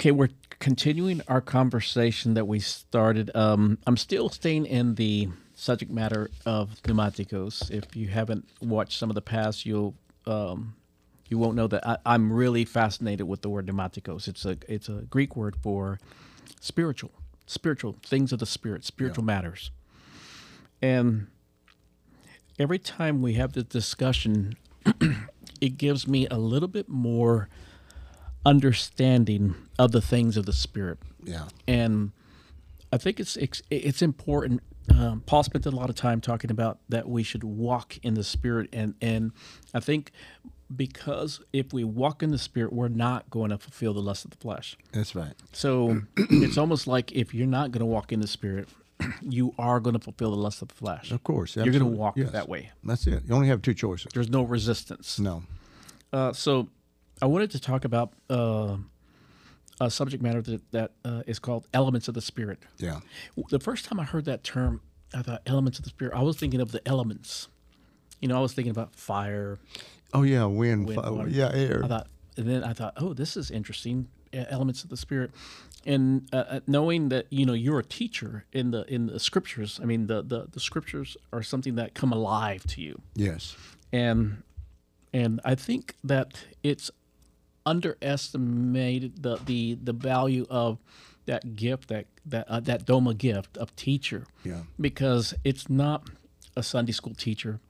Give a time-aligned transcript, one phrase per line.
[0.00, 3.30] Okay, we're continuing our conversation that we started.
[3.34, 7.70] Um, I'm still staying in the subject matter of pneumaticos.
[7.70, 9.94] If you haven't watched some of the past, you'll
[10.24, 10.74] um,
[11.28, 14.26] you won't know that I, I'm really fascinated with the word pneumaticos.
[14.26, 16.00] It's a it's a Greek word for
[16.62, 17.10] spiritual,
[17.46, 19.70] spiritual things of the spirit, spiritual matters.
[20.80, 21.26] And
[22.58, 24.56] every time we have this discussion,
[25.60, 27.50] it gives me a little bit more
[28.46, 30.98] understanding of the things of the spirit.
[31.22, 31.48] Yeah.
[31.66, 32.12] And
[32.92, 34.62] I think it's it's, it's important.
[34.96, 38.24] Um, Paul spent a lot of time talking about that we should walk in the
[38.24, 39.32] spirit, and and
[39.72, 40.10] I think
[40.74, 44.30] because if we walk in the spirit, we're not going to fulfill the lust of
[44.32, 44.76] the flesh.
[44.92, 45.34] That's right.
[45.52, 48.68] So it's almost like if you're not going to walk in the spirit,
[49.22, 51.10] you are going to fulfill the lust of the flesh.
[51.12, 51.56] Of course.
[51.56, 52.30] you're going to walk Yes.
[52.32, 52.70] that way.
[52.84, 53.22] That's it.
[53.28, 54.12] You only have two choices.
[54.14, 55.18] There's no resistance.
[55.18, 55.42] No.
[56.12, 56.68] Uh, so
[57.22, 58.76] I wanted to talk about uh,
[59.80, 62.60] a subject matter that, that uh, is called elements of the spirit.
[62.78, 63.00] Yeah.
[63.50, 64.80] The first time I heard that term,
[65.14, 66.14] I thought elements of the spirit.
[66.14, 67.48] I was thinking of the elements.
[68.20, 69.58] You know, I was thinking about fire.
[70.12, 71.28] Oh yeah, wind, Wind, fi- water.
[71.28, 71.82] yeah, air.
[71.84, 74.08] I thought, and then I thought, oh, this is interesting.
[74.32, 75.32] Elements of the spirit,
[75.84, 79.80] and uh, uh, knowing that you know you're a teacher in the in the scriptures.
[79.82, 83.00] I mean, the the, the scriptures are something that come alive to you.
[83.16, 83.56] yes.
[83.92, 84.44] and
[85.12, 86.92] and I think that it's
[87.66, 90.78] underestimated the the the value of
[91.26, 94.62] that gift that that uh, that doma gift of teacher Yeah.
[94.80, 96.08] because it's not
[96.56, 97.60] a Sunday school teacher.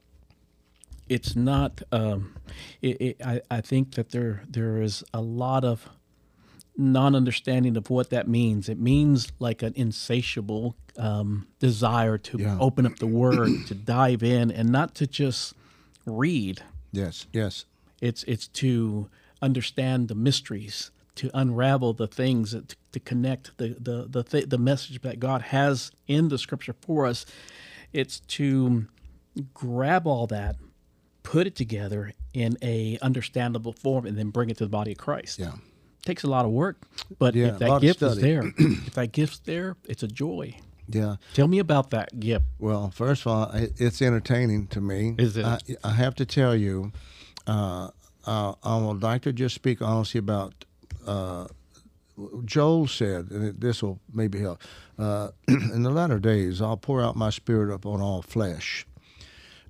[1.08, 1.82] It's not.
[1.90, 2.34] Um,
[2.80, 5.88] it, it, I I think that there there is a lot of
[6.76, 8.68] non-understanding of what that means.
[8.68, 12.56] It means like an insatiable um, desire to Yeah.
[12.60, 15.54] open up the Word, to dive in, and not to just
[16.06, 16.62] read.
[16.92, 17.26] Yes.
[17.32, 17.64] Yes.
[18.00, 19.08] It's it's to
[19.42, 24.58] understand the mysteries, to unravel the things, to, to connect the the the, th- the
[24.58, 27.26] message that God has in the Scripture for us.
[27.92, 28.86] It's to
[29.54, 30.56] grab all that,
[31.22, 34.98] put it together in a understandable form, and then bring it to the body of
[34.98, 35.38] Christ.
[35.38, 35.52] Yeah.
[36.04, 36.76] takes a lot of work,
[37.18, 40.56] but Yeah, if that gift is there, if that gift's there, it's a joy.
[40.88, 41.16] Yeah.
[41.34, 42.46] Tell me about that gift.
[42.58, 45.14] Well, first of all, it's entertaining to me.
[45.18, 45.44] Is it?
[45.44, 46.90] I, I have to tell you,
[47.46, 47.90] uh,
[48.26, 50.64] uh, I would like to just speak honestly about.
[51.06, 51.46] Uh,
[52.44, 54.60] Joel said, and this will maybe help.
[54.98, 58.86] Uh, in the latter days, I'll pour out my spirit upon all flesh.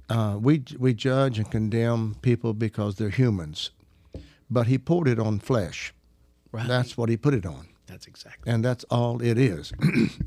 [0.08, 3.70] Uh, we we judge and condemn people because they're humans,
[4.50, 5.94] but he poured it on flesh.
[6.50, 6.66] Right.
[6.66, 8.52] That's what he put it on That's exactly.
[8.52, 9.72] and that's all it is.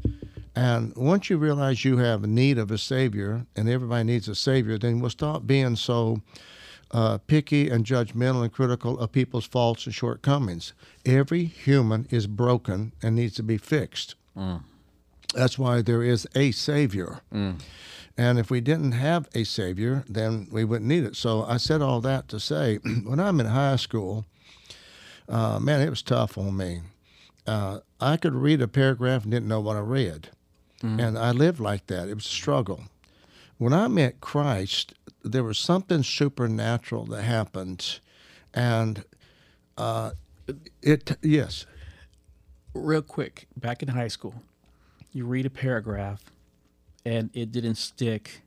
[0.56, 4.36] and once you realize you have a need of a savior, and everybody needs a
[4.36, 6.22] savior, then we'll stop being so
[6.94, 10.74] uh, picky and judgmental and critical of people's faults and shortcomings.
[11.06, 14.16] Every human is broken and needs to be fixed.
[15.34, 17.22] That's why there is a savior.
[18.16, 21.16] And if we didn't have a savior, then we wouldn't need it.
[21.16, 24.26] So I said all that to say, when I'm in high school,
[25.28, 26.82] uh, man, it was tough on me
[27.48, 30.30] uh, I could read a paragraph and didn't know what I read.
[30.82, 32.10] And I lived like that.
[32.10, 32.84] It was a struggle.
[33.58, 34.94] When I met Christ,
[35.24, 38.00] there was something supernatural that happened.
[38.54, 39.04] And
[39.78, 40.12] uh,
[40.82, 41.66] it, yes,
[42.74, 44.36] real quick, back in high school,
[45.12, 46.24] you read a paragraph
[47.06, 48.42] and it didn't stick.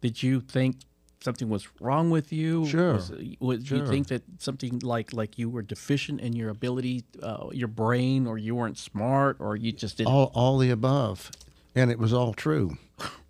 [0.00, 0.76] Did you think
[1.20, 2.66] something was wrong with you?
[2.66, 2.94] Sure.
[2.94, 7.46] Was, was you think that something like like you were deficient in your ability, uh,
[7.52, 10.12] your brain, or you weren't smart, or you just didn't?
[10.12, 11.30] all, all the above.
[11.74, 12.76] And it was all true.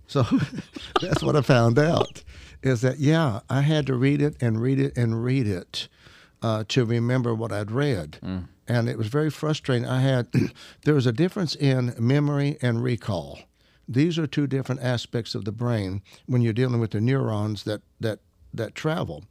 [0.07, 0.23] So
[1.01, 2.23] that's what I found out
[2.63, 5.89] is that, yeah, I had to read it and read it and read it
[6.43, 8.19] uh, to remember what I'd read.
[8.69, 9.87] And it was very frustrating.
[9.87, 10.29] I had,
[10.85, 13.41] there was a difference in memory and recall.
[13.89, 17.83] These are two different aspects of the brain when you're dealing with the neurons that,
[18.01, 18.21] that,
[18.55, 19.25] that travel.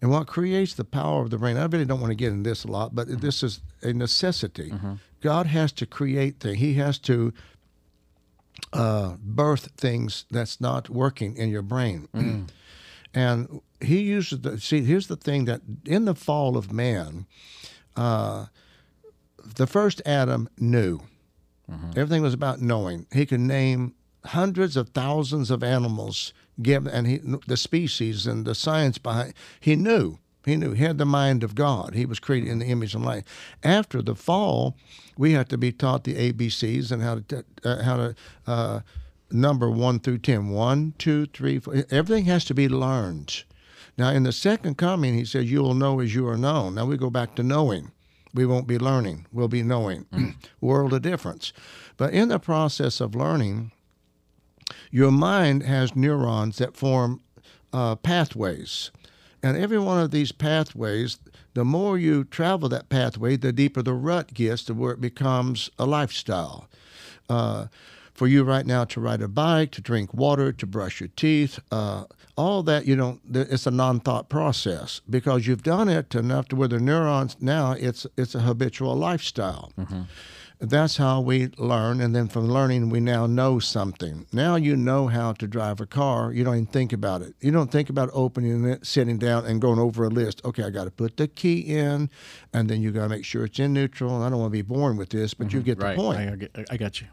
[0.00, 2.48] And what creates the power of the brain, I really don't want to get into
[2.48, 4.72] this a lot, but this is a necessity.
[5.20, 6.58] God has to create things.
[6.58, 7.32] He has to
[8.72, 12.08] uh, birth things that's not working in your brain.
[13.16, 14.82] And he uses the see.
[14.82, 17.26] Here's the thing that in the fall of man,
[17.96, 18.46] uh,
[19.56, 21.00] the first Adam knew.
[21.96, 23.06] Everything was about knowing.
[23.12, 23.94] He could name
[24.26, 26.32] hundreds of thousands of animals,
[26.62, 29.34] give and he the species and the science behind.
[29.58, 30.18] He knew.
[30.44, 30.72] He knew.
[30.72, 31.94] He had the mind of God.
[31.94, 33.24] He was created in the image and light.
[33.64, 34.76] After the fall,
[35.18, 38.14] we have to be taught the ABCs and how to uh, how to
[38.46, 38.80] uh,
[39.30, 40.50] number one through ten.
[40.50, 41.84] One, two, three, four.
[41.90, 43.44] Everything has to be learned.
[43.98, 46.84] Now, in the second coming, he says, "You will know as you are known." Now
[46.86, 47.92] we go back to knowing.
[48.34, 49.26] we won't be learning.
[49.32, 50.04] We'll be knowing.
[50.60, 51.54] World of difference.
[51.96, 53.72] But in the process of learning,
[54.90, 57.22] your mind has neurons that form
[57.72, 58.90] uh, pathways.
[59.42, 61.18] And every one of these pathways,
[61.54, 65.70] the more you travel that pathway, the deeper the rut gets to where it becomes
[65.78, 66.68] a lifestyle.
[67.28, 67.66] Uh,
[68.16, 71.58] for you right now to ride a bike, to drink water, to brush your teeth,
[71.70, 72.04] uh,
[72.36, 73.20] all that you don't.
[73.32, 78.06] It's a non-thought process because you've done it enough to where the neurons now it's
[78.16, 79.72] it's a habitual lifestyle.
[79.78, 80.02] Mm-hmm.
[80.58, 84.26] That's how we learn, and then from learning, we now know something.
[84.32, 86.32] Now you know how to drive a car.
[86.32, 87.34] You don't even think about it.
[87.42, 90.40] You don't think about opening it, sitting down, and going over a list.
[90.46, 92.08] Okay, I got to put the key in,
[92.54, 94.22] and then you got to make sure it's in neutral.
[94.22, 95.58] I don't want to be boring with this, but mm-hmm.
[95.58, 95.94] you get right.
[95.94, 96.18] the point.
[96.18, 97.08] I, I, I got you.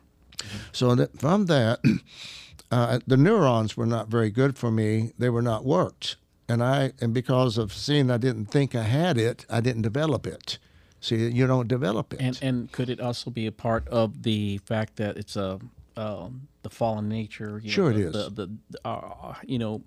[0.71, 1.79] So that from that,
[2.71, 5.13] uh, the neurons were not very good for me.
[5.17, 6.17] They were not worked,
[6.47, 10.27] and I and because of seeing I didn't think I had it, I didn't develop
[10.27, 10.59] it.
[10.99, 12.21] See, you don't develop it.
[12.21, 15.59] And and could it also be a part of the fact that it's a
[15.97, 17.61] um, the fallen nature?
[17.65, 18.13] sure, know, the, it is.
[18.13, 19.83] The, the, the uh, you know,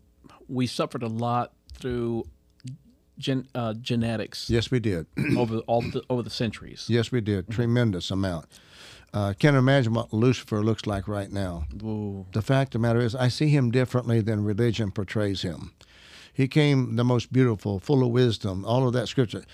[0.49, 2.25] we suffered a lot through
[3.19, 4.51] gen, uh, genetics.
[4.51, 5.07] Yes, we did.
[5.37, 6.87] over all the over the centuries.
[6.89, 7.51] Yes, we did.
[7.51, 8.47] Tremendous amount.
[9.17, 11.65] Uh, can't imagine what Lucifer looks like right now.
[11.83, 12.27] Ooh.
[12.33, 15.73] The fact of the matter is, I see him differently than religion portrays him.
[16.35, 19.45] He came the most beautiful, full of wisdom, all of that scripture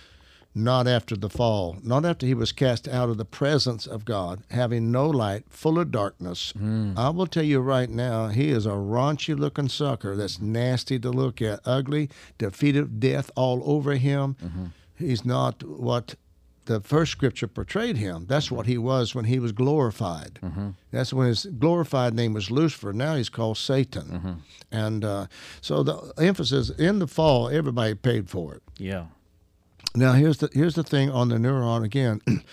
[0.55, 4.43] not after the fall, not after he was cast out of the presence of God,
[4.51, 6.53] having no light, full of darkness.
[6.53, 6.99] Mm.
[6.99, 11.11] I will tell you right now, he is a raunchy looking sucker that's nasty to
[11.11, 14.37] look at, ugly, defeated death all over him.
[14.43, 14.65] Mm-hmm.
[14.95, 16.17] He's not what
[16.67, 18.27] the first scripture portrayed him.
[18.29, 20.39] That's what he was when he was glorified.
[20.43, 20.71] Mm-hmm.
[20.91, 22.93] That's when his glorified name was Lucifer.
[22.93, 24.05] Now he's called Satan.
[24.05, 24.33] Mm-hmm.
[24.71, 25.27] And uh,
[25.61, 28.63] so the emphasis in the fall, everybody paid for it.
[28.79, 29.07] Yeah.
[29.95, 32.21] Now here's the here's the thing on the neuron again.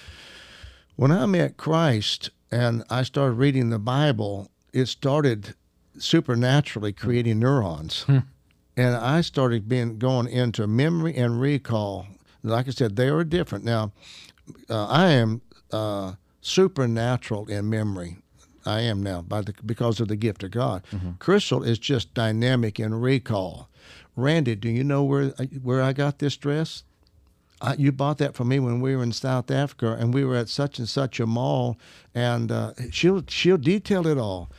[0.96, 5.56] when I met Christ and I started reading the Bible, it started
[5.98, 8.04] supernaturally creating neurons.
[8.04, 8.20] Hmm.
[8.76, 12.08] And I started being going into memory and recall.
[12.44, 13.66] Like I said, they are different.
[13.66, 13.92] Now,
[14.70, 15.42] uh, I am
[15.72, 18.18] uh, supernatural in memory.
[18.66, 20.84] I am now by the because of the gift of God.
[20.92, 21.12] Mm-hmm.
[21.20, 23.70] Crystal is just dynamic in recall.
[24.16, 25.30] Randy, do you know where
[25.64, 26.84] where I got this dress?
[27.62, 30.36] I, you bought that for me when we were in South Africa, and we were
[30.36, 31.78] at such and such a mall,
[32.16, 34.50] and uh, she'll she'll detail it all.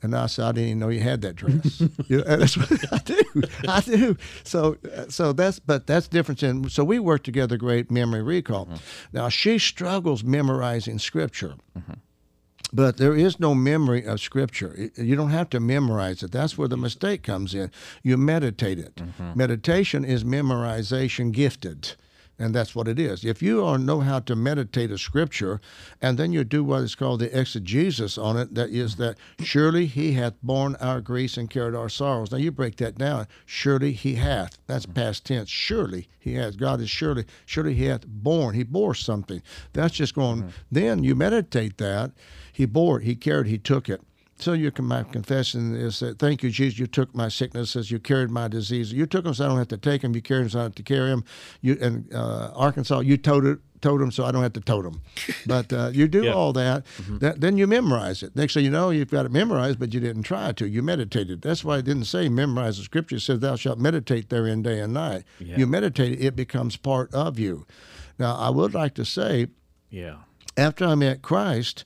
[0.00, 1.80] And I said, I didn't even know you had that dress.
[2.06, 3.42] you know, that's what I do.
[3.68, 4.16] I do.
[4.44, 4.76] So,
[5.08, 6.42] so that's but that's different.
[6.42, 8.66] In, so we work together great memory recall.
[8.66, 8.76] Mm-hmm.
[9.12, 11.54] Now she struggles memorizing scripture.
[11.76, 11.94] Mm-hmm.
[12.72, 14.90] But there is no memory of Scripture.
[14.96, 16.32] You don't have to memorize it.
[16.32, 17.70] That's where the mistake comes in.
[18.02, 18.96] You meditate it.
[18.96, 19.38] Mm-hmm.
[19.38, 21.94] Meditation is memorization gifted.
[22.38, 23.24] And that's what it is.
[23.24, 25.60] If you know how to meditate a scripture
[26.00, 29.86] and then you do what is called the exegesis on it, that is that surely
[29.86, 32.30] he hath borne our griefs and carried our sorrows.
[32.30, 33.26] Now you break that down.
[33.44, 34.58] Surely he hath.
[34.68, 35.48] That's past tense.
[35.48, 36.54] Surely he has.
[36.54, 38.54] God is surely, surely he hath borne.
[38.54, 39.42] He bore something.
[39.72, 40.42] That's just going.
[40.42, 40.50] Mm-hmm.
[40.70, 42.12] Then you meditate that.
[42.52, 44.00] He bore it, he carried, he took it.
[44.40, 46.78] So you can, my confession is that thank you, Jesus.
[46.78, 47.90] You took my sicknesses.
[47.90, 48.92] You carried my disease.
[48.92, 50.14] You took them so I don't have to take them.
[50.14, 51.24] You carried them so I don't have to carry them.
[51.60, 54.84] You and uh, Arkansas, you told it, told them so I don't have to tote
[54.84, 55.00] them.
[55.46, 56.32] But uh, you do yeah.
[56.32, 57.18] all that, mm-hmm.
[57.18, 58.36] that, then you memorize it.
[58.36, 60.68] Next thing you know, you've got it memorized, but you didn't try to.
[60.68, 61.42] You meditated.
[61.42, 63.16] That's why it didn't say memorize the scripture.
[63.16, 65.24] It says thou shalt meditate therein day and night.
[65.40, 65.56] Yeah.
[65.56, 67.66] You meditate, it becomes part of you.
[68.18, 69.48] Now, I would like to say,
[69.90, 70.16] yeah,
[70.56, 71.84] after I met Christ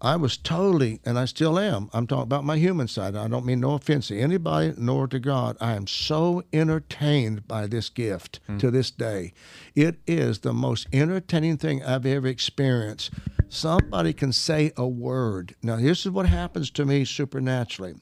[0.00, 1.90] I was totally, and I still am.
[1.92, 3.16] I'm talking about my human side.
[3.16, 5.56] I don't mean no offense to anybody nor to God.
[5.60, 8.60] I am so entertained by this gift mm.
[8.60, 9.32] to this day.
[9.74, 13.10] It is the most entertaining thing I've ever experienced.
[13.48, 15.56] Somebody can say a word.
[15.62, 17.94] Now, this is what happens to me supernaturally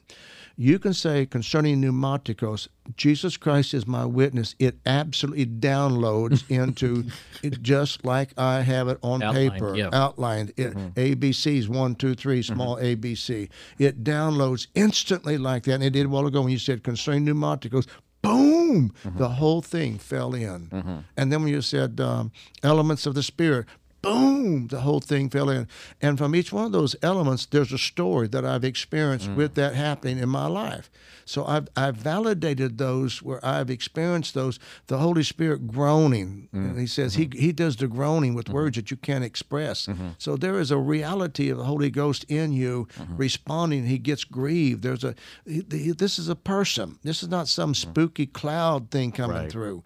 [0.59, 4.55] you can say concerning pneumaticos, Jesus Christ is my witness.
[4.57, 7.05] It absolutely downloads into
[7.43, 9.89] it just like I have it on outlined, paper, yeah.
[9.93, 10.53] outlined.
[10.57, 10.99] It, mm-hmm.
[10.99, 12.55] ABCs, one, two, three, mm-hmm.
[12.55, 13.01] small mm-hmm.
[13.03, 13.49] ABC.
[13.77, 15.75] It downloads instantly like that.
[15.75, 17.87] And it did a while ago when you said concerning pneumaticos,
[18.23, 19.17] boom, mm-hmm.
[19.17, 20.67] the whole thing fell in.
[20.67, 20.97] Mm-hmm.
[21.17, 22.31] And then when you said um,
[22.63, 23.67] elements of the Spirit,
[24.01, 25.67] boom, the whole thing fell in.
[26.01, 29.35] And from each one of those elements, there's a story that I've experienced mm.
[29.35, 30.89] with that happening in my life.
[31.25, 36.47] So I've, I've validated those where I've experienced those, the Holy Spirit groaning.
[36.53, 36.69] Mm.
[36.69, 37.33] And he says mm-hmm.
[37.33, 38.55] he, he does the groaning with mm-hmm.
[38.55, 39.87] words that you can't express.
[39.87, 40.09] Mm-hmm.
[40.17, 43.17] So there is a reality of the Holy Ghost in you mm-hmm.
[43.17, 43.85] responding.
[43.85, 44.83] He gets grieved.
[44.83, 46.99] There's a, he, he, this is a person.
[47.03, 47.91] This is not some mm-hmm.
[47.91, 49.51] spooky cloud thing coming right.
[49.51, 49.83] through.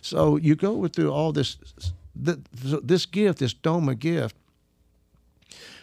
[0.00, 1.56] So you go through all this
[2.22, 4.36] th- this gift, this Doma gift,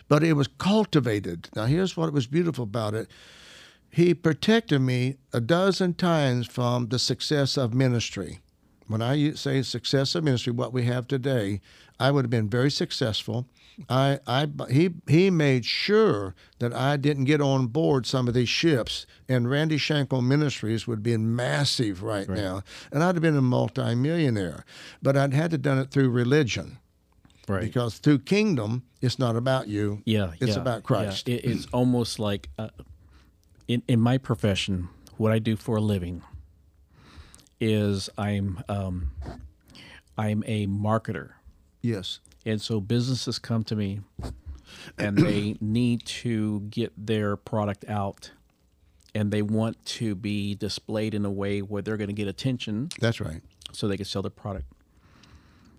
[0.08, 1.50] but it was cultivated.
[1.56, 3.10] Now, here's what was beautiful about it.
[3.90, 8.40] He protected me a dozen times from the success of ministry.
[8.88, 11.62] When I say success of ministry, what we have today,
[12.00, 13.48] I would have been very successful.
[13.90, 18.50] I, I, he, he made sure that I didn't get on board some of these
[18.50, 22.38] ships, and Randy Shankle Ministries would be massive right, right.
[22.38, 24.66] now, and I'd have been a multimillionaire.
[25.02, 26.78] But I'd had to done it through religion.
[27.48, 27.62] Right.
[27.62, 30.04] Because through kingdom, it's not about you.
[30.06, 30.34] Yeah.
[30.40, 31.28] It's yeah, about Christ.
[31.28, 31.36] Yeah.
[31.36, 32.70] It, it's almost like uh,
[33.68, 36.22] in, in my profession, what I do for a living
[37.60, 39.12] is I'm um,
[40.18, 41.32] I'm a marketer.
[41.82, 42.20] Yes.
[42.46, 44.02] And so businesses come to me
[44.98, 48.32] and they need to get their product out
[49.14, 52.90] and they want to be displayed in a way where they're going to get attention.
[53.00, 53.42] That's right.
[53.74, 54.66] So they can sell their product.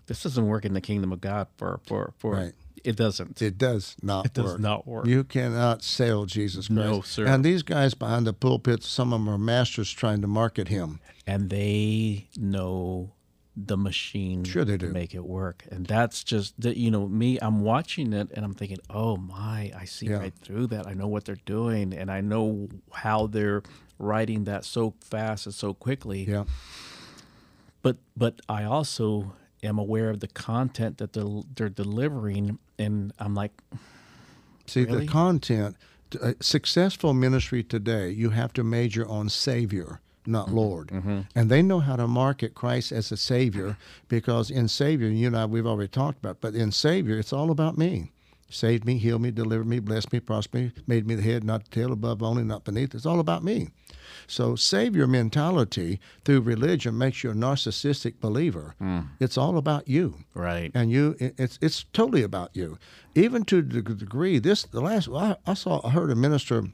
[0.06, 2.52] This doesn't work in the kingdom of God for for for right.
[2.84, 3.40] it doesn't.
[3.40, 4.60] It does not it does work.
[4.60, 5.06] not work.
[5.06, 6.80] You cannot sell Jesus Christ.
[6.80, 7.26] No, sir.
[7.26, 11.00] And these guys behind the pulpit, some of them are masters trying to market him.
[11.26, 13.12] And they know
[13.56, 14.92] the machine sure they to do.
[14.92, 15.64] make it work.
[15.70, 19.70] And that's just that you know, me, I'm watching it and I'm thinking, Oh my,
[19.78, 20.16] I see Yeah.
[20.18, 20.86] right through that.
[20.86, 23.62] I know what they're doing and I know how they're
[23.98, 26.24] writing that so fast and so quickly.
[26.24, 26.44] Yeah.
[27.82, 33.34] But but I also am aware of the content that they're, they're delivering and I'm
[33.34, 33.52] like
[34.66, 35.00] See, Really?
[35.06, 35.76] the content,
[36.20, 40.56] uh, successful ministry today, you have to major on Savior, not Mm-hmm.
[40.56, 41.26] Lord.
[41.34, 43.76] And they know how to market Christ as a Savior
[44.08, 47.50] because in Savior, you and I, we've already talked about, but in Savior, it's all
[47.50, 48.12] about me.
[48.48, 51.64] Saved me, healed me, delivered me, blessed me, prospered me, made me the head, not
[51.64, 52.94] the tail, above only, not beneath.
[52.94, 53.68] It's all about me.
[54.26, 58.74] So, Savior mentality through religion makes you a narcissistic believer.
[59.20, 60.70] It's all about you right.
[60.74, 62.78] and you it's it's totally about you
[63.14, 66.64] even to the degree this the last I, I saw I heard a minister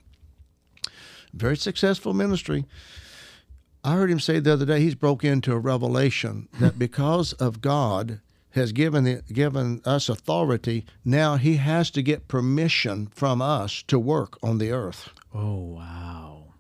[1.33, 2.65] very successful ministry
[3.85, 7.61] I heard him say the other day he's broke into a revelation that because of
[7.61, 8.21] God
[8.51, 13.99] has given the, given us authority now he has to get permission from us to
[13.99, 16.55] work on the earth Oh wow.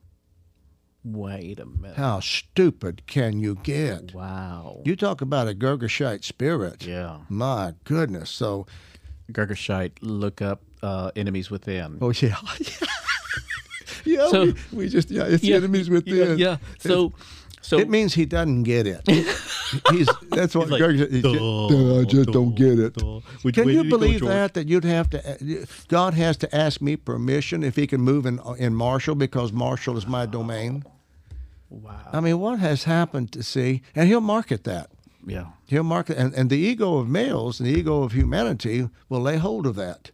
[1.05, 1.97] Wait a minute.
[1.97, 4.83] how stupid can you get Wow.
[4.85, 7.21] you talk about a Girgashite spirit yeah.
[7.29, 8.67] my goodness so
[9.33, 11.99] Girgashite, look up uh, enemies within.
[12.01, 12.37] Oh yeah,
[14.09, 14.29] yeah.
[14.31, 16.39] So- we, we just yeah, it's yeah, enemies within.
[16.39, 16.57] Yeah.
[16.79, 17.13] So,
[17.61, 19.03] so It means he doesn't get it.
[19.91, 21.11] He's that's what like, Greg said.
[21.13, 22.97] He's just, "Duh, "Duh, I just don't get it.
[23.43, 24.55] Which Can you did he go, believe that?
[24.55, 28.25] That you'd have to, uh, God has to ask me permission if He can move
[28.25, 30.85] in uh, in Marshall because Marshall is my domain.
[31.69, 32.01] wow.
[32.13, 33.83] I mean, what has happened to see?
[33.95, 34.91] And He'll market that.
[35.27, 35.47] yeah.
[35.67, 39.37] He'll market, and, and the ego of males and the ego of humanity will lay
[39.37, 40.11] hold of that.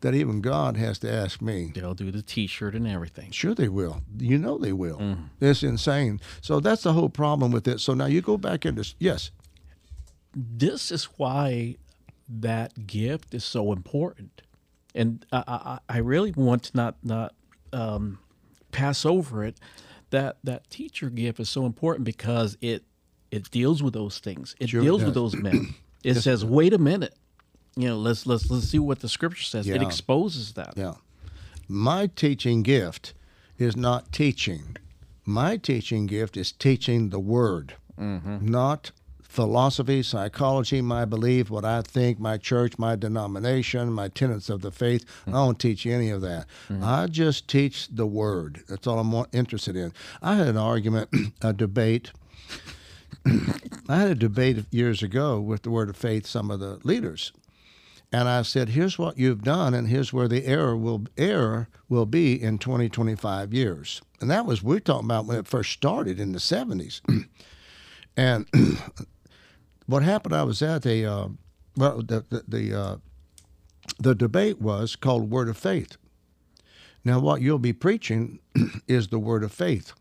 [0.00, 1.72] That even God has to ask me.
[1.74, 3.32] They'll do the T-shirt and everything.
[3.32, 4.02] Sure, they will.
[4.16, 5.18] You know they will.
[5.40, 6.20] It's insane.
[6.40, 7.80] So that's the whole problem with it.
[7.80, 9.32] So now you go back into yes,
[10.34, 11.76] This is why
[12.28, 14.42] that gift is so important,
[14.94, 17.34] and I, I, I really want to not not
[17.72, 18.18] um,
[18.70, 19.58] pass over it.
[20.10, 22.84] That that teacher gift is so important because it
[23.30, 24.54] it deals with those things.
[24.60, 25.74] It Sure it deals with those men.
[26.04, 27.12] It says, "Wait a minute."
[27.76, 29.68] You know, let's let's let's see what the scripture says.
[29.68, 30.74] It exposes that.
[30.76, 30.94] yeah.
[31.68, 33.12] My teaching gift
[33.58, 34.76] is not teaching.
[35.24, 38.50] My teaching gift is teaching the word, mm-hmm.
[38.50, 44.62] not philosophy, psychology, my belief, what I think, my church, my denomination, my tenets of
[44.62, 45.04] the faith.
[45.26, 45.28] Mm.
[45.28, 46.46] I don't teach any of that.
[46.70, 46.82] Mm-hmm.
[46.82, 48.62] I just teach the word.
[48.68, 49.92] That's all I'm interested in.
[50.22, 51.10] I had an argument,
[51.42, 52.12] a debate
[53.88, 57.32] I had a debate years ago with the Word of Faith, some of the leaders,
[58.12, 62.06] and I said, "Here's what you've done, and here's where the error will error will
[62.06, 66.18] be in 20, 25 years." And that was we're talking about when it first started
[66.18, 67.00] in the 70s.
[68.16, 68.46] and
[69.86, 70.34] what happened?
[70.34, 71.28] I was at a uh,
[71.76, 72.96] well, the the the, uh,
[73.98, 75.96] the debate was called Word of Faith.
[77.04, 78.40] Now, what you'll be preaching
[78.88, 79.92] is the Word of Faith.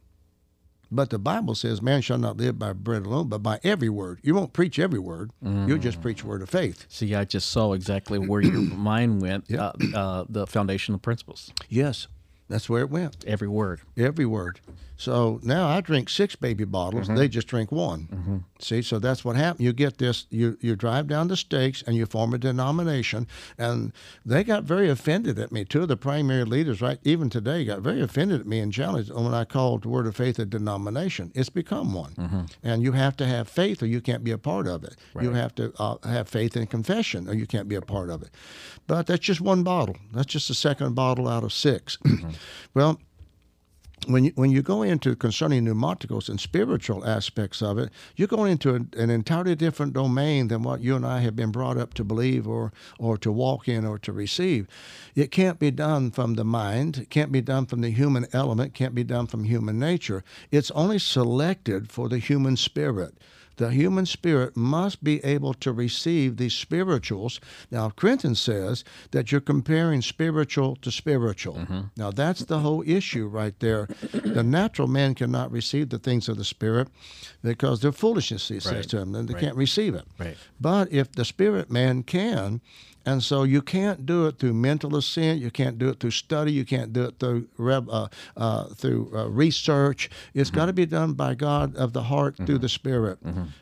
[0.90, 4.20] But the Bible says, "Man shall not live by bread alone, but by every word."
[4.24, 6.86] You won't preach every word; you'll just preach word of faith.
[6.90, 9.46] See, I just saw exactly where your mind went.
[9.50, 9.72] Yeah.
[9.94, 12.08] Uh, uh, the foundational principles, Yes,
[12.48, 13.26] that's where it went.
[13.28, 13.82] every word.
[13.98, 14.62] Every word.
[14.98, 17.08] So now I drink six baby bottles.
[17.08, 17.16] Mm-hmm.
[17.16, 18.10] They just drink one.
[18.12, 18.38] Mm-hmm.
[18.60, 19.64] See, so that's what happened.
[19.64, 20.26] You get this.
[20.32, 23.28] You you drive down the stakes and you form a denomination,
[23.58, 23.94] and
[24.26, 25.64] they got very offended at me.
[25.64, 29.14] Two of the primary leaders, right, even today, got very offended at me and challenged
[29.14, 31.32] when I called Word of Faith a denomination.
[31.36, 32.42] It's become one, mm-hmm.
[32.64, 34.96] and you have to have faith or you can't be a part of it.
[35.22, 38.24] You have to uh, have faith in confession or you can't be a part of
[38.24, 38.30] it.
[38.88, 39.98] But that's just one bottle.
[40.14, 41.98] That's just the second bottle out of 6
[42.74, 43.00] well
[44.08, 48.52] when you, when you go into concerning pneumaticals and spiritual aspects of it, you're going
[48.52, 52.04] into an, entirely different domain than what you and I have been brought up to
[52.04, 54.68] believe or or to walk in or to receive.
[55.16, 56.98] It can't be done from the mind.
[56.98, 58.74] It can't be done from the human element.
[58.74, 60.24] Can't be done from human nature.
[60.52, 63.16] It's only selected for the human spirit.
[63.58, 67.40] The human spirit must be able to receive these spirituals.
[67.72, 71.56] Now, Clinton says that you're comparing spiritual to spiritual.
[71.56, 71.80] Mm-hmm.
[71.98, 73.88] Now, that's the whole issue right there.
[74.14, 76.88] the natural man cannot receive the things of the spirit
[77.44, 78.90] because they're foolishness, he says Right.
[78.90, 79.44] to him, and they Right.
[79.44, 80.06] can't receive it.
[80.20, 80.38] Right.
[80.62, 82.62] But if the spirit man can,
[83.08, 86.52] and so you can't do it through mental assent, you can't do it through study,
[86.52, 90.10] you can't do it through uh, uh, through uh, research.
[90.34, 93.20] It's got to be done by God of the heart through the Spirit.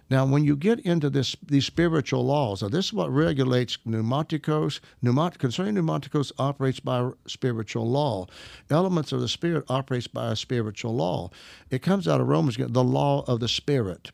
[0.10, 4.80] Now, when you get into this these spiritual laws, now this is what regulates pneumaticos.
[5.04, 8.26] Pneumat- concerning pneumaticos operates by spiritual law.
[8.72, 11.30] Elements of the Spirit operates by a spiritual law.
[11.70, 14.12] It comes out of Romans, the law of the Spirit.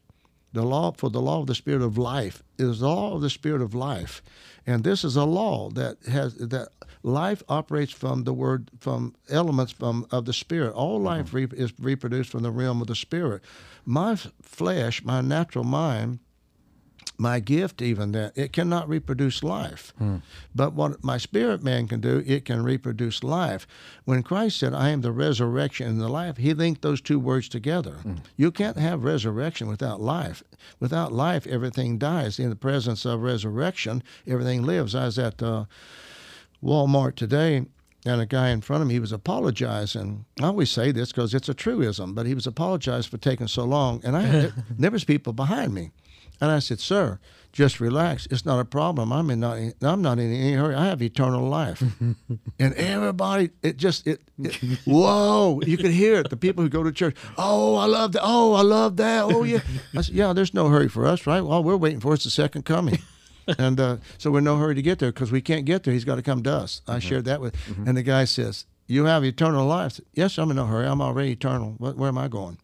[0.54, 3.30] The law for the law of the spirit of life is the law of the
[3.30, 4.22] spirit of life,
[4.66, 6.70] and this is a law that has that
[7.04, 10.74] life operates from the word from elements from of the spirit.
[10.74, 11.06] All mm-hmm.
[11.06, 13.42] life re- is reproduced from the realm of the spirit.
[13.86, 16.20] My f- flesh, my natural mind,
[17.22, 19.94] my gift even that it cannot reproduce life.
[20.56, 23.68] But what my spirit man can do it can reproduce life.
[24.06, 27.48] When christ said i am the resurrection and the life he linked those two words
[27.48, 27.98] together.
[28.36, 30.42] You can't have resurrection without life.
[30.80, 32.40] Without life everything dies.
[32.40, 34.96] In the presence of resurrection everything lives.
[34.96, 35.66] I was at uh,
[36.64, 37.66] walmart today
[38.06, 40.26] and a guy in front of me, he was apologizing.
[40.42, 43.64] I always say this because it's a truism, but he was apologizing for taking so
[43.64, 44.02] long.
[44.04, 45.92] And I, there was people behind me,
[46.42, 47.20] and I said, "Sir,
[47.54, 48.28] just relax.
[48.32, 49.14] It's not a problem.
[49.14, 49.60] I'm in not.
[49.82, 50.76] I'm not in any hurry.
[50.76, 51.82] I have eternal life."
[52.60, 54.56] and everybody, it just it, it.
[54.86, 55.62] Whoa!
[55.66, 56.30] You could hear it.
[56.30, 57.16] The people who go to church.
[57.38, 58.22] Oh, I love that.
[58.24, 59.26] Oh, I love that.
[59.26, 59.60] Oh yeah.
[59.96, 61.42] I said, "Yeah, there's no hurry for us, right?
[61.42, 63.00] Well, we're waiting for it's the second coming."
[63.58, 65.94] and uh, so we're in no hurry to get there because we can't get there.
[65.94, 66.82] He's got to come to us.
[66.88, 70.50] I shared that with, and the guy says, "You have eternal life." Said, yes, I'm
[70.50, 70.88] in no hurry.
[70.88, 71.76] I'm already eternal.
[71.78, 72.58] What, where am I going?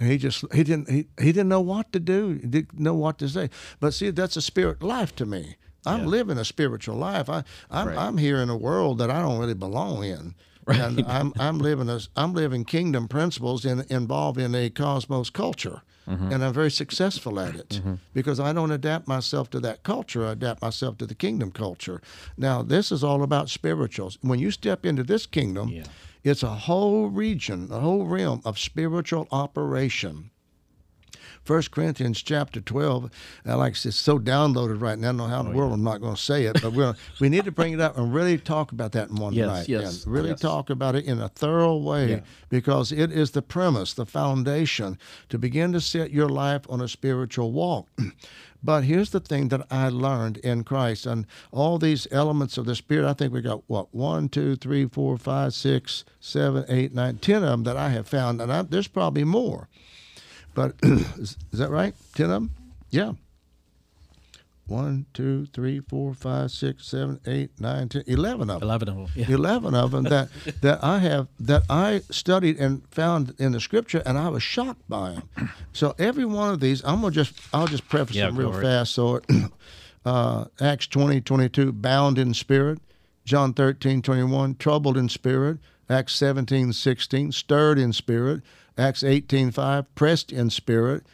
[0.00, 2.38] And he just he didn't he, he didn't know what to do.
[2.40, 3.50] He didn't know what to say.
[3.80, 5.56] But see, that's a spirit life to me.
[5.86, 6.06] I'm Yeah.
[6.06, 7.28] living a spiritual life.
[7.28, 7.98] I I'm, Right.
[7.98, 10.34] I'm here in a world that I don't really belong in.
[10.68, 15.82] And I'm I'm living a I'm living kingdom principles in, involved in a cosmos culture.
[16.06, 16.32] Mm-hmm.
[16.32, 17.94] And I'm very successful at it mm-hmm.
[18.14, 20.26] because I don't adapt myself to that culture.
[20.26, 22.00] I adapt myself to the kingdom culture.
[22.36, 24.18] Now, this is all about spirituals.
[24.22, 25.84] When you step into this kingdom, Yeah.
[26.28, 30.30] It's a whole region, a whole realm of spiritual operation.
[31.44, 33.10] First Corinthians chapter twelve,
[33.46, 35.08] I like it's so downloaded right now.
[35.08, 36.74] I don't know how in the oh, world I'm not going to say it, but
[36.74, 39.46] we're, we need to bring it up and really talk about that in one Yes,
[39.46, 39.68] night.
[39.68, 40.40] yes, and really yes.
[40.40, 42.20] talk about it in a thorough way Yeah.
[42.50, 44.98] because it is the premise, the foundation
[45.30, 47.88] to begin to set your life on a spiritual walk.
[48.62, 52.74] But here's the thing that I learned in Christ and all these elements of the
[52.74, 53.08] Spirit.
[53.08, 57.42] I think we got what one, two, three, four, five, six, seven, eight, nine, ten
[57.42, 59.68] of them that I have found, and I, there's probably more.
[60.54, 61.94] But is, is that right?
[62.14, 62.50] Ten of them?
[62.90, 63.12] Yeah.
[64.68, 68.68] One, two, three, four, five, six, seven, eight, nine, ten, eleven of them.
[68.68, 69.06] Eleven of them.
[69.14, 69.26] Yeah.
[69.34, 70.28] 11 of them that,
[70.60, 74.86] that I have that I studied and found in the scripture and I was shocked
[74.88, 75.50] by them.
[75.72, 78.52] So every one of these I'm going to just I'll just preface Yeah, them real
[78.52, 79.22] fast so
[80.04, 82.78] uh, Acts 20 22 bound in spirit,
[83.24, 88.42] John 13 21 troubled in spirit, Acts 17 16 stirred in spirit,
[88.76, 91.04] Acts 18 5 pressed in spirit,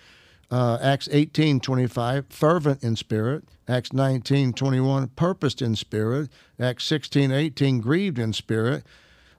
[0.55, 3.43] uh, Acts 18, 25, fervent in spirit.
[3.67, 6.31] Acts 19, 21, purposed in spirit.
[6.61, 8.85] Acts 16, 18, grieved in spirit.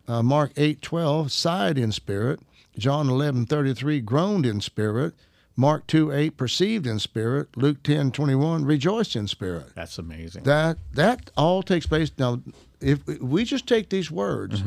[0.09, 2.41] Uh, Mark 8, 12, sighed in spirit.
[2.77, 5.13] John 11, 33, groaned in spirit.
[5.55, 7.55] Mark 2, 8, perceived in spirit.
[7.55, 9.73] Luke 10, 21, rejoiced in spirit.
[9.73, 10.43] That's amazing.
[10.43, 12.41] That that all takes place now.
[12.81, 14.61] If we just take these words,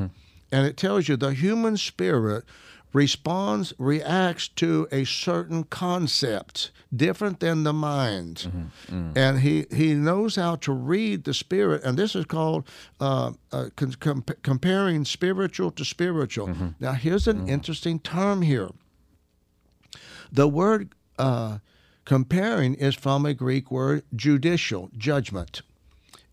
[0.50, 2.44] and it tells you the human spirit
[2.92, 8.70] responds, reacts to a certain concept different than the mind.
[9.14, 11.82] And he, he knows how to read the spirit.
[11.84, 12.66] And this is called
[13.00, 16.74] uh, uh, com- com- comparing spiritual to spiritual.
[16.80, 18.70] Now, here's an interesting term here.
[20.32, 21.58] The word uh,
[22.04, 25.62] comparing is from a Greek word judicial, judgment.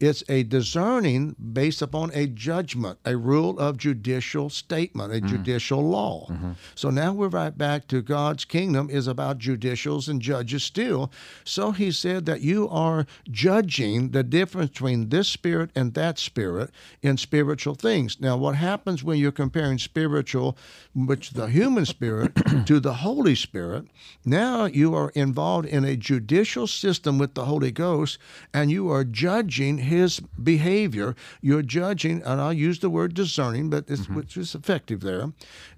[0.06, 5.26] It's a discerning based upon a judgment, a rule of judicial statement, a mm-hmm.
[5.26, 6.28] judicial law.
[6.30, 6.52] Mm-hmm.
[6.76, 11.12] So now we're right back to God's kingdom is about judicials and judges still.
[11.44, 16.70] So he said that you are judging the difference between this spirit and that spirit
[17.02, 18.22] in spiritual things.
[18.22, 20.56] Now, what happens when you're comparing spiritual,
[20.94, 22.34] which the human spirit,
[22.68, 23.88] to the Holy Spirit?
[24.24, 28.20] Now you are involved in a judicial system with the Holy Ghost,
[28.54, 29.95] and you are judging his
[30.42, 31.16] behavior.
[31.42, 34.16] You're judging, and I'll use the word discerning, but it's, mm-hmm.
[34.16, 35.32] which is effective there.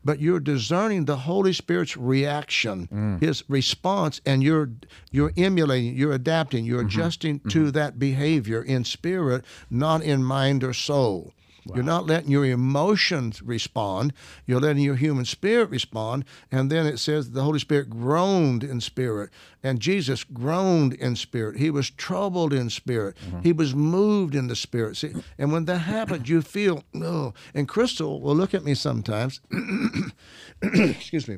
[0.03, 3.21] But you're discerning the Holy Spirit's reaction, mm.
[3.21, 4.69] his response, and you're
[5.11, 6.87] you're emulating, you're adapting, you're mm-hmm.
[6.87, 7.71] adjusting to mm-hmm.
[7.71, 11.33] that behavior in spirit, not in mind or soul.
[11.75, 14.13] You're not letting your emotions respond.
[14.45, 16.25] You're letting your human spirit respond.
[16.51, 19.29] And then it says the Holy Spirit groaned in spirit.
[19.63, 21.57] And Jesus groaned in spirit.
[21.57, 23.17] He was troubled in spirit.
[23.25, 23.41] Mm-hmm.
[23.41, 24.97] He was moved in the spirit.
[24.97, 27.33] See, and when that happens, you feel, oh.
[27.53, 29.41] And Crystal will look at me sometimes.
[30.61, 31.37] excuse me.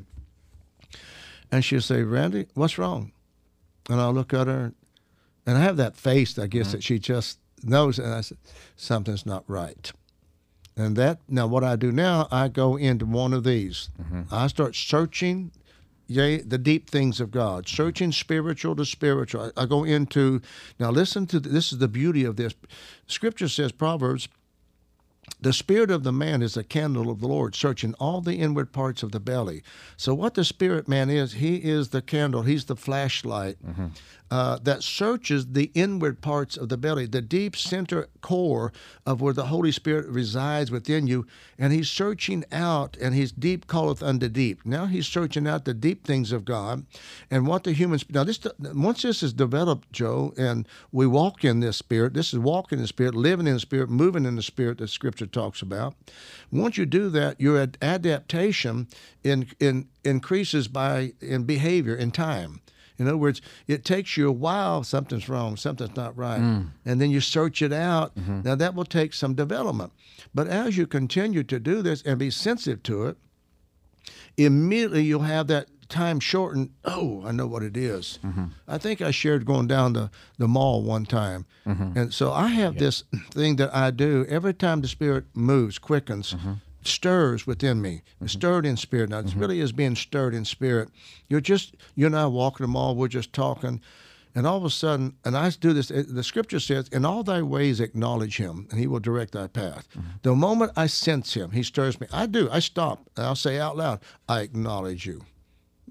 [1.52, 3.12] And she'll say, Randy, what's wrong?
[3.88, 4.72] And I'll look at her,
[5.46, 6.72] and I have that face, I guess, mm-hmm.
[6.76, 7.98] that she just knows.
[7.98, 8.38] And I said,
[8.76, 9.90] something's not right.
[10.80, 13.90] And that now, what I do now, I go into one of these.
[14.00, 14.34] Mm-hmm.
[14.34, 15.52] I start searching,
[16.06, 19.52] yea, the deep things of God, searching spiritual to spiritual.
[19.56, 20.40] I, I go into
[20.78, 20.90] now.
[20.90, 22.54] Listen to this is the beauty of this.
[23.06, 24.28] Scripture says Proverbs.
[25.42, 28.72] The spirit of the man is a candle of the Lord, searching all the inward
[28.72, 29.62] parts of the belly.
[29.96, 33.88] So, what the spirit man is, he is the candle, he's the flashlight mm-hmm.
[34.30, 38.72] Uh, that searches the inward parts of the belly, the deep center core
[39.04, 41.26] of where the Holy Spirit resides within you.
[41.58, 44.64] And he's searching out, and he's deep calleth unto deep.
[44.64, 46.86] Now he's searching out the deep things of God
[47.30, 48.04] and what the humans.
[48.08, 52.38] Now, this once this is developed, Joe, and we walk in this spirit, this is
[52.38, 55.62] walking in the spirit, living in the spirit, moving in the spirit that Scripture talks
[55.62, 55.94] about.
[56.50, 58.88] Once you do that, your adaptation
[59.24, 62.60] in, in, increases by in behavior in time.
[63.00, 66.40] In other words, it takes you a while, something's wrong, something's not right.
[66.40, 66.68] Mm.
[66.84, 68.14] And then you search it out.
[68.14, 68.42] Mm-hmm.
[68.42, 69.92] Now, that will take some development.
[70.34, 73.16] But as you continue to do this and be sensitive to it,
[74.36, 76.72] immediately you'll have that time shortened.
[76.84, 78.18] Oh, I know what it is.
[78.22, 78.44] Mm-hmm.
[78.68, 81.46] I think I shared going down the, the mall one time.
[81.66, 81.98] Mm-hmm.
[81.98, 86.36] And so I have this thing that I do every time the Spirit moves, quickens,
[86.82, 88.26] stirs within me, mm-hmm.
[88.26, 89.10] stirred in spirit.
[89.10, 89.40] Now, it mm-hmm.
[89.40, 90.88] really is being stirred in spirit.
[91.28, 93.80] You're just, you and I walking the mall, we're just talking.
[94.34, 97.42] And all of a sudden, and I do this, the scripture says, In all thy
[97.42, 99.88] ways acknowledge him, and he will direct thy path.
[99.90, 100.08] Mm-hmm.
[100.22, 102.06] The moment I sense him, he stirs me.
[102.12, 102.48] I do.
[102.50, 105.22] I stop, and I'll say out loud, I acknowledge you.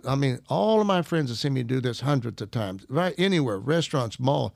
[0.07, 3.13] I mean, all of my friends have seen me do this hundreds of times, right
[3.17, 4.55] anywhere, restaurants, mall.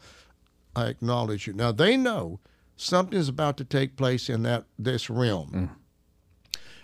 [0.76, 1.54] I acknowledge you.
[1.54, 2.40] Now they know
[2.76, 5.70] something is about to take place in that this realm, mm.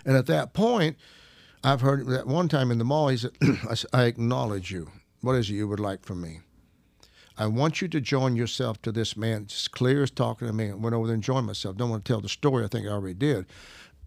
[0.04, 0.96] And at that point,
[1.62, 3.08] I've heard that one time in the mall.
[3.08, 3.32] He said,
[3.92, 4.90] I, acknowledge you.
[5.20, 6.40] What is it you would like from me?"
[7.36, 9.46] I want you to join yourself to this man.
[9.46, 10.70] Just clear as talking to me.
[10.70, 11.76] I went over there and joined myself.
[11.76, 12.64] Don't want to tell the story.
[12.64, 13.46] I think I already did.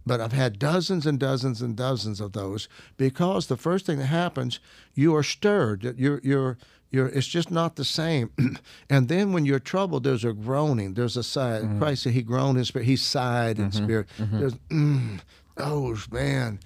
[0.06, 4.06] But I've had dozens and dozens and dozens of those because the first thing that
[4.06, 4.60] happens,
[4.94, 5.96] you are stirred.
[5.98, 6.58] You're, you're,
[6.92, 8.30] you're, it's just not the same.
[8.90, 10.94] and then when you're troubled, there's a groaning.
[10.94, 11.62] There's a sigh.
[11.62, 11.80] Mm-hmm.
[11.80, 12.86] Christ said he groaned in spirit.
[12.86, 13.84] He sighed in mm-hmm.
[13.84, 14.08] spirit.
[14.20, 14.40] Mm-hmm.
[14.40, 15.20] There's, mm,
[15.58, 16.60] oh, man.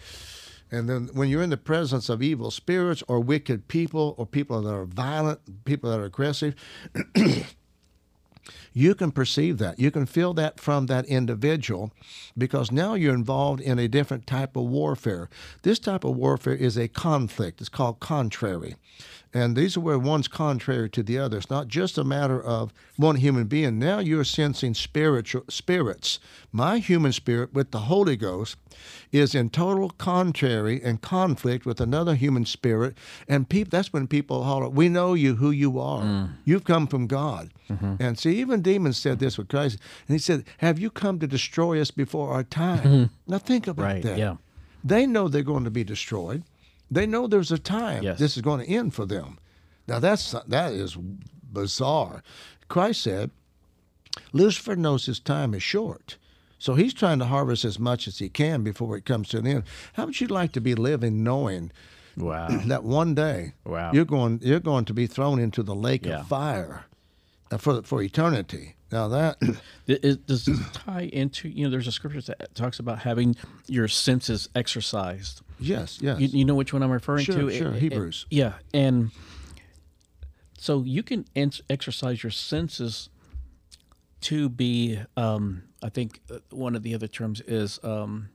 [0.71, 4.61] And then when you're in the presence of evil spirits or wicked people or people
[4.61, 6.55] that are violent, people that are aggressive,
[8.73, 9.79] you can perceive that.
[9.79, 11.91] You can feel that from that individual
[12.37, 15.29] because now you're involved in a different type of warfare.
[15.61, 17.61] This type of warfare is a conflict.
[17.61, 18.75] It's called contrary.
[19.33, 21.37] And these are where one's contrary to the other.
[21.37, 23.77] It's not just a matter of one human being.
[23.77, 26.19] Now you're sensing spiritual spirits.
[26.51, 28.55] My human spirit with the Holy Ghost
[29.11, 32.97] is in total contrary and conflict with another human spirit.
[33.27, 36.03] And people that's when people holler, We know you who you are.
[36.03, 36.29] Mm.
[36.45, 37.51] You've come from God.
[37.69, 37.95] Mm-hmm.
[37.99, 39.77] And see, even demons said this with Christ.
[40.07, 42.79] And he said, Have you come to destroy us before our time?
[42.83, 43.31] Mm-hmm.
[43.31, 44.17] Now think about Right, that.
[44.17, 44.37] yeah.
[44.83, 46.43] They know they're going to be destroyed.
[46.89, 48.19] They know there's a time Yes.
[48.19, 49.37] this is going to end for them.
[49.87, 50.95] Now that's that is
[51.51, 52.23] bizarre.
[52.67, 53.31] Christ said,
[54.33, 56.17] Lucifer knows his time is short.
[56.59, 59.47] So he's trying to harvest as much as he can before it comes to an
[59.47, 59.63] end.
[59.93, 61.71] How would you like to be living knowing
[62.17, 62.47] Wow.
[62.65, 63.91] that one day Wow.
[63.93, 66.21] you're going you're going to be thrown into the lake Yeah.
[66.21, 66.85] of fire
[67.51, 68.75] uh, for for eternity?
[68.91, 69.37] Now that
[69.87, 71.69] Th- does this tie into you know?
[71.69, 73.35] There's a scripture that talks about having
[73.67, 75.41] your senses exercised.
[75.59, 76.19] Yes, yes.
[76.19, 77.51] You, you know which one I'm referring Sure, to?
[77.51, 78.25] sure, It- it- Hebrews.
[78.29, 79.11] yeah, and
[80.57, 83.09] so you can en- exercise your senses
[84.21, 84.99] to be.
[85.15, 88.29] Um, I think uh, one of the other terms is um,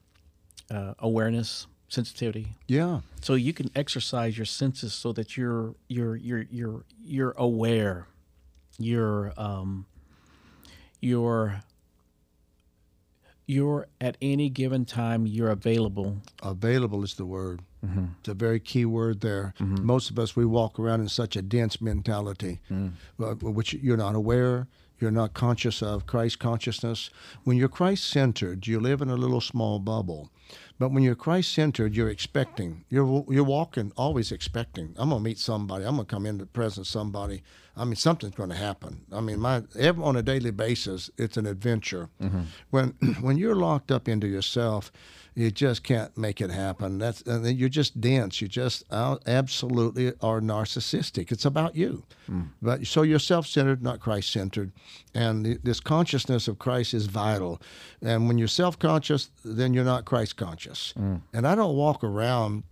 [0.70, 2.54] uh, awareness, sensitivity.
[2.68, 3.00] yeah.
[3.20, 8.06] So you can exercise your senses so that you're you're you're you're you're aware.
[8.78, 9.86] You're um
[11.00, 11.62] you're
[13.46, 16.22] you're at any given time you're available.
[16.42, 17.60] Available is the word.
[17.84, 18.04] Mm-hmm.
[18.20, 19.54] It's a very key word there.
[19.58, 19.84] Mm-hmm.
[19.84, 22.92] Most of us, we walk around in such a dense mentality, mm.
[23.20, 24.68] uh, which you're not aware,
[25.00, 27.10] you're not conscious of Christ consciousness.
[27.42, 30.30] When you're Christ centered, you live in a little small bubble.
[30.82, 32.84] But when you're Christ centered, you're expecting.
[32.90, 34.96] You're you're walking always expecting.
[34.98, 35.84] I'm gonna meet somebody.
[35.84, 37.44] I'm gonna come into the presence of somebody.
[37.76, 39.02] I mean, something's going to happen.
[39.12, 42.08] I mean, my every, on a daily basis, it's an adventure.
[42.20, 42.40] Mm-hmm.
[42.70, 42.88] When
[43.20, 44.90] when you're locked up into yourself,
[45.34, 46.98] you just can't make it happen.
[46.98, 48.40] That's and then you're just dense.
[48.40, 51.32] You just out, absolutely are narcissistic.
[51.32, 52.04] It's about you.
[52.26, 52.42] Hmm.
[52.60, 54.72] But so you're self-centered, not Christ-centered,
[55.14, 57.60] and th- this consciousness of Christ is vital.
[58.02, 60.92] And when you're self-conscious, then you're not Christ-conscious.
[60.96, 61.16] Hmm.
[61.32, 62.64] And I don't walk around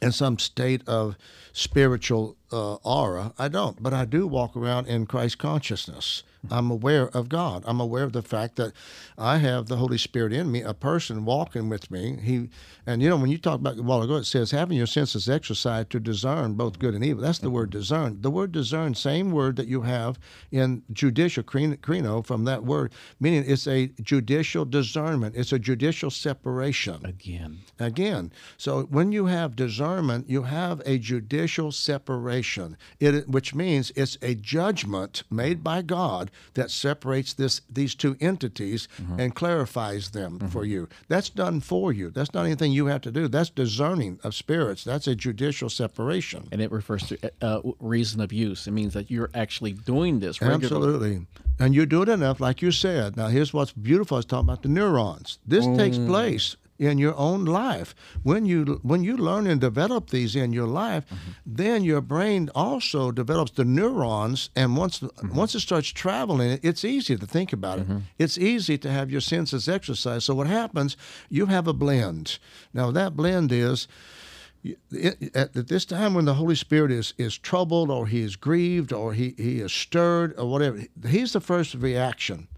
[0.00, 1.16] in some state of
[1.52, 3.32] spiritual uh, aura.
[3.38, 6.22] I don't, but I do walk around in Christ consciousness.
[6.50, 7.62] I'm aware of God.
[7.66, 8.72] I'm aware of the fact that
[9.16, 12.18] I have the Holy Spirit in me, a person walking with me.
[12.20, 12.50] He,
[12.84, 15.28] and you know, when you talk about a while ago, it says having your senses
[15.28, 17.22] exercised to discern both good and evil.
[17.22, 18.20] That's the word discern.
[18.22, 20.18] The word discern, same word that you have
[20.50, 25.36] in judicial krino from that word, meaning it's a judicial discernment.
[25.36, 28.32] It's a judicial separation Again, again.
[28.56, 34.34] So when you have discernment, you have a judicial separation, it, which means it's a
[34.34, 39.20] judgment made by God that separates this these two entities mm-hmm.
[39.20, 40.48] and clarifies them mm-hmm.
[40.48, 40.88] for you.
[41.08, 42.10] That's done for you.
[42.10, 43.28] That's not anything you have to do.
[43.28, 44.84] That's discerning of spirits.
[44.84, 46.48] That's a judicial separation.
[46.52, 48.66] and it refers to uh, uh reason of use.
[48.66, 50.66] It means that you're actually doing this regularly.
[50.66, 51.26] Absolutely.
[51.58, 53.16] And you do it enough, like you said.
[53.16, 54.16] Now, here's what's beautiful.
[54.16, 55.38] I was talking about the neurons.
[55.46, 56.08] This takes mm.
[56.08, 57.94] place in your own life.
[58.22, 61.30] When you when you learn and develop these in your life, mm-hmm.
[61.46, 64.50] then your brain also develops the neurons.
[64.56, 65.34] And once mm-hmm.
[65.34, 67.88] once it starts traveling, it's easy to think about it.
[67.88, 67.98] Mm-hmm.
[68.18, 70.24] It's easy to have your senses exercised.
[70.24, 70.96] So what happens?
[71.28, 72.38] You have a blend.
[72.74, 73.88] Now that blend is
[74.90, 78.92] it, at this time when the Holy Spirit is, is troubled or he is grieved
[78.92, 82.48] or he, he is stirred or whatever, he's the first reaction.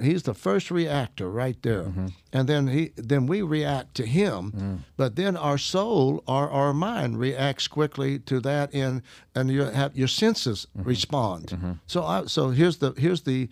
[0.00, 1.84] He's the first reactor right there.
[1.84, 2.06] Mm-hmm.
[2.32, 4.78] And then he then we react to him, mm.
[4.96, 9.02] but then our soul or our mind reacts quickly to that and
[9.34, 10.88] and you have your senses mm-hmm.
[10.88, 11.46] respond.
[11.48, 11.72] Mm-hmm.
[11.86, 13.48] So I, so here's the here's the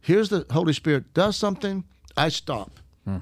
[0.00, 1.84] here's the Holy Spirit does something,
[2.16, 2.80] I stop.
[3.04, 3.18] Hmm.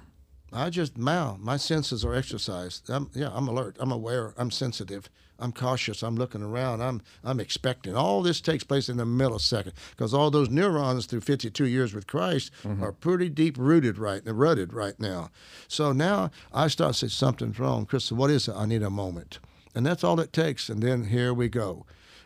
[0.52, 2.90] I just now my senses are exercised.
[2.90, 3.76] I'm, yeah, I'm alert.
[3.80, 4.35] I'm aware.
[4.37, 5.08] I'm sensitive.
[5.42, 6.02] I'm cautious.
[6.02, 6.83] I'm looking around.
[6.83, 7.96] I'm I'm expecting.
[7.96, 12.07] All this takes place in a millisecond because all those neurons through 52 years with
[12.07, 12.50] Christ
[12.81, 15.31] are pretty deep rooted right rooted right now.
[15.68, 17.87] So now I start to say something's wrong.
[17.87, 18.55] Crystal, what is it?
[18.55, 19.40] I need a moment,
[19.74, 20.68] and that's all it takes.
[20.68, 21.85] And then here we go,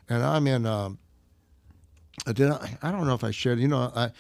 [0.08, 0.66] and I'm in.
[0.66, 0.98] Um,
[2.26, 3.58] I did I, I don't know if I shared.
[3.60, 4.10] You know, I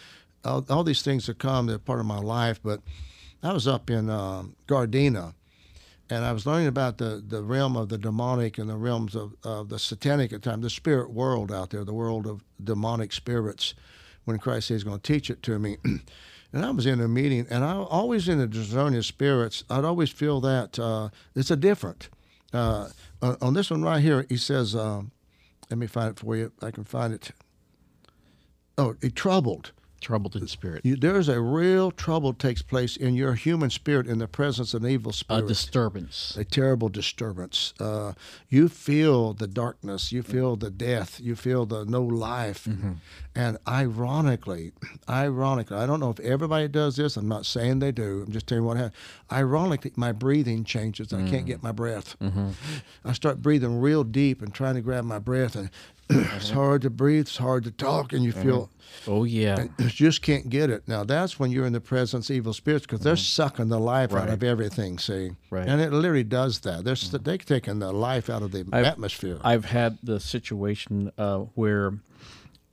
[0.44, 1.66] all, all these things have come.
[1.66, 2.80] They're part of my life, but
[3.42, 5.34] I was up in um, Gardena,
[6.08, 9.34] and I was learning about the, the realm of the demonic and the realms of,
[9.42, 13.12] of the satanic at the time, the spirit world out there, the world of demonic
[13.12, 13.74] spirits,
[14.24, 15.78] when Christ he's going to teach it to me.
[15.84, 20.10] and I was in a meeting, and I always in the discerning spirits, I'd always
[20.10, 22.08] feel that uh, it's a different.
[22.52, 22.88] Uh,
[23.20, 25.10] on this one right here, he says, um,
[25.70, 26.52] let me find it for you.
[26.62, 27.32] I can find it.
[28.78, 29.72] Oh, he troubled.
[30.06, 30.82] Troubled in spirit.
[30.84, 34.84] You, there's a real trouble takes place in your human spirit in the presence of
[34.84, 35.42] an evil spirit.
[35.42, 36.36] A disturbance.
[36.36, 37.74] a terrible disturbance.
[37.80, 38.12] Uh,
[38.48, 40.12] you feel the darkness.
[40.12, 40.30] You mm-hmm.
[40.30, 41.18] feel the death.
[41.18, 42.66] You feel the no life.
[42.66, 42.92] Mm-hmm.
[43.34, 44.70] And ironically,
[45.08, 47.16] ironically, I don't know if everybody does this.
[47.16, 48.22] I'm not saying they do.
[48.24, 48.94] I'm just telling you what happened.
[49.32, 51.12] Ironically, my breathing changes.
[51.12, 51.46] I can't mm.
[51.46, 52.16] get my breath.
[52.20, 52.50] Mm-hmm.
[53.04, 55.68] I start breathing real deep and trying to grab my breath, and
[56.10, 57.22] it's hard to breathe.
[57.26, 58.70] It's hard to talk, and you feel
[59.08, 59.66] Oh yeah.
[59.78, 60.86] you just can't get it.
[60.86, 64.12] Now that's when you're in the presence of evil spirits because they're sucking the life
[64.12, 64.32] out Mm-hmm.
[64.32, 64.98] Of everything.
[64.98, 65.68] See, Right.
[65.68, 66.84] and it literally does that.
[66.84, 69.38] They're s they're taking the life out of the I've- atmosphere.
[69.42, 71.98] I've had the situation uh, where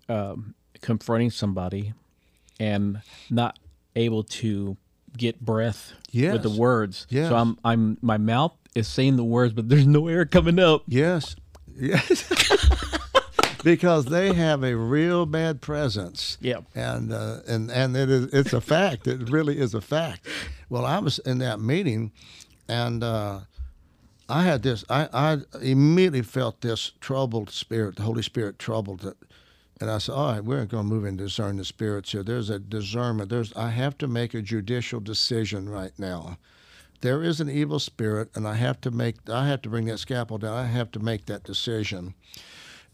[0.10, 1.94] um, confronting somebody
[2.60, 3.58] and not
[3.96, 4.78] able to
[5.18, 7.06] get breath with the words.
[7.10, 7.30] Yes.
[7.30, 10.84] So I'm I'm my mouth is saying the words, but there's no air coming up.
[10.88, 11.36] Yes.
[11.76, 12.24] Yes.
[13.64, 16.38] because they have a real bad presence.
[16.42, 16.62] Yeah.
[16.76, 19.08] And uh, and and it is it's a fact.
[19.08, 20.28] It really is a fact.
[20.70, 22.12] Well, I was in that meeting,
[22.68, 23.42] and uh,
[24.30, 24.84] I had this.
[24.90, 27.96] I I immediately felt this troubled spirit.
[27.98, 29.18] The Holy Spirit troubled it.
[29.82, 32.24] And I said, "All right, we're going to move and discern the spirits here.
[32.24, 33.30] There's a discernment.
[33.30, 36.38] There's I have to make a judicial decision right now
[37.04, 39.98] there is an evil spirit and i have to make i have to bring that
[40.00, 42.14] scalpel down i have to make that decision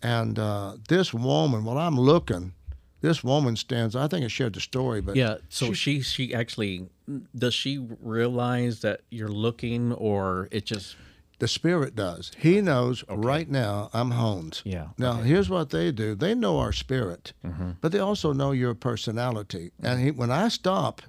[0.01, 2.53] and uh, this woman while i'm looking
[3.01, 5.37] this woman stands i think i shared the story but Yeah.
[5.49, 6.89] So she she actually
[7.35, 10.95] does she realize that you're looking, or it just
[11.39, 12.31] the spirit does.
[12.37, 16.13] He knows right now i'm honed Yeah, now here's what they do.
[16.15, 17.33] They know our spirit
[17.81, 19.71] but they also know your personality.
[19.81, 21.01] And he, when i stop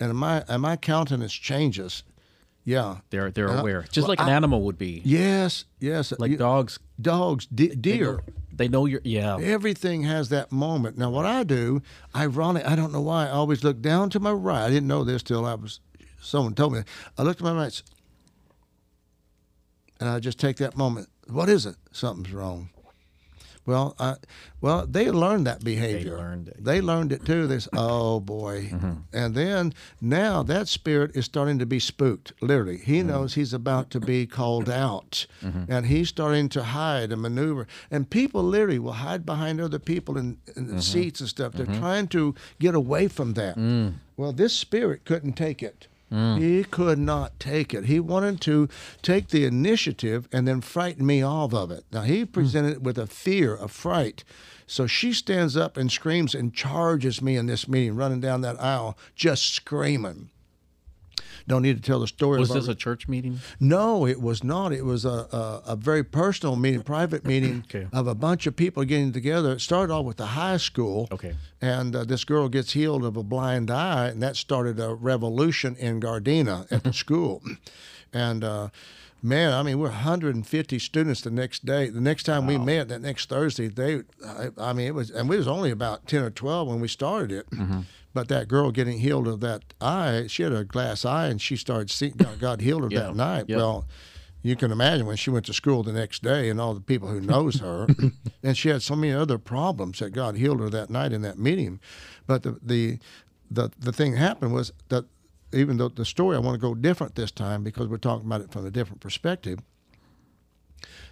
[0.00, 2.02] and my and my countenance changes
[2.64, 5.02] yeah they're they're Uh, aware, just well, like an I- animal would be.
[5.04, 8.20] yes yes Like You- dogs, dogs de- deer
[8.54, 9.00] they know you're.
[9.02, 9.38] Yeah.
[9.40, 10.98] Everything has that moment.
[10.98, 11.80] Now, what I do,
[12.14, 14.62] ironic, I don't know why, I always look down to my right.
[14.66, 15.80] I didn't know this till I was,
[16.20, 16.82] someone told me.
[17.16, 17.82] I looked to my right,
[19.98, 21.08] and I just take that moment.
[21.28, 21.76] What is it?
[21.92, 22.68] Something's wrong.
[23.64, 24.16] Well, I,
[24.60, 26.16] well, they learned that behavior.
[26.16, 26.64] They learned it.
[26.64, 27.46] They learned it too.
[27.46, 28.92] This, "Oh boy!" Mm-hmm.
[29.12, 32.32] And then now that spirit is starting to be spooked.
[32.40, 33.08] Literally, he mm-hmm.
[33.08, 35.70] knows he's about to be called out, mm-hmm.
[35.70, 37.68] and he's starting to hide and maneuver.
[37.90, 41.52] And people literally will hide behind other people in, in the seats and stuff.
[41.52, 43.56] They're trying to get away from that.
[43.56, 43.94] Mm.
[44.16, 45.86] Well, this spirit couldn't take it.
[46.12, 46.38] Mm.
[46.38, 47.86] He could not take it.
[47.86, 48.68] He wanted to
[49.00, 51.84] take the initiative and then frighten me off of it.
[51.90, 52.32] Now, he mm.
[52.32, 54.22] presented it with a fear, a fright.
[54.66, 58.60] So she stands up and screams and charges me in this meeting, running down that
[58.60, 60.30] aisle, just screaming.
[61.48, 62.38] Don't need to tell the story.
[62.38, 63.40] Was this a church meeting?
[63.60, 64.72] no, it was not.
[64.72, 67.86] It was a, a, a very personal meeting, private meeting Okay.
[67.92, 69.52] of a bunch of people getting together.
[69.52, 71.08] It started off with the high school.
[71.12, 71.34] Okay.
[71.60, 75.76] And uh, this girl gets healed of a blind eye, and that started a revolution
[75.76, 77.42] in Gardena at the school.
[78.12, 78.68] And uh,
[79.22, 81.88] man, I mean, we're 150 students the next day.
[81.88, 85.28] The next time we met, that next Thursday, they, I, I mean, it was, and
[85.28, 87.46] we was only about 10 or 12 when we started it.
[88.14, 91.56] But that girl getting healed of that eye, she had a glass eye, and she
[91.56, 93.04] started seeing God, God healed her Yeah.
[93.08, 93.46] that night.
[93.48, 93.86] Well,
[94.42, 97.08] you can imagine when she went to school the next day and all the people
[97.08, 97.86] who knows her
[98.42, 101.38] and she had so many other problems that god healed her that night in that
[101.38, 101.78] meeting.
[102.26, 102.98] But the the
[103.50, 105.04] the, the thing happened was that
[105.52, 108.40] even though the story i want to go different this time because we're talking about
[108.40, 109.58] it from a different perspective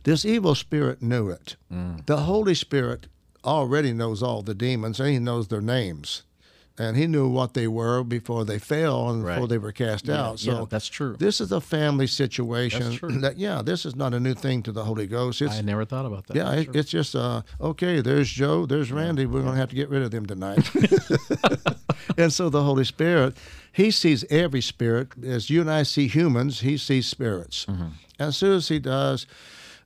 [0.05, 1.57] this evil spirit knew it.
[1.73, 2.07] Mm.
[2.07, 3.07] The holy spirit
[3.45, 6.23] already knows all the demons and he knows their names
[6.79, 10.39] and he knew what they were before they fell and before they were cast out
[10.39, 11.17] so yeah, that's true.
[11.19, 12.83] this is a family situation.
[12.83, 13.21] That's true.
[13.21, 15.43] That yeah, this is not a new thing to the Holy Ghost.
[15.43, 16.37] It's I never thought about that.
[16.37, 18.01] yeah, it, it's just uh, okay.
[18.01, 18.67] There's Joe.
[18.67, 19.27] There's Randy.
[19.27, 20.71] We're gonna have to get rid of them tonight.
[22.19, 23.37] and so the Holy Spirit,
[23.73, 26.61] He sees every spirit as you and I see humans.
[26.61, 27.67] He sees spirits.
[27.67, 27.83] Mm-hmm.
[27.83, 29.27] And as soon as He does,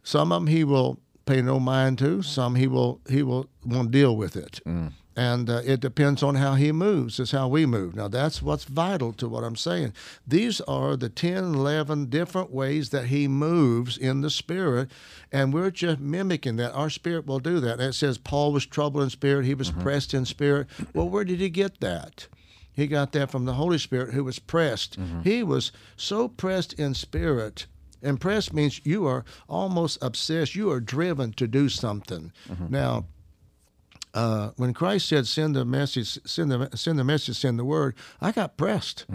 [0.03, 2.23] some of them He will pay no mind to.
[2.23, 4.61] Some He will He will won't deal with it.
[4.67, 4.93] Mm.
[5.17, 7.95] And uh, it depends on how he moves, is how we move.
[7.95, 9.93] Now, that's what's vital to what I'm saying.
[10.27, 14.91] These are the 10, 11 different ways that he moves in the spirit,
[15.31, 16.73] and we're just mimicking that.
[16.73, 17.75] Our spirit will do that.
[17.75, 19.83] And it says Paul was troubled in spirit, he was mm-hmm.
[19.83, 20.67] pressed in spirit.
[20.93, 22.27] Well, where did he get that?
[22.73, 24.99] He got that from the Holy Spirit who was pressed.
[24.99, 25.21] Mm-hmm.
[25.23, 27.67] He was so pressed in spirit.
[28.03, 30.55] And pressed means you are almost obsessed.
[30.55, 32.33] You are driven to do something.
[32.49, 32.67] Mm-hmm.
[32.69, 33.07] Now,
[34.15, 37.95] uh, when Christ said, "Send the message, send the send the message, send the word,"
[38.21, 39.07] I got pressed.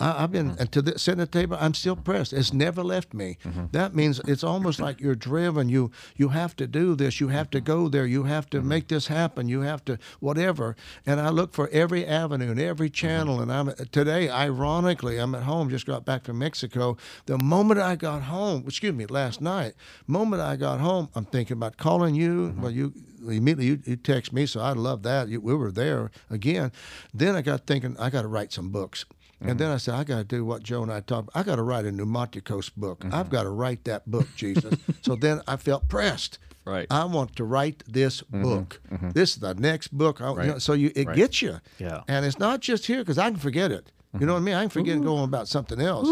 [0.00, 1.56] I, I've been and to the, sitting at the table.
[1.60, 2.32] I'm still pressed.
[2.32, 3.38] It's never left me.
[3.44, 3.66] Mm-hmm.
[3.72, 5.68] That means it's almost like you're driven.
[5.68, 7.20] You you have to do this.
[7.20, 7.66] You have to mm-hmm.
[7.66, 8.06] go there.
[8.06, 9.48] You have to make this happen.
[9.48, 10.76] You have to whatever.
[11.06, 13.40] And I look for every avenue and every channel.
[13.40, 15.70] And I'm today, ironically, I'm at home.
[15.70, 16.96] Just got back from Mexico.
[17.26, 19.74] The moment I got home, excuse me, last night,
[20.06, 22.54] moment I got home, I'm thinking about calling you.
[22.58, 22.92] Well, you
[23.26, 25.28] immediately you, you text me, so I love that.
[25.28, 26.72] You, we were there again.
[27.12, 29.04] Then I got thinking I got to write some books.
[29.40, 29.58] And mm-hmm.
[29.58, 31.30] then I said, I got to do what Joe and I talked.
[31.34, 33.00] I got to write a Pneumaticos book.
[33.00, 33.14] Mm-hmm.
[33.14, 34.74] I've got to write that book, Jesus.
[35.02, 36.38] so then I felt pressed.
[36.64, 36.86] Right.
[36.90, 38.42] I want to write this mm-hmm.
[38.42, 38.80] book.
[39.12, 40.20] This is the next book.
[40.22, 40.62] I, you know, Right.
[40.62, 41.16] so you it Right.
[41.16, 41.60] gets you.
[41.78, 42.00] Yeah.
[42.08, 43.92] And it's not just here because I can forget it.
[44.18, 44.54] You know what I mean?
[44.54, 46.08] I can forget and go on about something else.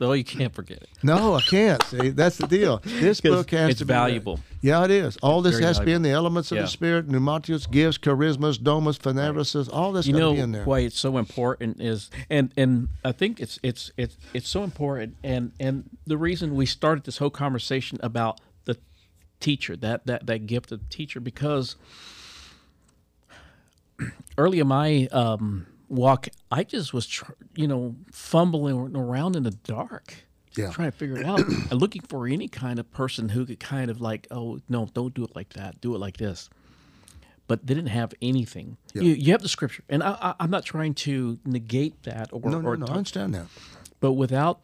[0.00, 0.88] No, you can't forget it.
[1.02, 1.82] No, I can't.
[1.84, 2.80] See, that's the deal.
[2.84, 3.98] This book has it's to be read.
[4.00, 4.40] valuable.
[4.62, 5.18] Yeah, it is.
[5.18, 6.62] All this very has to be in the elements of Yeah.
[6.62, 9.68] the spirit, pneumatics, gifts, charismas, domus, phanerosis.
[9.72, 10.64] All this you know be in there.
[10.64, 15.16] why it's so important is and and I think it's it's it's it's so important
[15.22, 18.76] and and the reason we started this whole conversation about the
[19.38, 21.76] teacher that that that gift of teacher because
[24.38, 29.50] early in my um, walk I just was tr- you know fumbling around in the
[29.50, 30.14] dark
[30.56, 30.70] Yeah.
[30.70, 33.90] trying to figure it out and looking for any kind of person who could kind
[33.90, 36.48] of like oh no don't do it like that do it like this
[37.48, 38.76] but they didn't have anything.
[38.94, 42.40] You, you have the scripture, and I, I, I'm not trying to negate that or,
[42.48, 42.86] No, no, or no.
[42.86, 43.46] I understand that.
[43.98, 44.60] but without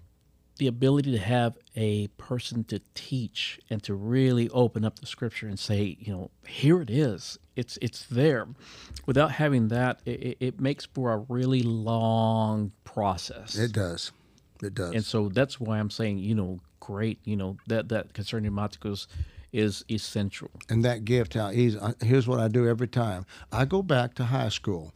[0.58, 5.46] the ability to have a person to teach and to really open up the scripture
[5.46, 8.46] and say, you know, here it is, it's it's there.
[9.06, 13.56] Without having that, it, it- makes for a really long process.
[13.56, 14.12] It does.
[14.62, 14.92] It does.
[14.94, 19.06] and so that's why I'm saying, you know, great, you know, that that concerning Maticos
[19.52, 20.50] is essential.
[20.70, 23.80] and that gift how easy I- uh, here's what i do every time i go
[23.82, 24.92] back to high school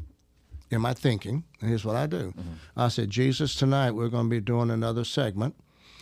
[0.70, 2.52] in my thinking and here's what i do mm-hmm.
[2.76, 5.54] i said jesus tonight we're going to be doing another segment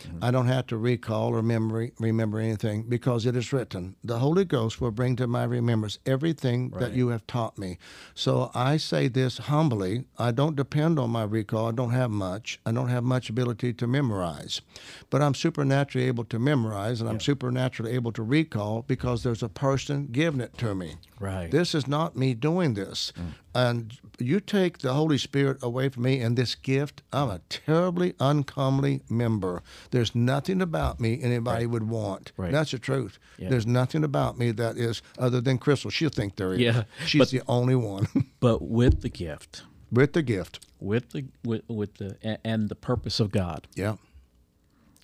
[0.03, 0.23] mm-hmm.
[0.23, 3.95] I don't have to recall or memory, remember anything because it is written.
[4.03, 7.77] The Holy Ghost will bring to my remembrance everything that you have taught me.
[8.13, 10.05] So I say this humbly.
[10.17, 11.67] I don't depend on my recall.
[11.67, 12.59] I don't have much.
[12.65, 14.61] I don't have much ability to memorize.
[15.09, 19.49] But I'm supernaturally able to memorize and I'm supernaturally able to recall because there's a
[19.49, 20.95] person giving it to me.
[21.19, 21.51] Right.
[21.51, 23.11] This is not me doing this.
[23.19, 23.33] Mm.
[23.55, 28.13] And you take the Holy Spirit away from me and this gift, I'm a terribly
[28.19, 29.63] uncomely member.
[29.91, 32.31] There's nothing about me anybody would want.
[32.37, 32.51] Right.
[32.51, 33.17] That's the truth.
[33.39, 33.49] Yeah.
[33.49, 35.89] There's nothing about me that is other than Crystal.
[35.89, 36.59] She'll think there is.
[36.59, 38.07] Yeah, She's but- the only one
[38.39, 40.59] But with the gift, with the gift.
[40.79, 43.95] with the with, with the and the purpose of God, Yeah.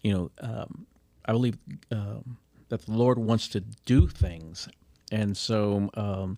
[0.04, 0.86] you know, um,
[1.26, 1.58] I believe
[1.91, 2.38] um,
[2.70, 4.70] that the Lord wants to do things,
[5.12, 6.38] and so um,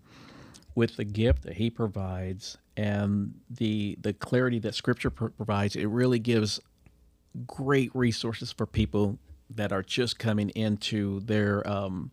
[0.77, 5.87] with the gift that He provides and the the clarity that Scripture pro- provides, it
[5.87, 6.59] really gives
[7.47, 9.17] great resources for people
[9.49, 11.67] that are just coming into their.
[11.67, 12.11] Um,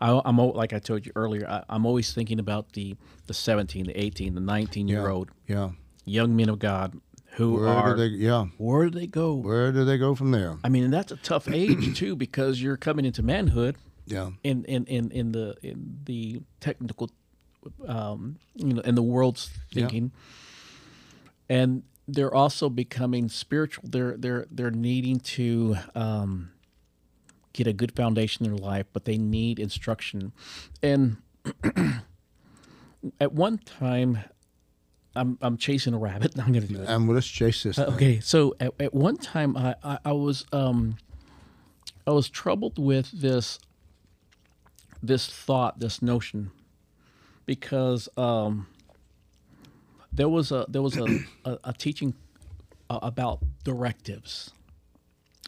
[0.00, 1.46] I, I'm like I told you earlier.
[1.48, 2.96] I, I'm always thinking about the
[3.28, 5.70] the 17, the 18, the 19 year old Yeah.
[6.04, 6.98] young men of God
[7.36, 8.46] who Where are do they yeah.
[8.58, 9.34] where do they go?
[9.34, 10.58] Where do they go from there?
[10.64, 13.76] I mean, and that's a tough age too because you're coming into manhood
[14.06, 14.30] Yeah.
[14.42, 17.08] in in in, in the in the technical,
[17.86, 20.12] um, you know, in the world's thinking,
[21.48, 23.84] and they're also becoming spiritual.
[23.88, 26.50] They're they're they're needing to um,
[27.52, 30.32] get a good foundation in their life, but they need instruction,
[30.82, 31.18] and
[33.20, 34.18] at one time.
[35.14, 36.32] I'm, I'm chasing a rabbit.
[36.38, 36.88] I'm going to do it.
[36.88, 37.78] And let's chase this.
[37.78, 40.96] Uh, okay, so at, at one time I, I, I was um
[42.06, 43.58] I was troubled with this
[45.02, 46.50] this thought, this notion,
[47.46, 48.66] because um
[50.12, 51.06] there was a there was a,
[51.44, 52.14] a, a teaching
[52.90, 54.50] uh, about directives,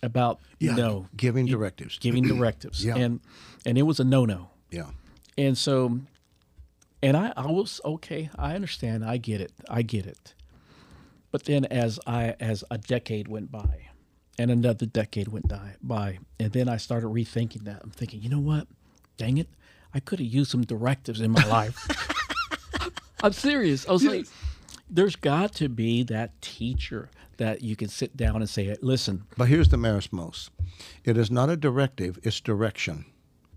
[0.03, 0.75] about Yeah.
[0.75, 1.99] no Giving directives.
[1.99, 2.97] giving directives, Yeah.
[2.97, 3.21] and
[3.67, 4.51] and it was a no no.
[4.71, 4.91] Yeah.
[5.37, 6.01] And so,
[7.03, 8.31] and I, I was okay.
[8.39, 9.05] I understand.
[9.05, 9.53] I get it.
[9.69, 10.35] I get it.
[11.31, 13.89] But then, as I as a decade went by,
[14.39, 15.49] and another decade went
[15.83, 17.81] by, and then I started rethinking that.
[17.83, 18.69] I'm thinking, you know what?
[19.17, 19.49] Dang it!
[19.95, 21.79] I could have used some directives in my life.
[23.23, 23.89] I'm serious.
[23.89, 24.27] I was like,
[24.91, 29.49] there's got to be that teacher that you can sit down and say, listen, But
[29.49, 30.51] here's the merismos.
[31.05, 33.07] It is not a directive, it's direction.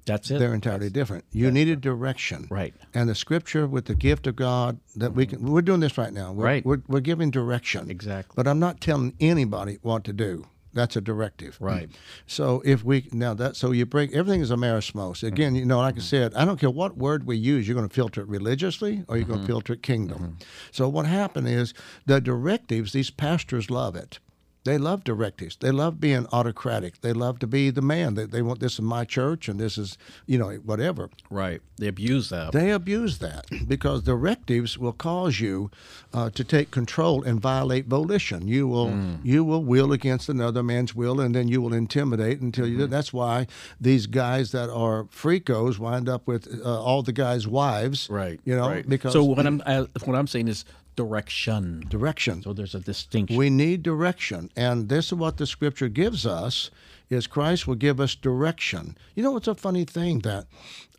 [0.05, 0.39] that's it.
[0.39, 1.25] They're entirely different.
[1.31, 2.47] You need a direction.
[2.49, 2.73] Right.
[2.93, 6.13] And the scripture with the gift of God that we can, we're doing this right
[6.13, 6.31] now.
[6.31, 6.65] We're, Right.
[6.65, 7.89] We're, we're giving direction.
[7.91, 8.33] Exactly.
[8.35, 10.45] But I'm not telling anybody what to do.
[10.77, 11.57] That's a directive.
[11.59, 11.89] Right.
[11.89, 11.95] Mm.
[12.25, 15.17] So if we, now that, so you break, everything is a merismos.
[15.17, 15.27] Mm-hmm.
[15.27, 16.05] Again, you know, like I mm-hmm.
[16.05, 19.17] said, I don't care what word we use, you're going to filter it religiously or
[19.17, 19.47] you're going to mm-hmm.
[19.47, 20.37] filter it kingdom.
[20.71, 21.73] So what happened is
[22.05, 24.19] the directives, these pastors love it.
[24.67, 25.55] They love directives.
[25.55, 26.99] They love being autocratic.
[26.99, 28.15] They love to be the man.
[28.15, 31.09] They, they want this is my church and this is, you know, whatever.
[31.29, 31.61] right.
[31.77, 32.53] They abuse that.
[32.53, 35.69] They abuse that because directives will cause you
[36.11, 38.47] uh, to take control and violate volition.
[38.47, 38.91] You will
[39.23, 42.87] you will will against another man's will, and then you will intimidate until you.
[42.87, 43.45] That's why
[43.79, 48.09] these guys that are freakos wind up with uh, all the guys' wives.
[48.09, 48.39] Right.
[48.43, 48.89] You know right.
[48.89, 50.65] because so what I'm I, what I'm saying is
[50.97, 51.85] direction.
[51.87, 52.41] Direction.
[52.41, 53.37] So there's a distinction.
[53.37, 56.69] We need direction, and this is what the Scripture gives us:
[57.09, 58.97] is Christ will give us direction.
[59.15, 60.47] You know, it's a funny thing that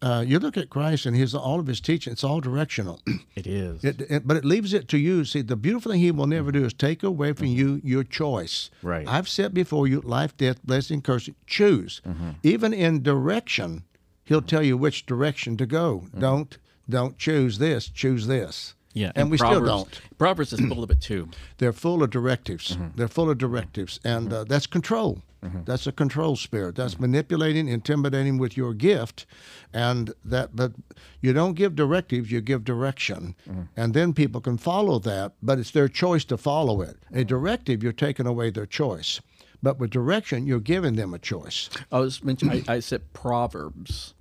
[0.01, 3.03] uh, you look at Christ and his all of his teaching; it's all directional.
[3.35, 3.85] it is.
[3.85, 5.27] It, it, but it leaves it to you.
[5.27, 8.71] See, the beautiful thing he will never do is take away from you your choice.
[8.83, 9.07] Right.
[9.07, 11.29] I've said before you life, death, blessing, curse.
[11.47, 12.01] Choose.
[12.43, 13.83] Even in direction,
[14.25, 16.07] he'll tell you which direction to go.
[16.19, 16.57] Don't
[16.89, 17.89] don't choose this.
[17.89, 18.75] Choose this.
[18.99, 20.01] Yeah, And, we Proverbs, still don't.
[20.19, 21.29] Proverbs is full of it too.
[21.59, 22.77] They're full of directives.
[22.77, 22.97] Mm-hmm.
[22.97, 24.35] They're full of directives, and mm-hmm.
[24.35, 25.23] uh, that's control.
[25.45, 25.61] Mm-hmm.
[25.67, 26.75] That's a control spirit.
[26.75, 29.25] That's manipulating, intimidating with your gift,
[29.73, 30.57] and that.
[30.57, 30.73] But
[31.21, 33.37] you don't give directives; you give direction,
[33.77, 35.35] and then people can follow that.
[35.41, 36.97] But it's their choice to follow it.
[37.13, 39.21] A directive, you're taking away their choice.
[39.63, 41.71] But with direction, you're giving them a choice.
[41.93, 42.65] I was mentioning.
[42.67, 44.15] I, I said Proverbs.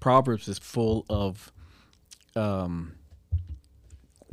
[0.00, 1.52] Proverbs is full of
[2.34, 2.94] um,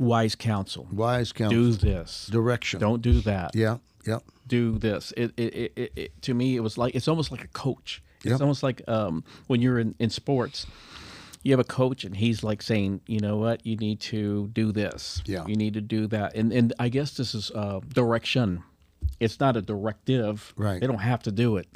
[0.00, 0.88] wise counsel.
[0.90, 2.26] Wise counsel, Do this.
[2.26, 2.80] direction.
[2.80, 3.54] Don't do that.
[3.54, 3.76] Yeah,
[4.06, 4.18] yeah.
[4.48, 5.12] do this.
[5.16, 8.02] It, it, it, it, to me, it was like it's almost like a coach.
[8.22, 8.40] It's Yep.
[8.40, 10.66] almost like um, when you're in, in sports,
[11.42, 14.72] you have a coach and he's like saying, you know what, you need to do
[14.72, 15.22] this.
[15.24, 15.46] Yeah.
[15.46, 16.34] You need to do that.
[16.34, 18.62] And and I guess this is uh, direction.
[19.20, 20.52] It's not a directive.
[20.56, 20.80] Right.
[20.80, 21.66] They don't have to do it.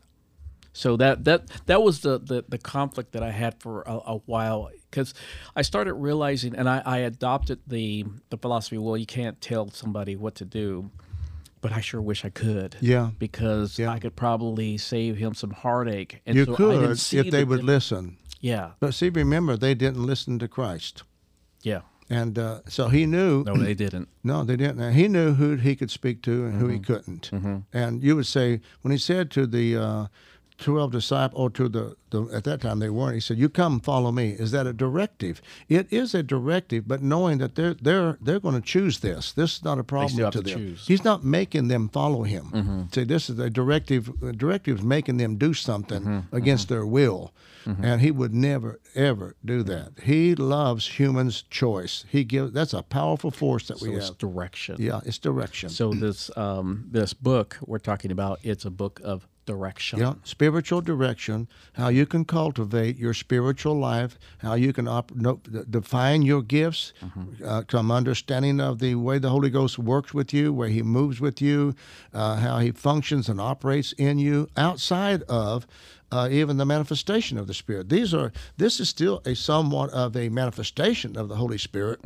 [0.74, 4.16] So that that that was the the, the conflict that I had for a, a
[4.26, 5.12] while because
[5.56, 8.78] I started realizing, and I, I adopted the the philosophy.
[8.78, 10.90] Well, you can't tell somebody what to do,
[11.60, 12.76] but I sure wish I could.
[12.80, 13.10] Yeah.
[13.18, 13.90] because Yeah.
[13.90, 16.20] I could probably save him some heartache.
[16.26, 18.18] And You so I could didn't see if they the would listen.
[18.40, 21.02] Yeah, But see, remember, they didn't listen to Christ.
[21.62, 21.80] yeah.
[22.10, 24.08] And uh, so he knew No, they didn't.
[24.22, 24.92] No, they didn't.
[24.92, 27.30] He knew who he could speak to and who he couldn't.
[27.72, 30.06] And you would say when he said to the uh,
[30.58, 33.14] twelve disciples, or to the, the at that time they weren't.
[33.14, 35.42] He said, "You come, follow me." Is that a directive?
[35.68, 39.32] It is a directive, but knowing that they're they're they're going to choose this.
[39.32, 40.58] This is not a problem to to them.
[40.58, 40.86] choose.
[40.86, 42.50] He's not making them follow him.
[42.52, 42.82] Mm-hmm.
[42.92, 44.10] See, this is a directive.
[44.22, 46.18] A directive is making them do something mm-hmm.
[46.18, 46.36] Mm-hmm.
[46.36, 47.32] against their will.
[47.66, 49.92] And he would never ever do that.
[50.02, 52.04] He loves humans' choice.
[52.10, 52.52] He gives.
[52.52, 54.18] That's a powerful force that So we it's have.
[54.18, 54.76] direction.
[54.78, 55.70] Yeah, it's direction.
[55.70, 59.98] So this um this book we're talking about, it's a book of direction.
[59.98, 65.40] yeah, spiritual direction, how you can cultivate your spiritual life, how you can op- no,
[65.68, 66.92] define your gifts,
[67.44, 71.20] uh, some understanding of the way the Holy Ghost works with you, where He moves
[71.20, 71.74] with you,
[72.12, 75.66] uh, how He functions and operates in you outside of.
[76.12, 77.88] Uh, even the manifestation of the Spirit.
[77.88, 78.30] These are.
[78.56, 81.98] This is still a somewhat of a manifestation of the Holy Spirit,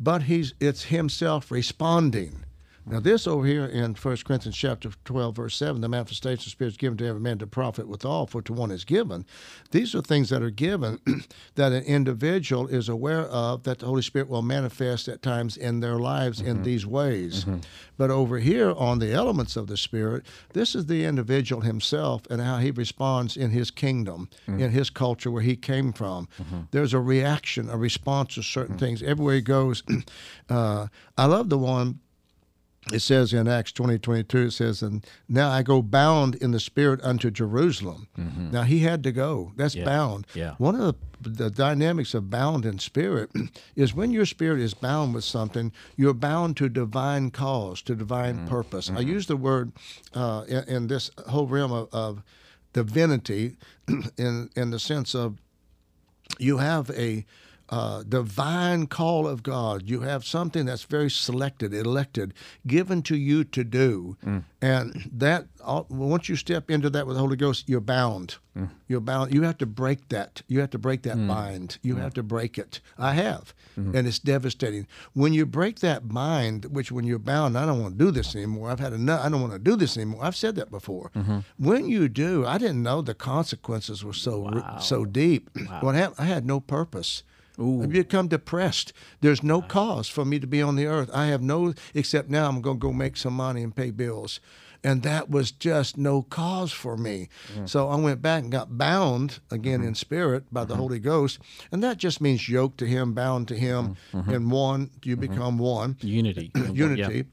[0.00, 0.54] but he's.
[0.58, 2.42] It's Himself responding.
[2.90, 6.50] Now, this over here in 1 Corinthians chapter 12, verse 7, the manifestation of the
[6.50, 9.26] Spirit is given to every man to profit withal, for to one is given.
[9.72, 10.98] These are things that are given
[11.56, 15.80] that an individual is aware of that the Holy Spirit will manifest at times in
[15.80, 16.62] their lives in mm-hmm.
[16.62, 17.44] these ways.
[17.44, 17.58] Mm-hmm.
[17.98, 20.24] But over here on the elements of the Spirit,
[20.54, 24.60] this is the individual himself and how he responds in his kingdom, mm-hmm.
[24.60, 26.28] in his culture where he came from.
[26.70, 29.02] There's a reaction, a response to certain things.
[29.02, 29.82] Everywhere he goes,
[30.48, 30.86] uh,
[31.16, 32.00] I love the one
[32.92, 36.60] it says in Acts 20, 22, it says, And now I go bound in the
[36.60, 38.08] Spirit unto Jerusalem.
[38.18, 38.50] Mm-hmm.
[38.50, 39.52] Now he had to go.
[39.56, 39.84] That's Yeah.
[39.84, 40.26] bound.
[40.34, 40.54] Yeah.
[40.58, 43.30] One of the, the dynamics of bound in spirit
[43.76, 48.36] is when your spirit is bound with something, you're bound to divine cause, to divine
[48.36, 48.48] mm-hmm.
[48.48, 48.88] purpose.
[48.88, 49.08] I mm-hmm.
[49.08, 49.72] use the word
[50.14, 52.22] uh, in, in this whole realm of, of
[52.72, 53.56] divinity
[54.16, 55.38] in, in the sense of
[56.38, 57.24] you have a
[57.70, 59.88] uh, divine call of God.
[59.88, 62.34] You have something that's very selected, elected,
[62.66, 64.44] given to you to do, mm.
[64.62, 65.46] and that
[65.88, 68.36] once you step into that with the Holy Ghost, you're bound.
[68.56, 68.70] Mm.
[68.88, 69.34] You're bound.
[69.34, 70.42] You have to break that.
[70.48, 71.28] You have to break that mm.
[71.28, 71.78] bind.
[71.82, 72.80] You have to break it.
[72.96, 73.94] I have, mm-hmm.
[73.94, 76.64] and it's devastating when you break that bind.
[76.66, 78.70] Which when you're bound, I don't want to do this anymore.
[78.70, 79.24] I've had enough.
[79.24, 80.24] I don't want to do this anymore.
[80.24, 81.10] I've said that before.
[81.14, 81.38] Mm-hmm.
[81.58, 85.50] When you do, I didn't know the consequences were so so deep.
[85.80, 86.16] What happened?
[86.18, 87.22] I had no purpose.
[87.58, 88.92] I become depressed.
[89.20, 91.10] There's no cause for me to be on the earth.
[91.12, 94.40] I have no, except now I'm going to go make some money and pay bills.
[94.84, 97.28] And that was just no cause for me.
[97.56, 97.68] Mm.
[97.68, 99.88] So I went back and got bound again mm-hmm.
[99.88, 100.82] in spirit by the mm-hmm.
[100.82, 101.40] Holy Ghost.
[101.72, 104.30] And that just means yoked to Him, bound to Him, mm-hmm.
[104.30, 106.52] and one, you become one Unity.
[106.72, 107.24] unity.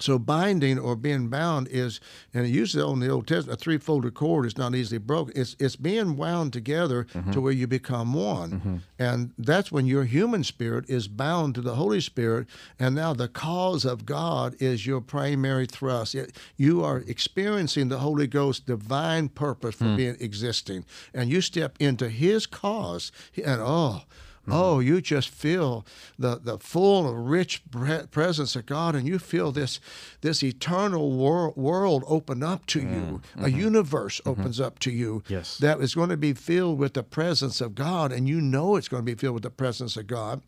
[0.00, 2.00] So binding or being bound is,
[2.32, 5.40] and it on the Old Testament, a three-folded cord is not easily broken.
[5.40, 7.30] It's it's being wound together mm-hmm.
[7.30, 8.76] to where you become one, mm-hmm.
[8.98, 13.28] and that's when your human spirit is bound to the Holy Spirit, and now the
[13.28, 16.16] cause of God is your primary thrust.
[16.16, 19.96] It, you are experiencing the Holy Ghost's divine purpose for hmm.
[19.96, 20.84] being existing,
[21.14, 24.02] and you step into His cause, and oh.
[24.44, 24.52] Mm-hmm.
[24.52, 25.86] Oh, you just feel
[26.18, 27.62] the the full, rich
[28.10, 29.80] presence of God, and you feel this
[30.20, 32.86] this eternal wor- world open up to you.
[32.86, 33.44] Mm-hmm.
[33.44, 33.58] A mm-hmm.
[33.58, 35.22] universe opens up to you.
[35.28, 35.56] Yes.
[35.58, 38.88] that is going to be filled with the presence of God, and you know it's
[38.88, 40.42] going to be filled with the presence of God.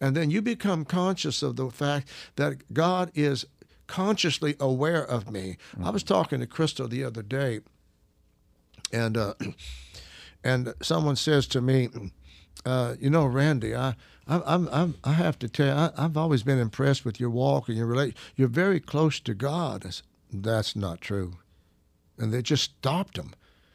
[0.00, 3.46] And then you become conscious of the fact that God is
[3.86, 5.56] consciously aware of me.
[5.82, 7.60] I was talking to Crystal the other day,
[8.92, 9.34] and uh,
[10.44, 11.88] and someone says to me,
[12.64, 13.94] uh, "You know, Randy, I."
[14.28, 17.28] I, I'm, I'm, I have to tell you, I, I've always been impressed with your
[17.28, 18.16] walk and your relate.
[18.36, 19.82] You're very close to God.
[19.82, 21.38] Said, That's not true,
[22.16, 23.34] and they just stopped him.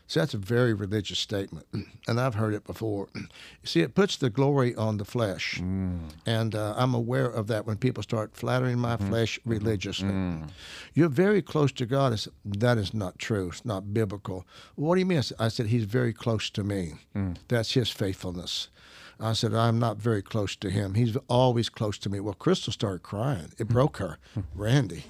[0.10, 1.68] So that's a very religious statement,
[2.08, 3.10] and I've heard it before.
[3.64, 6.00] See, it puts the glory on the flesh, mm.
[6.26, 9.10] and uh, I'm aware of that when people start flattering my mm-hmm.
[9.10, 9.50] flesh mm-hmm.
[9.50, 10.08] religiously.
[10.08, 10.48] Mm.
[10.94, 12.14] You're very close to God.
[12.14, 13.50] I said, that is not true.
[13.50, 14.48] It's not biblical.
[14.76, 15.18] What do you mean?
[15.18, 16.94] I said, I said He's very close to me.
[17.14, 17.36] Mm.
[17.50, 18.70] That's His faithfulness.
[19.20, 20.94] I said, I'm not very close to Him.
[20.94, 22.20] He's always close to me.
[22.20, 23.52] Well, Crystal started crying.
[23.58, 23.74] It hmm.
[23.74, 24.18] broke her.
[24.34, 24.42] Hmm.
[24.56, 25.04] Randy,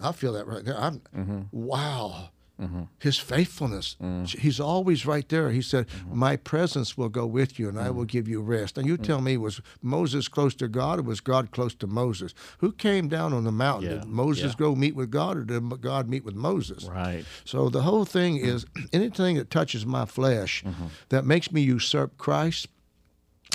[0.00, 0.78] I feel that right there.
[0.78, 1.40] I'm, mm-hmm.
[1.52, 2.30] wow.
[2.60, 2.84] Mm-hmm.
[2.98, 3.96] His faithfulness.
[4.02, 4.26] Mm.
[4.38, 5.50] He's always right there.
[5.50, 6.18] He said, mm-hmm.
[6.18, 7.94] My presence will go with you and I mm.
[7.94, 8.78] will give you rest.
[8.78, 9.04] And you mm.
[9.04, 12.32] tell me, was Moses close to God or was God close to Moses?
[12.58, 13.90] Who came down on the mountain?
[13.90, 14.58] Yeah, Did Moses yeah.
[14.58, 16.84] go meet with God or did God meet with Moses?
[16.84, 17.26] Right.
[17.44, 20.64] So the whole thing is anything that touches my flesh
[21.10, 22.68] that makes me usurp Christ.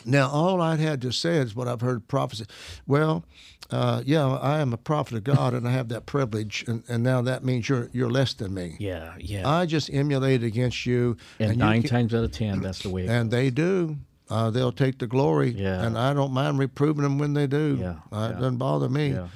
[0.05, 2.43] Now, all I had to say is what I've heard prophets.
[2.87, 3.23] Well,
[3.69, 7.03] uh, yeah, I am a prophet of God, and I have that privilege, and, and
[7.03, 8.75] now that means you're you're less than me.
[8.79, 9.13] Yeah.
[9.19, 9.47] Yeah.
[9.47, 12.89] I just emulate against you, and you nine can- times out of ten, that's the
[12.89, 13.03] way.
[13.05, 13.97] It and they do.
[14.29, 15.83] Uh, they'll take the glory, Yeah.
[15.83, 17.77] and I don't mind reproving them when they do.
[17.79, 19.09] Yeah, Uh, It doesn't bother me.
[19.09, 19.27] yeah.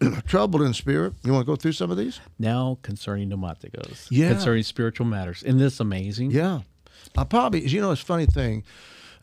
[0.00, 0.20] Yeah.
[0.26, 1.14] Troubled in spirit.
[1.24, 2.20] You want to go through some of these?
[2.38, 4.08] now concerning pneumaticos.
[4.10, 4.28] Yeah.
[4.32, 5.42] Concerning spiritual matters.
[5.42, 6.32] Isn't this amazing?
[6.32, 6.60] Yeah.
[7.16, 8.62] I probably, you know, it's a funny thing.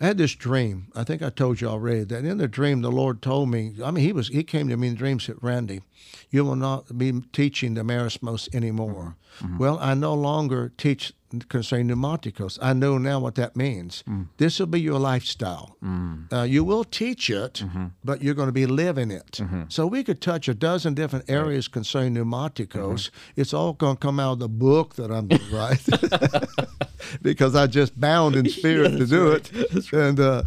[0.02, 0.88] I had this dream.
[0.96, 3.92] I think I told you already that in the dream, the Lord told me, I
[3.92, 5.82] mean, he was, he came to me in dreams, said, Randy,
[6.30, 9.16] you will not be teaching the Merismos anymore.
[9.40, 9.46] Mm-hmm.
[9.46, 9.58] Mm-hmm.
[9.58, 11.14] Well, I no longer teach
[11.48, 12.58] concerning pneumaticos.
[12.62, 14.04] I know now what that means.
[14.10, 14.30] Mm.
[14.38, 15.78] This will be your lifestyle.
[15.84, 16.34] Mm.
[16.34, 17.88] Uh, you will teach it, mm-hmm.
[18.04, 19.40] but you're going to be living it.
[19.70, 23.12] So we could touch a dozen different areas concerning pneumaticos.
[23.36, 25.86] It's all going to come out of the book that I'm going to write
[27.22, 29.52] because I just bound in spirit to do it.
[29.94, 30.44] And uh,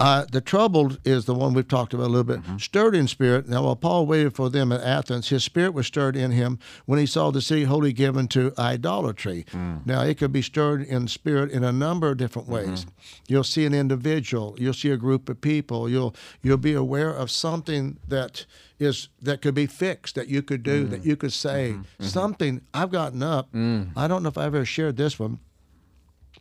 [0.00, 2.40] uh, the troubled is the one we've talked about a little bit.
[2.40, 2.56] Mm-hmm.
[2.56, 3.48] Stirred in spirit.
[3.48, 6.98] Now, while Paul waited for them at Athens, his spirit was stirred in him when
[6.98, 9.44] he saw the city wholly given to idolatry.
[9.52, 9.84] Mm.
[9.84, 12.70] Now, it could be stirred in spirit in a number of different mm-hmm.
[12.70, 12.86] ways.
[13.28, 14.56] You'll see an individual.
[14.58, 15.88] You'll see a group of people.
[15.88, 18.46] You'll you'll be aware of something that
[18.78, 20.90] is that could be fixed that you could do mm.
[20.90, 22.04] that you could say mm-hmm.
[22.04, 22.62] something.
[22.72, 23.52] I've gotten up.
[23.52, 23.90] Mm.
[23.94, 25.40] I don't know if I've ever shared this one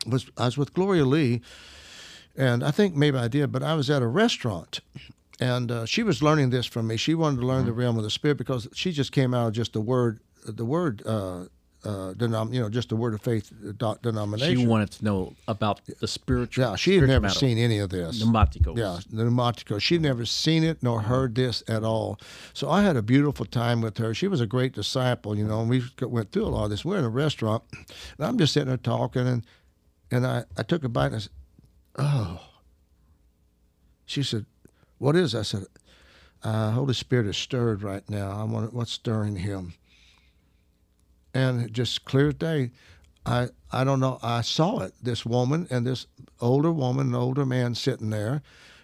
[0.05, 1.41] was I was with Gloria Lee,
[2.39, 4.79] and I think maybe I did, but I was at a restaurant,
[5.39, 6.97] and uh, she was learning this from me.
[6.97, 9.53] She wanted to learn the realm of the spirit because she just came out of
[9.53, 11.45] just the word, the word, uh,
[11.85, 15.33] uh, denom- you know, just the word of faith uh, do- She wanted to know
[15.47, 16.63] about the spiritual.
[16.65, 17.39] yeah, she had never matter.
[17.39, 18.21] seen any of this.
[18.21, 18.77] pneumaticos.
[18.77, 19.79] Yeah, the pneumatico.
[19.79, 22.19] She'd never seen it nor heard this at all.
[22.53, 24.13] So I had a beautiful time with her.
[24.13, 26.83] She was a great disciple, you know, and we went through a lot of this.
[26.83, 27.63] We're in a restaurant,
[28.17, 29.45] and I'm just sitting there talking, and
[30.11, 31.31] and I, I took a bite and I said,
[32.00, 32.39] Oh.
[34.06, 34.45] She said,
[34.97, 35.36] What is?
[35.36, 35.66] I said,
[36.43, 38.32] uh, Holy Spirit is stirred right now.
[38.32, 39.74] I want what's stirring him.
[41.34, 42.72] And just clear as day.
[43.26, 44.18] I I don't know.
[44.24, 44.93] I saw it.
[45.02, 46.08] This woman and this
[46.41, 48.41] older woman, an older man sitting there,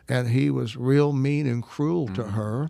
[0.07, 2.69] and he was real mean and cruel to her,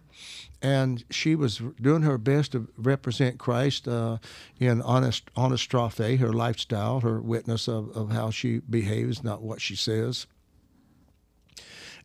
[0.62, 4.20] and she was doing her best to represent Christ uh,
[4.60, 9.76] in honest anastrophe, her lifestyle, her witness of, of how she behaves, not what she
[9.76, 10.28] says.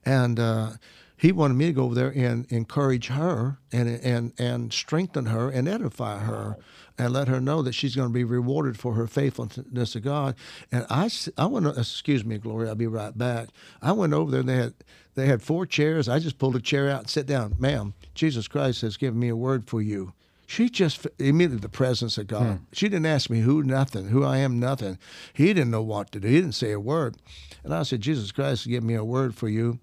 [0.04, 0.70] And uh,
[1.16, 5.50] he wanted me to go over there and encourage her and and and strengthen her
[5.50, 6.56] and edify her
[7.00, 10.34] and let her know that she's going to be rewarded for her faithfulness to God.
[10.70, 13.48] And I, I went, excuse me, Gloria, I'll be right back.
[13.80, 14.74] I went over there and they had,
[15.14, 16.08] they had four chairs.
[16.08, 17.56] I just pulled a chair out and sat down.
[17.58, 20.12] Ma'am, Jesus Christ has given me a word for you.
[20.50, 22.42] She just immediately the presence of God.
[22.42, 22.64] Hmm.
[22.72, 24.98] She didn't ask me who, nothing, who I am, nothing.
[25.32, 26.26] He didn't know what to do.
[26.26, 27.18] He didn't say a word.
[27.62, 29.78] And I said, Jesus Christ give me a word for you.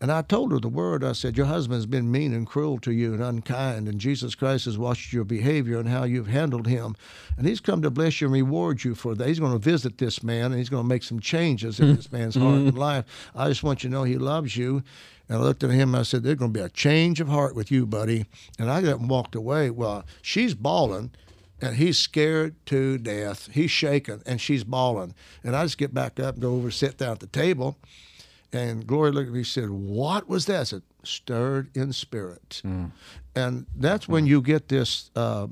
[0.00, 1.02] And I told her the word.
[1.02, 4.66] I said, Your husband's been mean and cruel to you and unkind, and Jesus Christ
[4.66, 6.94] has watched your behavior and how you've handled him.
[7.36, 9.26] And he's come to bless you and reward you for that.
[9.26, 11.94] He's going to visit this man and he's going to make some changes in hmm.
[11.96, 12.78] this man's heart and hmm.
[12.78, 13.04] life.
[13.34, 14.84] I just want you to know he loves you.
[15.28, 17.28] And I looked at him and I said, There's going to be a change of
[17.28, 18.26] heart with you, buddy.
[18.58, 19.70] And I got up and walked away.
[19.70, 21.12] Well, she's bawling
[21.60, 23.48] and he's scared to death.
[23.52, 25.14] He's shaking and she's bawling.
[25.42, 27.76] And I just get back up and go over, sit down at the table.
[28.52, 30.60] And Gloria looked at me and said, What was that?
[30.60, 32.62] I said, Stirred in spirit.
[33.34, 35.10] And that's when you get this.
[35.16, 35.48] Uh,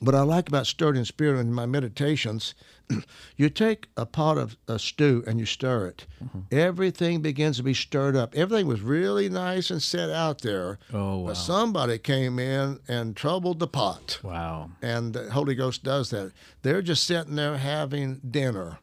[0.00, 2.54] what I like about stirred in spirit in my meditations,
[3.36, 6.06] you take a pot of a stew and you stir it.
[6.22, 6.40] Mm-hmm.
[6.50, 8.34] Everything begins to be stirred up.
[8.34, 10.78] Everything was really nice and set out there.
[10.92, 11.26] Oh, wow.
[11.28, 14.18] But somebody came in and troubled the pot.
[14.22, 14.70] Wow.
[14.82, 16.32] And the Holy Ghost does that.
[16.62, 18.78] They're just sitting there having dinner.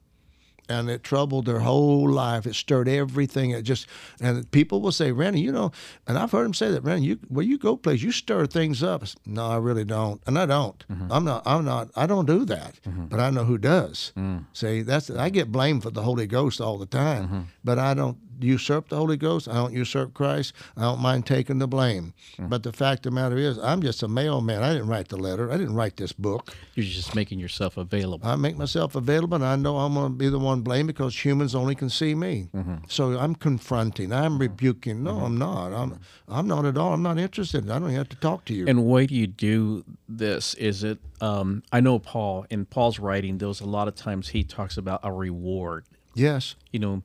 [0.67, 2.45] And it troubled their whole life.
[2.47, 3.51] It stirred everything.
[3.51, 3.87] It just
[4.19, 5.71] and people will say, Randy, you know,
[6.07, 8.81] and I've heard them say that, Randy, you where you go place, you stir things
[8.81, 9.03] up.
[9.25, 10.85] No, I really don't, and I don't.
[10.87, 11.11] Mm-hmm.
[11.11, 11.43] I'm not.
[11.45, 11.91] I'm not.
[11.95, 12.79] I don't do that.
[12.87, 13.05] Mm-hmm.
[13.05, 14.13] But I know who does.
[14.17, 14.45] Mm.
[14.53, 17.41] See, that's I get blamed for the Holy Ghost all the time, mm-hmm.
[17.63, 19.47] but I don't usurp the Holy Ghost.
[19.47, 20.53] I don't usurp Christ.
[20.77, 22.13] I don't mind taking the blame.
[22.37, 22.49] Mm.
[22.49, 24.63] But the fact of the matter is, I'm just a mailman.
[24.63, 25.51] I didn't write the letter.
[25.51, 26.55] I didn't write this book.
[26.75, 28.27] You're just making yourself available.
[28.27, 31.23] I make myself available, and I know I'm going to be the one blamed because
[31.23, 32.49] humans only can see me.
[32.55, 32.75] Mm-hmm.
[32.87, 34.11] So I'm confronting.
[34.11, 34.41] I'm mm-hmm.
[34.41, 35.03] rebuking.
[35.03, 35.25] No, mm-hmm.
[35.25, 35.73] I'm not.
[35.73, 35.99] I'm.
[36.27, 36.93] I'm not at all.
[36.93, 37.69] I'm not interested.
[37.69, 38.65] I don't have to talk to you.
[38.67, 40.53] And why do you do this?
[40.55, 40.99] Is it?
[41.21, 43.37] Um, I know Paul in Paul's writing.
[43.37, 45.85] There's a lot of times he talks about a reward.
[46.13, 46.55] yes.
[46.71, 47.03] You know,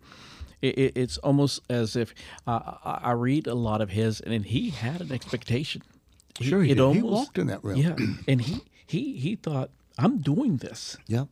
[0.63, 2.15] it, it, it's almost as if
[2.47, 5.83] uh, I I read a lot of his, and he had an expectation.
[6.41, 6.95] Sure, he did.
[6.95, 7.79] He walked in that realm.
[7.81, 7.97] Yeah,
[8.29, 10.97] and he he he thought, I'm doing this.
[11.07, 11.25] Yeah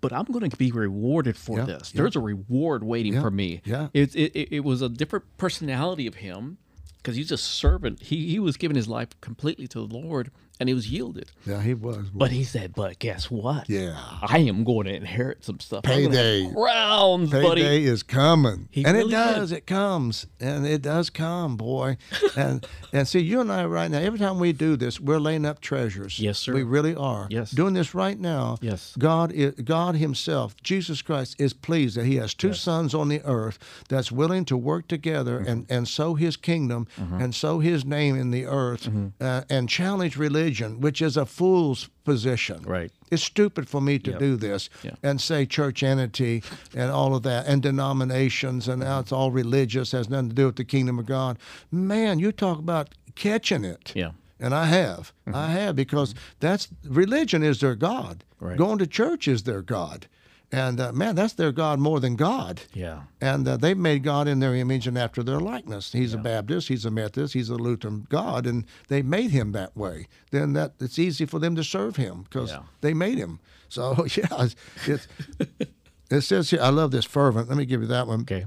[0.00, 1.94] but I'm going to be rewarded for Yeah, this.
[1.94, 2.02] yeah.
[2.02, 3.62] There's a reward waiting Yeah, for me.
[3.64, 3.88] yeah.
[3.94, 6.58] It, it, it, it was a different personality of him
[6.98, 8.02] because he's a servant.
[8.02, 10.30] He, he was giving his life completely to the Lord
[10.60, 11.30] and he was yielded.
[11.46, 12.08] Yeah, he was.
[12.14, 13.68] But he said, but guess what?
[13.68, 13.98] Yeah.
[14.22, 15.82] I am going to inherit some stuff.
[15.82, 16.50] Payday.
[16.52, 17.86] Crowns, Payday buddy.
[17.86, 19.52] is coming, He and really it does.
[19.52, 21.96] It comes, and it does come, boy.
[22.36, 23.98] and and see, you and I right now.
[23.98, 26.18] Every time we do this, we're laying up treasures.
[26.20, 26.54] Yes, sir.
[26.54, 27.26] We really are.
[27.30, 27.50] Yes.
[27.50, 28.56] Doing this right now.
[28.60, 28.94] Yes.
[28.98, 33.20] God, is, God Himself, Jesus Christ, is pleased that He has two sons on the
[33.24, 35.48] earth that's willing to work together Mm-hmm.
[35.48, 39.08] and and sow His kingdom and sow His name in the earth Mm-hmm.
[39.20, 40.43] uh, and challenge religion,
[40.80, 42.62] which is a fool's position.
[42.62, 42.90] Right.
[43.10, 44.20] It's stupid for me to Yep.
[44.20, 44.92] do this Yeah.
[45.02, 46.42] and say church entity
[46.74, 50.46] and all of that and denominations and now it's all religious has nothing to do
[50.46, 51.38] with the kingdom of God.
[51.70, 53.92] Man, you talk about catching it.
[53.94, 54.12] Yeah.
[54.40, 55.12] And I have.
[55.26, 55.52] I mm-hmm.
[55.52, 58.24] have because that's religion is their God.
[58.40, 58.58] Right.
[58.58, 60.06] Going to church is their God.
[60.54, 62.62] And uh, man, that's their God more than God.
[62.72, 63.02] Yeah.
[63.20, 65.92] And uh, they've made God in their image and after their likeness.
[65.92, 69.76] He's a Baptist, he's a Methodist, he's a Lutheran God, and they made him that
[69.76, 70.06] way.
[70.30, 72.62] Then that it's easy for them to serve him because Yeah.
[72.82, 73.40] they made him.
[73.68, 74.48] So yeah,
[74.86, 75.08] it's
[76.10, 76.60] it says here.
[76.62, 77.48] I love this fervent.
[77.48, 78.20] Let me give you that one.
[78.20, 78.46] Okay.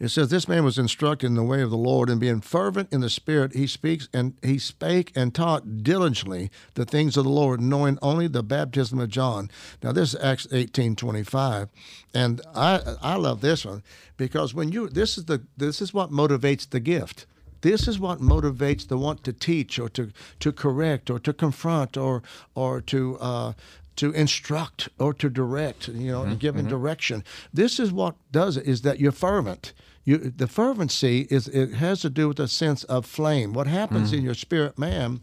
[0.00, 2.90] It says this man was instructed in the way of the Lord, and being fervent
[2.90, 7.30] in the spirit, he speaks and he spake and taught diligently the things of the
[7.30, 9.50] Lord, knowing only the baptism of John.
[9.82, 11.68] Now this is Acts eighteen twenty five,
[12.14, 13.82] and I I love this one
[14.16, 17.26] because when you this is the this is what motivates the gift.
[17.60, 21.98] This is what motivates the want to teach or to to correct or to confront
[21.98, 22.22] or
[22.54, 23.52] or to uh,
[23.96, 27.22] to instruct or to direct, you know, giving direction.
[27.52, 29.74] This is what does it is that you're fervent.
[30.04, 33.52] You, the fervency is it has to do with a sense of flame.
[33.52, 34.24] What happens in hmm.
[34.24, 35.20] your spirit, man?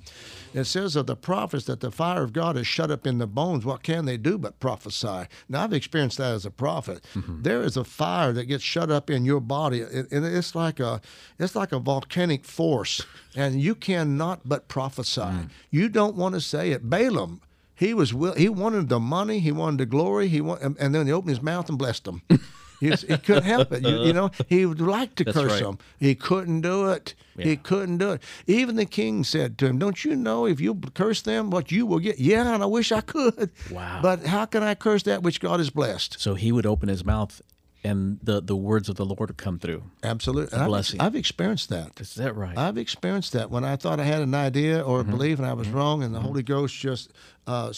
[0.54, 3.28] It says of the prophets that the fire of God is shut up in the
[3.28, 3.66] bones.
[3.66, 5.28] What can they do but prophesy?
[5.50, 7.06] Now I've experienced that as a prophet.
[7.16, 7.42] Mm-hmm.
[7.42, 11.02] There is a fire that gets shut up in your body, and it's like a
[11.40, 13.04] it's like a volcanic force,
[13.36, 15.22] and you cannot but prophesy.
[15.22, 15.44] Hmm.
[15.72, 16.90] You don't want to say it.
[16.90, 17.42] Balaam
[17.78, 21.06] he was will he wanted the money, he wanted the glory, he want, and then
[21.06, 22.22] he opened his mouth and blessed them.
[22.80, 23.84] he, he couldn't help it.
[23.84, 24.12] You, you uh-huh.
[24.12, 25.64] know, he would like to That's curse right.
[25.64, 25.78] them.
[26.00, 27.16] He couldn't do it.
[27.38, 28.24] He couldn't do it.
[28.48, 31.86] Even the king said to him, "Don't you know if you curse them, what you
[31.86, 33.52] will get?" Yeah, and I wish I could.
[33.70, 34.00] Wow.
[34.02, 36.20] But how can I curse that which God has blessed?
[36.20, 37.42] So he would open his mouth
[37.84, 39.84] and the, the words of the Lord would come through.
[40.04, 40.54] Absolutely.
[40.54, 41.00] And I've- blessing.
[41.00, 42.00] I've experienced that.
[42.00, 42.58] Is that right?
[42.58, 45.12] I've experienced that when I thought I had an idea or a Mm-hmm.
[45.12, 45.78] belief and I was mm-hmm.
[45.78, 46.28] wrong, and the mm-hmm.
[46.28, 47.14] Holy Ghost just
[47.48, 47.74] uh,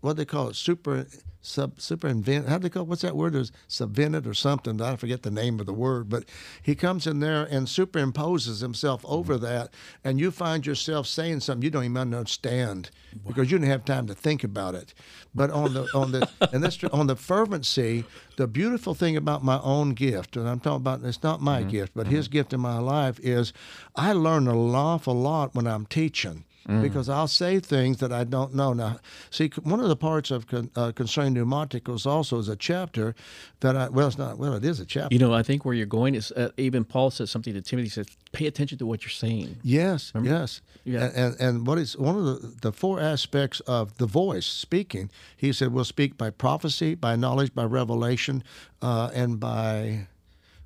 [0.00, 1.06] what they call it super
[1.42, 2.48] sub super invent.
[2.48, 2.88] How do they call it?
[2.88, 3.34] what's that word?
[3.34, 4.80] Is subvented or something?
[4.80, 6.24] I forget the name of the word, but
[6.62, 9.44] he comes in there and superimposes himself over Mm-hmm.
[9.44, 12.90] that, and you find yourself saying something you don't even understand
[13.26, 14.92] because you didn't have time to think about it.
[15.34, 18.04] But on the on the and that's on the fervency,
[18.36, 21.92] the beautiful thing about my own gift, and I'm talking about it's not my gift,
[21.94, 23.52] but his gift in my life is
[23.96, 26.44] I learn an awful lot when I'm teaching.
[26.66, 28.72] Because I'll say things that I don't know.
[28.72, 29.00] Now,
[29.30, 33.14] see, one of the parts of con, uh, concerning pneumaticos also is a chapter
[33.60, 35.12] that I well, it's not well, it is a chapter.
[35.12, 37.86] you know, I think where you're going is uh, even Paul says something to Timothy.
[37.86, 40.60] He says, "Pay attention to what you're saying." Yes, yes.
[40.84, 41.04] Yeah.
[41.06, 45.10] And, and and what is one of the, the four aspects of the voice speaking?
[45.36, 48.44] He said, "We'll speak by prophecy, by knowledge, by revelation,
[48.80, 50.06] uh, and by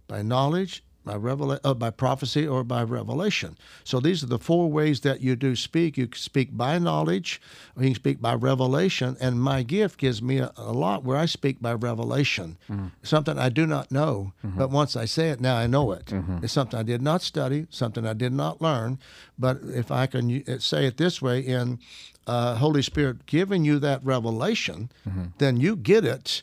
[0.07, 3.57] by knowledge, by revela- uh, by prophecy, or by revelation.
[3.85, 5.97] So these are the four ways that you do speak.
[5.97, 7.41] You can speak by knowledge,
[7.77, 9.17] or you can speak by revelation.
[9.21, 12.87] And my gift gives me a, a lot where I speak by revelation, mm-hmm.
[13.03, 14.59] something I do not know, mm-hmm.
[14.59, 16.07] but once I say it, now I know it.
[16.07, 16.45] Mm-hmm.
[16.45, 18.99] It's something I did not study, something I did not learn.
[19.39, 21.79] But if I can uh, say it this way, in
[22.27, 24.91] uh, Holy Spirit giving you that revelation,
[25.39, 26.43] then you get it,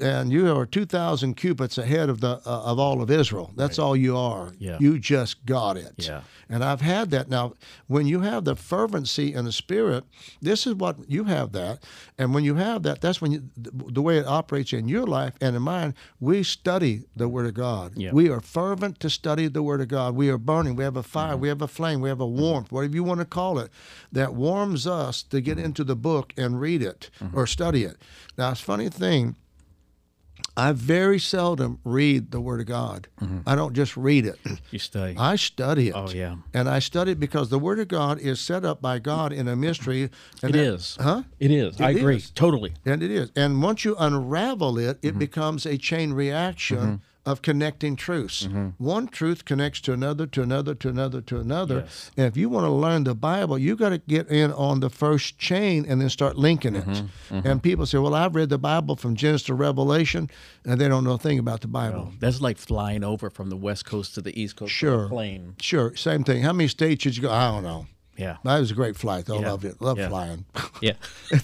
[0.00, 3.52] and you are two thousand cubits ahead of the uh, of all of Israel.
[3.56, 4.52] That's all you are.
[4.58, 4.78] Yeah.
[4.80, 5.94] You just got it.
[5.96, 6.22] Yeah.
[6.48, 7.28] And I've had that.
[7.28, 7.54] Now,
[7.88, 10.04] when you have the fervency and the spirit,
[10.40, 11.84] this is what you have that.
[12.16, 15.06] And when you have that, that's when you, the, the way it operates in your
[15.06, 15.94] life and in mine.
[16.20, 17.92] We study the Word of God.
[17.96, 18.12] Yeah.
[18.12, 20.14] We are fervent to study the Word of God.
[20.16, 20.74] We are burning.
[20.74, 21.32] We have a fire.
[21.32, 21.42] Mm-hmm.
[21.42, 22.00] We have a flame.
[22.00, 23.70] We have a warmth, whatever you want to call it,
[24.10, 27.38] that warms us to get into the book and read it Mm-hmm.
[27.38, 27.96] or study it.
[28.36, 29.36] Now, it's a funny thing.
[30.58, 33.06] I very seldom read the Word of God.
[33.46, 34.38] I don't just read it.
[34.72, 35.14] You study.
[35.16, 35.94] I study it.
[35.94, 36.08] Mm-hmm.
[36.08, 36.36] oh yeah.
[36.52, 39.46] And I study it because the Word of God is set up by God in
[39.46, 40.10] a mystery.
[40.42, 40.98] And It that- is.
[41.00, 41.22] Huh?
[41.38, 41.80] It is.
[41.80, 42.16] I It agree.
[42.16, 42.30] is.
[42.30, 42.74] Totally.
[42.84, 43.30] And it is.
[43.36, 45.08] And once you unravel it, Mm-hmm.
[45.08, 48.46] it becomes a chain reaction of connecting truths.
[48.46, 48.68] Mm-hmm.
[48.82, 51.80] One truth connects to another, to another, to another, to another.
[51.80, 52.10] Yes.
[52.16, 54.90] And if you want to learn the Bible, you got to get in on the
[54.90, 56.84] first chain and then start linking it.
[56.86, 57.46] Mm-hmm.
[57.46, 60.30] And people say, well, I've read the Bible from Genesis to Revelation,
[60.64, 62.12] and they don't know a thing about the Bible.
[62.18, 64.70] That's like flying over from the west coast to the east coast.
[64.82, 65.08] on a Sure.
[65.08, 65.54] Plane.
[65.60, 66.42] Sure, same thing.
[66.42, 67.30] How many states did you go?
[67.30, 67.86] I don't know.
[68.18, 68.36] Yeah.
[68.44, 69.26] That was a great flight.
[69.26, 69.38] though.
[69.38, 69.50] I Yeah.
[69.52, 69.80] loved it.
[69.80, 70.08] Love Yeah.
[70.08, 70.44] flying.
[70.80, 70.92] Yeah.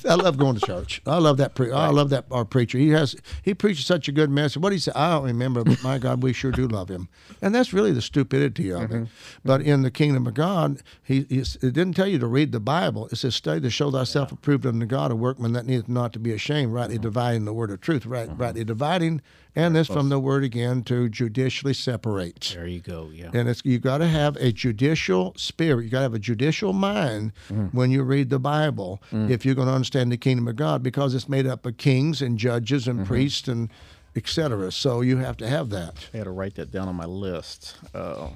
[0.09, 1.03] I love going to church.
[1.07, 1.55] I love that.
[1.57, 2.79] Pre- I love that our preacher.
[2.79, 4.63] He has he preaches such a good message.
[4.63, 7.09] What he said, I don't remember, but my God, we sure do love him.
[7.43, 9.03] And that's really the stupidity of Mm-hmm.
[9.05, 9.09] it.
[9.45, 12.61] But in the kingdom of God, he he's, it didn't tell you to read the
[12.61, 13.09] Bible.
[13.11, 16.19] It says study to show thyself approved unto God, a workman that needeth not to
[16.21, 17.03] be ashamed, rightly Mm-hmm.
[17.03, 19.21] dividing the word of truth, right, rightly dividing,
[19.57, 22.53] and this from the word again to judicially separate.
[22.55, 23.11] There you go.
[23.13, 23.31] Yeah.
[23.33, 25.85] And it's you got to have a judicial spirit.
[25.85, 27.77] You got to have a judicial mind Mm-hmm.
[27.77, 29.31] when you read the Bible Mm.
[29.31, 32.21] if you're going to understand the kingdom of God because it's made up of kings
[32.23, 32.99] and judges Mm-hmm.
[32.99, 33.71] and priests and
[34.17, 34.71] etc.
[34.73, 36.09] So you have to have that.
[36.15, 37.77] I had to write that down on my list.
[37.95, 38.29] Uh,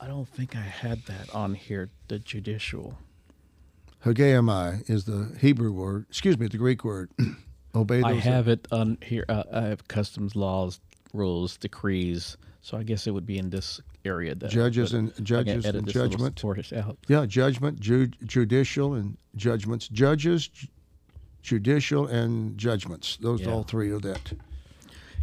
[0.00, 1.88] I don't think I had that on here.
[2.08, 2.98] The judicial.
[4.04, 6.06] Hegeomai is the Hebrew word.
[6.10, 7.10] Excuse me, the Greek word.
[7.74, 8.04] Obey those.
[8.10, 9.24] I have it on here.
[9.28, 10.80] Uh, I have customs, laws,
[11.12, 12.36] rules, decrees.
[12.62, 14.34] So I guess it would be in this area.
[14.34, 16.42] That Judges and- judges and judgment.
[17.08, 19.88] Yeah, judgment, ju- judicial, and judgments.
[19.88, 20.68] Judges, ju-
[21.42, 23.16] judicial, and judgments.
[23.20, 23.50] Those Yeah.
[23.50, 24.32] all three are that.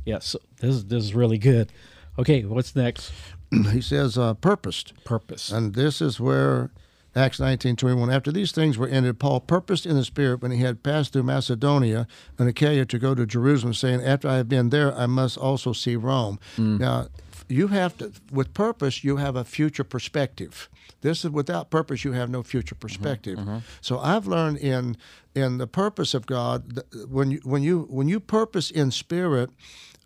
[0.05, 0.19] Yeah.
[0.19, 1.71] So this is this is really good.
[2.19, 3.11] Okay, what's next?
[3.71, 4.93] he says, uh, purposed.
[5.05, 5.51] Purpose.
[5.51, 6.71] And this is where
[7.15, 8.09] Acts 19:21.
[8.09, 11.23] After these things were ended, Paul purposed in the Spirit when he had passed through
[11.23, 12.07] Macedonia
[12.39, 15.73] and Achaia to go to Jerusalem, saying, After I have been there, I must also
[15.73, 16.39] see Rome.
[16.57, 16.79] Mm.
[16.79, 17.07] Now,
[17.49, 20.69] you have to, with purpose, you have a future perspective.
[21.01, 22.81] This is without purpose, you have no future mm-hmm.
[22.81, 23.39] perspective.
[23.39, 23.57] Mm-hmm.
[23.81, 24.95] So I've learned in
[25.33, 29.49] in the purpose of God, when you when you when you purpose in spirit,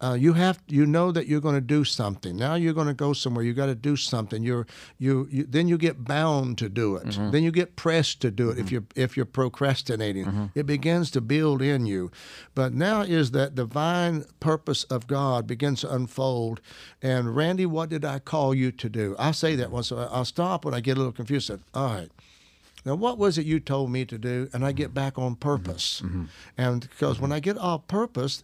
[0.02, 2.36] uh, you have you know that you're going to do something.
[2.36, 3.46] Now you're going to go somewhere.
[3.46, 4.44] You got to do something.
[4.44, 4.68] You're
[4.98, 7.08] you, you then you get bound to do it.
[7.08, 7.32] Mm-hmm.
[7.32, 8.58] Then you get pressed to do it.
[8.58, 8.74] If mm-hmm.
[8.74, 10.46] you're if you're procrastinating, mm-hmm.
[10.54, 12.12] it begins to build in you.
[12.56, 16.60] But now is that divine purpose of God begins to unfold.
[17.02, 19.16] And Randy, what did I call you to do?
[19.18, 19.92] I say that once.
[19.92, 21.48] I'll stop when I get a little confused.
[21.48, 22.12] Say, All right.
[22.86, 24.48] Now, what was it you told me to do?
[24.54, 26.02] And I get back on purpose.
[26.56, 28.44] And because when I get off purpose,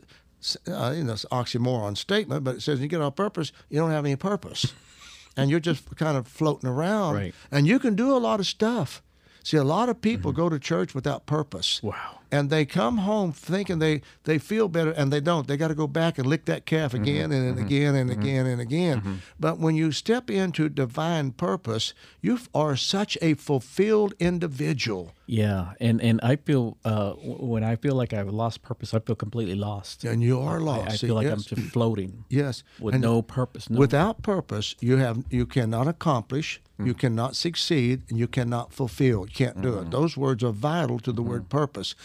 [0.68, 3.80] uh, you know, it's an oxymoron statement, but it says you get off purpose, you
[3.80, 4.74] don't have any purpose.
[5.38, 7.16] and you're just kind of floating around.
[7.16, 7.36] Right.
[7.52, 9.02] And you can do a lot of stuff.
[9.44, 11.82] See, a lot of people go to church without purpose.
[11.82, 12.20] Wow.
[12.32, 15.48] And they come home thinking they, they feel better, and they don't.
[15.48, 17.04] They got to go back and lick that calf mm-hmm.
[17.04, 17.32] mm-hmm.
[17.32, 17.32] mm-hmm.
[17.32, 19.22] again and, again and again and again.
[19.40, 25.14] But when you step into divine purpose, you are such a fulfilled individual.
[25.26, 29.16] Yeah, and and I feel uh, when I feel like I've lost purpose, I feel
[29.16, 30.04] completely lost.
[30.04, 30.92] And you are lost.
[30.92, 31.34] I See, feel like yes.
[31.34, 32.64] I'm just floating Yes.
[32.80, 33.70] with And no purpose.
[33.70, 36.88] No, Without purpose, you have you cannot accomplish, Hmm.
[36.88, 39.22] you cannot succeed, and you cannot fulfill.
[39.28, 39.92] You can't do it.
[39.92, 41.96] Those words are vital to the word purpose.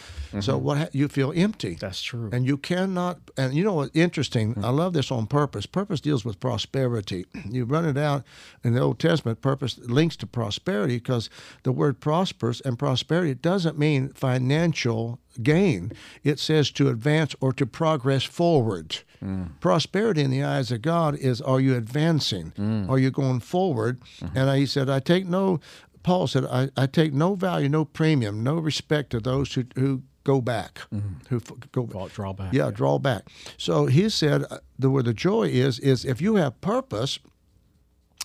[0.41, 0.63] So mm-hmm.
[0.63, 1.75] what ha- you feel empty.
[1.75, 2.29] That's true.
[2.31, 3.91] And you cannot, and you know what?
[3.93, 4.53] Interesting.
[4.53, 4.65] Hmm.
[4.65, 5.65] I love this on purpose.
[5.65, 7.25] Purpose deals with prosperity.
[7.57, 8.23] You run it out
[8.63, 9.41] in the Old Testament.
[9.41, 11.29] Purpose links to prosperity because
[11.63, 15.93] the word prosperous and prosperity doesn't mean financial gain.
[16.23, 18.97] It says to advance or to progress forward.
[19.23, 19.59] Mm.
[19.59, 22.51] Prosperity in the eyes of God is: Are you advancing?
[22.57, 22.89] Mm.
[22.89, 23.99] Are you going forward?
[24.21, 24.37] Mm-hmm.
[24.37, 25.59] And I, he said, I take no.
[26.03, 30.03] Paul said, I, I take no value, no premium, no respect to those who, who
[30.23, 30.81] go back,
[31.29, 32.71] who f- go Draw- draw back, Yeah, yeah.
[32.71, 33.27] draw back.
[33.57, 37.19] So he said, uh, the where the joy is is if you have purpose,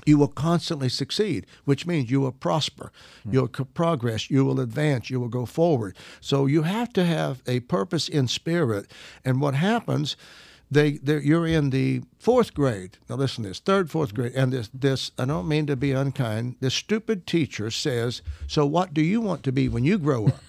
[0.07, 2.91] you will constantly succeed, which means you will prosper,
[3.31, 5.97] you'll progress, you will advance, you will go forward.
[6.21, 8.91] So you have to have a purpose in spirit.
[9.25, 10.17] And what happens,
[10.73, 12.99] they they're- you're in the fourth grade.
[13.09, 14.23] Now listen to this, third, fourth mm-hmm.
[14.23, 16.57] grade, and this this I don't mean to be unkind.
[16.61, 20.43] This stupid teacher says, "So what do you want to be when you grow up?"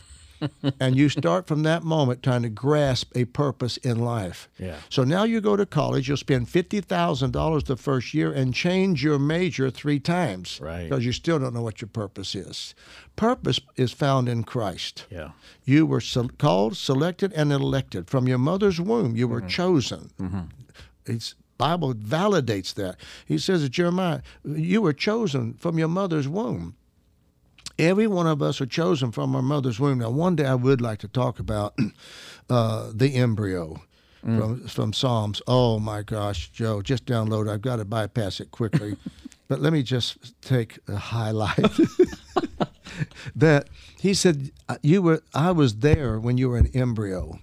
[0.80, 4.50] and you start from that moment trying to grasp a purpose in life.
[4.58, 4.78] Yeah.
[4.90, 8.54] So now you go to college, you'll spend fifty thousand dollars the first year and
[8.54, 10.60] change your major three times.
[10.62, 10.84] Right.
[10.84, 12.76] Because you still don't know what your purpose is.
[13.16, 15.06] Purpose is found in Christ.
[15.10, 15.32] Yeah.
[15.66, 16.02] You were
[16.38, 19.16] called, selected, and elected from your mother's womb.
[19.16, 20.10] You were chosen.
[20.20, 20.42] Mm-hmm.
[21.06, 22.98] It's Bible validates that.
[23.26, 26.76] He says Jeremiah, "You were chosen from your mother's womb."
[27.80, 30.00] Every one of us are chosen from our mother's womb.
[30.00, 31.78] Now, one day I would like to talk about
[32.50, 33.82] uh, the embryo
[34.24, 35.42] from from Psalms.
[35.48, 37.50] Oh my gosh, Joe, just download.
[37.50, 38.96] I've got to bypass it quickly,
[39.48, 41.58] but let me just take a highlight.
[43.36, 43.70] that
[44.00, 44.52] he said
[44.82, 47.40] you were I was there when you were an embryo.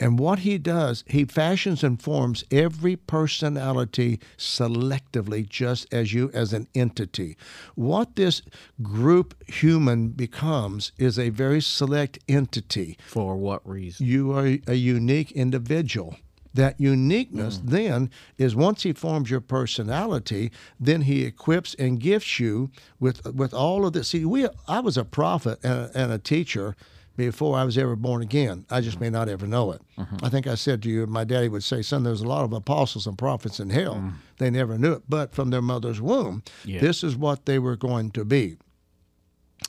[0.00, 6.52] And what he does, he fashions and forms every personality selectively, just as you as
[6.52, 7.36] an entity.
[7.74, 8.42] What this
[8.82, 12.96] group human becomes is a very select entity.
[13.06, 14.06] For what reason?
[14.06, 16.16] You are a unique individual.
[16.54, 17.70] That uniqueness mm.
[17.70, 23.52] then is once he forms your personality, then he equips and gifts you with with
[23.52, 24.08] all of this.
[24.08, 26.74] See, we I was a prophet and a, and a teacher
[27.18, 28.64] before I was ever born again.
[28.70, 29.82] I just may not ever know it.
[29.98, 30.24] Mm-hmm.
[30.24, 32.52] I think I said to you, my daddy would say, "Son, there's a lot of
[32.52, 33.96] apostles and prophets in hell.
[33.96, 34.12] Mm.
[34.38, 36.80] They never knew it, but from their mother's womb, Yeah.
[36.80, 38.56] this is what they were going to be."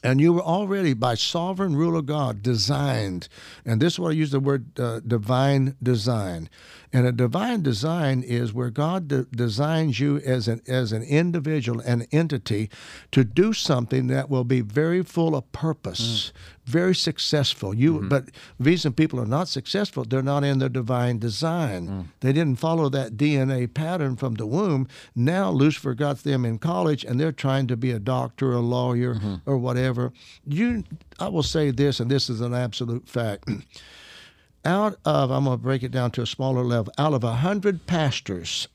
[0.04, 3.28] And you were already, by sovereign rule of God, designed.
[3.66, 6.48] And this is what I use the word uh, divine design.
[6.94, 11.80] And a divine design is where God de- designs you as an, as an individual,
[11.82, 12.70] an entity,
[13.12, 16.32] to do something that will be very full of purpose, mm.
[16.70, 17.74] Very successful.
[17.74, 18.10] You, mm-hmm.
[18.10, 21.88] But the reason people are not successful, they're not in their divine design.
[21.88, 22.06] Mm.
[22.22, 24.88] They didn't follow that DNA pattern from the womb.
[25.16, 29.16] Now Lucifer got them in college and they're trying to be a doctor, a lawyer,
[29.16, 29.36] mm-hmm.
[29.46, 30.14] or whatever.
[30.46, 30.84] You,
[31.20, 33.50] I will say this, and this is an absolute fact.
[34.66, 37.88] out of, I'm going to break it down to a smaller level, out of 100
[37.88, 38.68] pastors,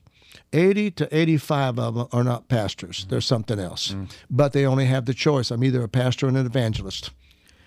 [0.52, 3.00] 80 to 85 of them are not pastors.
[3.00, 3.10] Mm-hmm.
[3.10, 3.92] They're something else.
[3.92, 4.10] Mm.
[4.30, 5.50] But they only have the choice.
[5.50, 7.10] I'm either a pastor or an evangelist.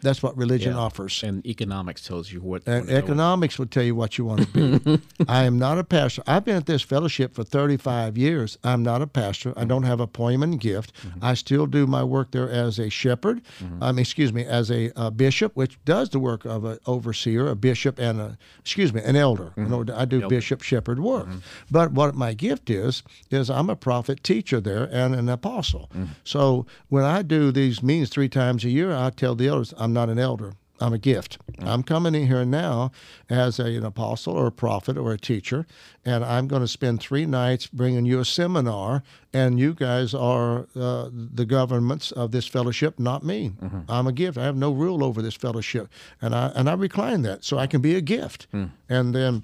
[0.01, 0.79] That's what religion Yeah.
[0.79, 1.23] offers.
[1.23, 2.63] And economics tells you what.
[2.67, 4.99] And economics will tell you what you want to be.
[5.27, 6.23] I am not a pastor.
[6.27, 8.57] I've been at this fellowship for 35 years.
[8.63, 9.53] I'm not a pastor.
[9.55, 10.93] I don't have a appointment gift.
[11.21, 13.41] I still do my work there as a shepherd.
[13.81, 17.55] Um, excuse me, as a, uh bishop, which does the work of an overseer, a
[17.55, 19.51] bishop, and a excuse me, an elder.
[19.57, 21.27] Know, I do bishop shepherd work.
[21.69, 25.89] But what my gift is is I'm a prophet teacher there and an apostle.
[26.23, 29.86] So when I do these meetings three times a year, I tell the elders I'm
[29.93, 30.53] not an elder.
[30.79, 31.39] I'm a gift.
[31.53, 31.67] Mm.
[31.67, 32.91] I'm coming in here now
[33.29, 35.65] as a, an apostle or a prophet or a teacher,
[36.05, 40.67] and I'm going to spend three nights bringing you a seminar, and you guys are
[40.75, 43.53] uh, the governments of this fellowship, not me.
[43.59, 43.81] Mm-hmm.
[43.89, 44.38] I'm a gift.
[44.38, 45.89] I have no rule over this fellowship,
[46.21, 48.69] and I and I recline that so I can be a gift, mm.
[48.89, 49.43] and then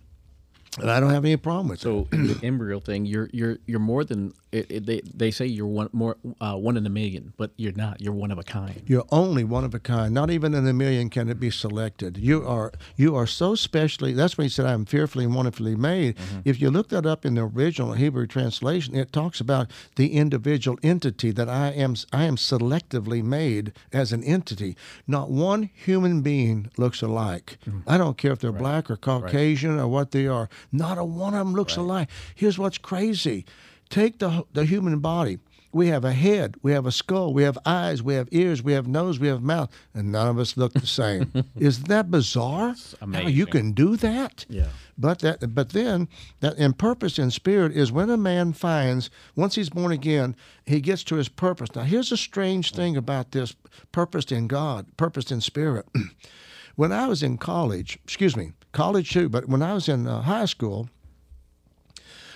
[0.80, 1.84] and I don't have any problem with it.
[1.84, 5.66] So the embryo thing, you're you're you're more than it, it, they they say you're
[5.66, 8.00] one more uh, one in a million, but you're not.
[8.02, 8.82] You're one of a kind.
[8.86, 10.14] You're only one of a kind.
[10.14, 12.18] Not even in a million can it be selected.
[12.18, 14.14] You are you are so specially.
[14.14, 17.26] That's when he said, "I am fearfully and wonderfully made." If you look that up
[17.26, 21.96] in the original Hebrew translation, it talks about the individual entity that I am.
[22.12, 24.76] I am selectively made as an entity.
[25.08, 27.58] Not one human being looks alike.
[27.88, 30.48] I don't care if they're black or Caucasian or what they are.
[30.72, 32.10] Not a one of them looks alike.
[32.36, 33.46] Here's what's crazy.
[33.94, 35.38] Take the the human body.
[35.72, 38.74] We have a head, we have a skull, we have eyes, we have ears, we
[38.74, 41.32] have nose, we have mouth, and none of us look the same.
[41.56, 42.76] Isn't that bizarre?
[43.12, 44.46] How you can do that?
[44.50, 44.70] Yeah.
[44.98, 46.08] But that, but then
[46.40, 50.36] that in purpose and spirit is when a man finds once he's born again,
[50.66, 51.76] he gets to his purpose.
[51.76, 53.56] Now, here's a strange thing about this:
[53.92, 55.86] purpose in God, purpose in spirit.
[56.76, 60.22] when I was in college, excuse me, college too, but when I was in uh,
[60.24, 60.90] high school,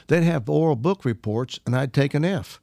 [0.08, 2.60] they'd have oral book reports, and I'd take an F.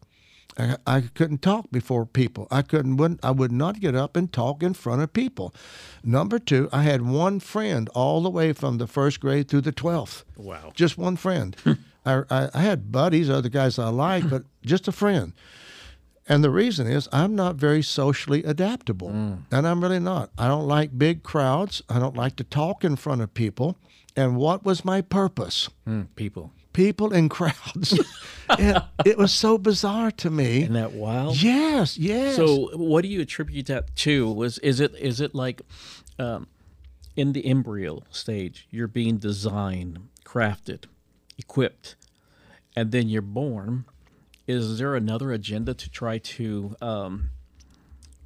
[0.59, 2.47] I, I couldn't talk before people.
[2.51, 2.97] I couldn't.
[2.97, 5.55] Wouldn't, I would not get up and talk in front of people.
[6.03, 9.73] Number two, I had one friend all the way from the first grade through the
[9.73, 10.25] twelfth.
[10.37, 10.73] Wow.
[10.75, 11.57] Just one friend.
[12.07, 15.33] I, I, I had buddies, other guys I liked, but just a friend.
[16.27, 19.11] And the reason is I'm not very socially adaptable.
[19.51, 20.31] And I'm really not.
[20.39, 21.83] I don't like big crowds.
[21.89, 23.77] I don't like to talk in front of people.
[24.17, 25.69] And what was my purpose?
[25.87, 26.53] Mm, people.
[26.75, 27.99] People in crowds.
[28.51, 30.63] it, it was so bizarre to me.
[30.63, 31.41] Isn't that wild?
[31.41, 32.37] Yes, yes.
[32.37, 34.31] So, what do you attribute that to?
[34.31, 35.63] Was is it is it like
[36.19, 36.49] um,
[37.17, 40.85] in the embryo stage, you're being designed, crafted,
[41.39, 41.97] equipped,
[42.77, 43.85] and then you're born?
[44.47, 47.31] Is there another agenda to try to um,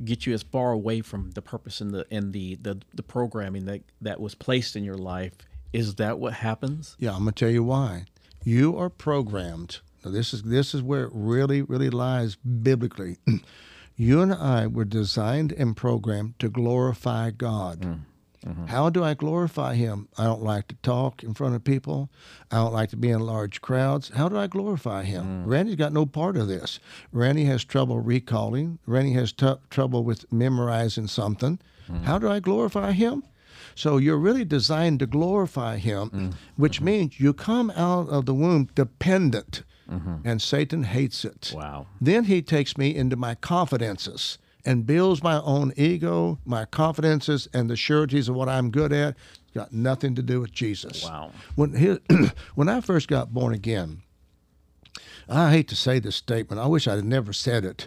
[0.05, 3.66] get you as far away from the purpose and the and the, the the programming
[3.66, 5.34] that that was placed in your life?
[5.72, 6.96] Is that what happens?
[6.99, 8.07] Yeah, I'm gonna tell you why.
[8.45, 9.80] You are programmed.
[10.05, 13.16] Now, this is this is where it really, really lies biblically.
[13.97, 17.80] you and I were designed and programmed to glorify God.
[17.80, 18.01] Mm,
[18.47, 18.66] mm-hmm.
[18.66, 20.09] How do I glorify Him?
[20.16, 22.11] I don't like to talk in front of people.
[22.51, 24.11] I don't like to be in large crowds.
[24.14, 25.45] How do I glorify Him?
[25.45, 25.51] Mm.
[25.51, 26.78] Randy's got no part of this.
[27.12, 28.78] Randy has trouble recalling.
[28.86, 31.59] Randy has t- trouble with memorizing something.
[31.91, 32.05] Mm.
[32.05, 33.24] How do I glorify Him?
[33.78, 36.30] So you're really designed to glorify Him, mm-hmm.
[36.56, 36.84] which mm-hmm.
[36.84, 40.16] means you come out of the womb dependent, mm-hmm.
[40.24, 41.52] and Satan hates it.
[41.54, 41.86] Wow.
[42.00, 47.70] Then he takes me into my confidences and builds my own ego, my confidences, and
[47.70, 49.14] the sureties of what I'm good at.
[49.44, 51.04] It's got nothing to do with Jesus.
[51.04, 51.30] Wow.
[51.54, 51.98] When he,
[52.56, 54.02] when I first got born again,
[55.28, 56.60] I hate to say this statement.
[56.60, 57.86] I wish I'd never said it,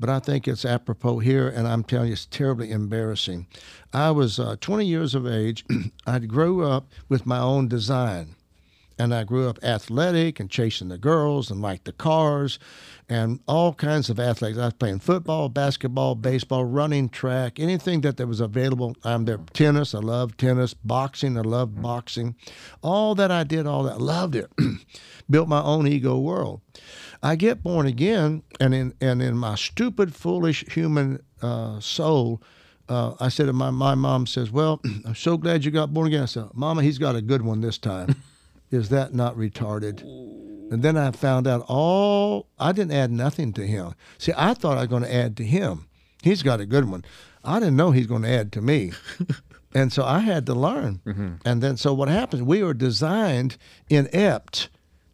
[0.00, 3.46] but I think it's apropos here, and I'm telling you, it's terribly embarrassing.
[3.92, 5.64] I was uh, 20 years of age.
[6.06, 8.34] I'd grew up with my own design
[9.00, 12.58] and I grew up athletic and chasing the girls and liked the cars
[13.10, 14.56] and all kinds of athletics.
[14.56, 18.94] I was playing football, basketball, baseball, running track, anything that there was available.
[19.02, 19.38] I'm there.
[19.52, 20.74] Tennis, I love tennis.
[20.74, 22.36] Boxing, I love boxing.
[22.82, 24.48] All that I did, all that, I loved it.
[25.30, 26.60] Built my own ego world.
[27.20, 32.40] I get born again, and in and in my stupid, foolish human uh, soul.
[32.88, 36.06] Uh, I said, to my my mom says, "Well, I'm so glad you got born
[36.06, 38.14] again." I said, "Mama, he's got a good one this time."
[38.70, 40.02] Is that not retarded?
[40.70, 43.94] And then I found out all I didn't add nothing to him.
[44.18, 45.88] See, I thought I was going to add to him.
[46.22, 47.04] He's got a good one.
[47.42, 48.92] I didn't know he's going to add to me.
[49.74, 51.00] and so I had to learn.
[51.04, 51.34] Mm-hmm.
[51.44, 52.42] And then so what happens?
[52.42, 53.56] We are designed
[53.88, 54.68] inept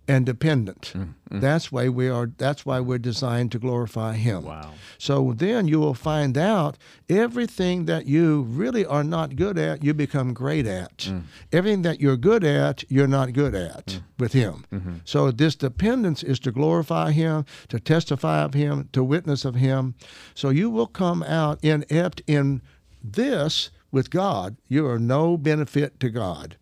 [0.08, 0.92] and dependent.
[0.94, 1.40] Mm, mm.
[1.40, 4.44] That's why we are that's why we're designed to glorify him.
[4.44, 4.72] Wow.
[4.98, 6.78] So then you will find out
[7.08, 10.98] everything that you really are not good at, you become great at.
[10.98, 11.22] Mm.
[11.52, 14.64] Everything that you're good at, you're not good at with Him.
[14.72, 14.94] Mm-hmm.
[15.04, 19.94] So this dependence is to glorify Him, to testify of Him, to witness of Him.
[20.34, 22.62] So you will come out inept in
[23.02, 24.56] this with God.
[24.68, 26.56] You are no benefit to God.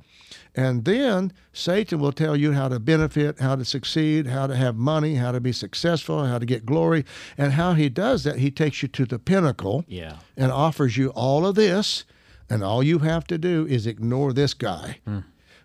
[0.57, 4.77] And then Satan will tell you how to benefit, how to succeed, how to have
[4.77, 7.05] money, how to be successful, how to get glory.
[7.37, 10.19] And how he does that, he takes you to the pinnacle Yeah.
[10.37, 12.05] and offers you all of this.
[12.49, 14.99] And all you have to do is ignore this guy.
[15.05, 15.21] Hmm.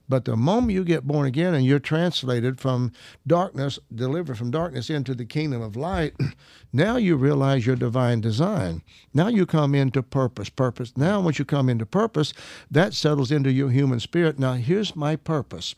[0.10, 2.92] But the moment you get born again and you're translated from
[3.28, 6.16] darkness, delivered from darkness into the kingdom of light,
[6.74, 8.82] now you realize your divine design.
[9.14, 10.50] Now you come into purpose.
[10.50, 10.98] Purpose.
[10.98, 12.34] Now, once you come into purpose,
[12.72, 14.40] that settles into your human spirit.
[14.40, 15.76] Now, here's my purpose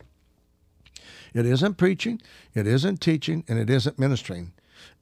[1.33, 2.21] it isn't preaching,
[2.53, 4.53] it isn't teaching, and it isn't ministering.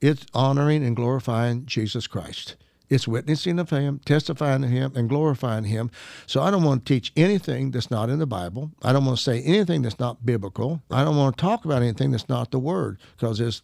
[0.01, 2.55] It's honoring and glorifying Jesus Christ.
[2.89, 5.91] It's witnessing of Him, testifying to Him, and glorifying Him.
[6.25, 8.71] So I don't want to teach anything that's not in the Bible.
[8.83, 10.81] I don't want to say anything that's not biblical.
[10.89, 13.61] I don't want to talk about anything that's not the Word because it's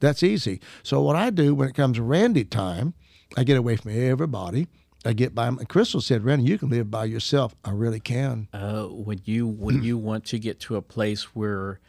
[0.00, 0.60] that's easy.
[0.82, 2.94] So what I do when it comes to Randy time,
[3.36, 4.68] I get away from everybody.
[5.04, 5.48] I get by.
[5.50, 8.48] My, Crystal said, "Randy, you can live by yourself." I really can.
[8.52, 11.80] Uh, when you when you want to get to a place where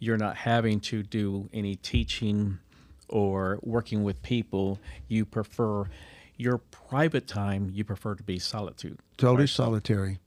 [0.00, 2.58] you're not having to do any teaching
[3.08, 4.78] or working with people,
[5.08, 5.86] you prefer
[6.36, 7.70] your private time.
[7.72, 8.98] You prefer to be solitude.
[9.16, 10.18] Totally solitary.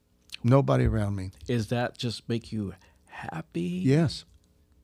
[0.44, 1.32] Nobody around me.
[1.48, 2.74] Is that just make you
[3.08, 3.62] happy?
[3.84, 4.26] Yes.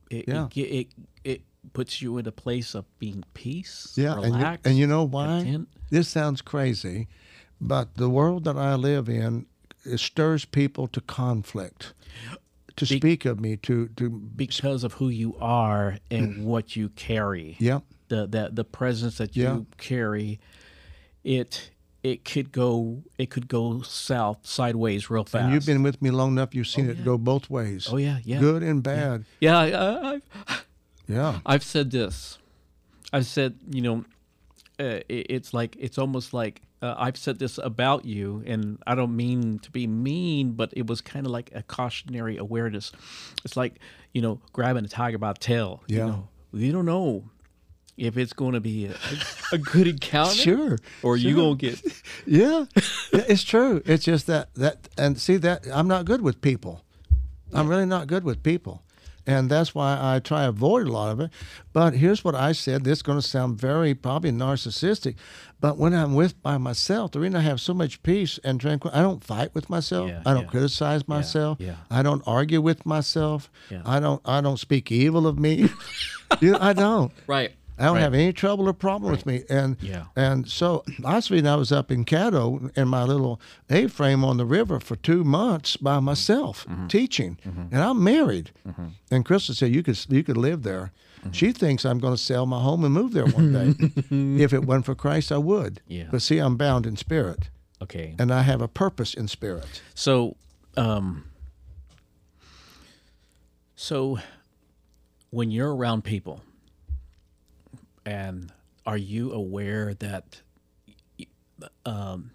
[0.09, 0.47] It, yeah.
[0.55, 0.87] It, it
[1.23, 1.41] it
[1.73, 3.93] puts you in a place of being peace.
[3.95, 5.25] Yeah, and you, and you know why?
[5.43, 5.69] content.
[5.89, 7.07] This sounds crazy,
[7.61, 9.45] but the world that I live in
[9.85, 11.93] it stirs people to conflict,
[12.75, 16.89] to Be- speak of me, to to because of who you are and what you
[16.89, 17.55] carry.
[17.59, 19.59] yeah, the the the presence that you Yeah.
[19.77, 20.39] carry,
[21.23, 21.71] it
[22.03, 25.45] it could go it could go south sideways real fast.
[25.45, 26.53] and you've been with me long enough.
[26.53, 27.87] You've seen it go both ways.
[27.91, 29.25] oh yeah yeah good and bad.
[29.39, 29.57] yeah.
[29.57, 30.65] I, I, I've
[31.07, 32.37] Yeah, I've said this.
[33.11, 34.05] I've said you know,
[34.79, 38.95] uh, it, it's like it's almost like uh, I've said this about you, and I
[38.95, 42.91] don't mean to be mean, but it was kind of like a cautionary awareness.
[43.43, 43.79] It's like
[44.13, 45.83] you know grabbing a tiger by the tail.
[45.87, 45.97] Yeah.
[45.97, 47.29] You know, you don't know
[47.97, 48.95] if it's going to be a,
[49.51, 51.43] a good encounter, Sure, or you sure.
[51.43, 51.81] gonna get
[52.25, 53.81] Yeah, Yeah, it's true.
[53.85, 56.83] It's just that that and see that I'm not good with people.
[57.53, 58.81] I'm really not good with people.
[59.25, 61.31] And that's why I try to avoid a lot of it.
[61.71, 62.83] But here's what I said.
[62.83, 65.15] This is going to sound very probably narcissistic,
[65.61, 68.99] but when I'm with by myself, the reason I have so much peace and tranquility,
[68.99, 70.09] I don't fight with myself.
[70.09, 70.49] Yeah, I don't yeah.
[70.49, 71.57] criticize myself.
[71.61, 71.75] yeah.
[71.89, 73.49] I don't argue with myself.
[73.69, 73.81] Yeah.
[73.85, 74.21] I don't.
[74.25, 75.69] I don't speak evil of me.
[76.41, 77.13] you know, I don't.
[77.27, 77.53] right.
[77.77, 78.01] I don't right.
[78.01, 79.43] have any trouble or problem with me.
[79.49, 80.05] And Yeah.
[80.15, 84.45] and so last week I was up in Caddo in my little A-frame on the
[84.45, 86.87] river for two months by myself Mm-hmm.
[86.87, 88.51] teaching, and I'm married.
[89.11, 90.91] And Crystal said you could you could live there.
[91.21, 91.31] Mm-hmm.
[91.31, 93.73] She thinks I'm going to sell my home and move there one day.
[94.43, 95.79] if it wasn't for Christ, I would.
[95.87, 96.07] Yeah.
[96.11, 97.49] But see, I'm bound in spirit,
[97.81, 98.13] Okay.
[98.19, 99.81] and I have a purpose in spirit.
[99.95, 100.35] So,
[100.75, 101.23] um,
[103.75, 104.19] so
[105.29, 106.41] when you're around people,
[108.05, 108.51] and
[108.85, 110.41] are you aware that,
[111.85, 112.31] um,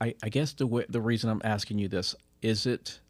[0.00, 3.00] I, I guess the way, the reason I'm asking you this is it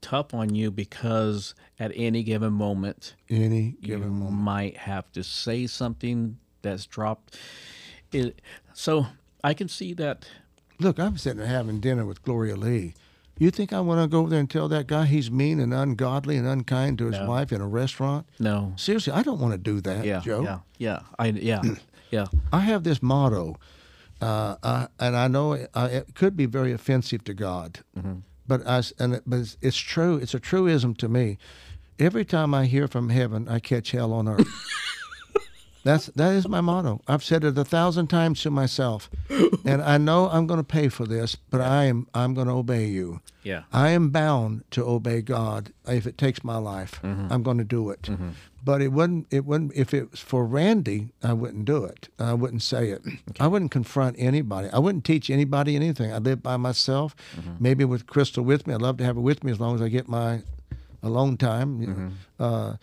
[0.00, 4.36] tough on you because at any given moment Any you given moment.
[4.36, 7.36] might have to say something that's dropped.
[8.12, 8.40] It,
[8.74, 9.06] so
[9.42, 10.28] I can see that.
[10.78, 12.94] Look, I'm sitting there having dinner with Gloria Lee.
[13.38, 15.72] You think I want to go over there and tell that guy he's mean and
[15.72, 17.28] ungodly and unkind to his No.
[17.28, 18.26] wife in a restaurant?
[18.38, 18.72] No.
[18.76, 20.20] Seriously, I don't want to do that, Yeah.
[20.20, 20.42] Joe.
[20.42, 20.58] Yeah.
[20.78, 21.00] Yeah.
[21.18, 21.26] I.
[21.28, 21.62] Yeah.
[22.10, 22.26] yeah.
[22.52, 23.56] I have this motto,
[24.20, 27.80] uh, I, and I know it, uh, it could be very offensive to God,
[28.48, 30.16] but I and it, but it's, it's true.
[30.16, 31.38] It's a truism to me.
[32.00, 34.48] Every time I hear from heaven, I catch hell on earth.
[35.84, 37.00] That's that is my motto.
[37.06, 39.10] I've said it a thousand times to myself,
[39.64, 42.54] and I know I'm going to pay for this, but I am I'm going to
[42.54, 43.20] obey you.
[43.42, 43.62] Yeah.
[43.72, 47.00] I am bound to obey God if it takes my life.
[47.02, 47.32] Mm-hmm.
[47.32, 48.02] I'm going to do it.
[48.02, 48.30] Mm-hmm.
[48.62, 49.28] But it wouldn't.
[49.30, 49.72] It wouldn't.
[49.74, 52.08] If it was for Randy, I wouldn't do it.
[52.18, 53.02] I wouldn't say it.
[53.40, 54.68] I wouldn't confront anybody.
[54.70, 56.12] I wouldn't teach anybody anything.
[56.12, 57.16] I live by myself.
[57.36, 57.52] Mm-hmm.
[57.60, 58.74] Maybe with Crystal with me.
[58.74, 60.42] I'd love to have her with me as long as I get my
[61.02, 61.80] alone time.
[62.38, 62.44] know.
[62.44, 62.76] Uh,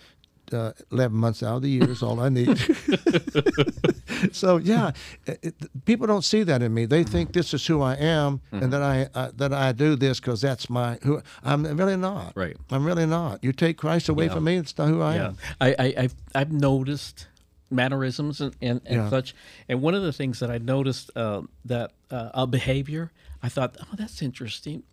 [0.53, 2.57] uh, 11 months out of the year is all I need.
[4.31, 4.91] so yeah,
[5.25, 5.55] it,
[5.85, 6.85] people don't see that in me.
[6.85, 10.19] They think this is who I am, and that I uh, that I do this
[10.19, 11.21] because that's my who.
[11.43, 12.33] I'm really not.
[12.35, 12.57] Right.
[12.69, 13.43] I'm really not.
[13.43, 14.33] You take Christ away Yeah.
[14.33, 15.37] from me, it's not who I Yeah, am.
[15.61, 17.27] I, I I've I've noticed
[17.71, 19.09] mannerisms and and, and Yeah.
[19.09, 19.35] such,
[19.67, 23.11] and one of the things that I noticed uh, that uh, a behavior
[23.43, 24.83] I thought, oh, that's interesting,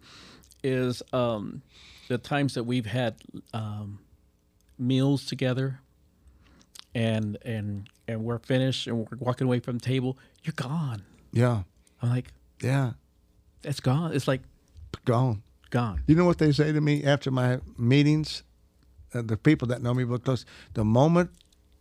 [0.63, 1.63] is um,
[2.09, 3.15] the times that we've had
[3.55, 4.01] um,
[4.79, 5.81] meals together,
[6.95, 11.03] and and and we're finished and we're walking away from the table, you're gone.
[11.33, 11.63] Yeah,
[12.01, 12.93] I'm like, yeah,
[13.65, 14.13] it's gone.
[14.13, 14.43] It's like
[15.05, 15.43] gone.
[15.71, 16.03] gone.
[16.07, 18.43] You know what they say to me after my meetings?
[19.15, 20.45] Uh, the people that know me real close.
[20.75, 21.31] The moment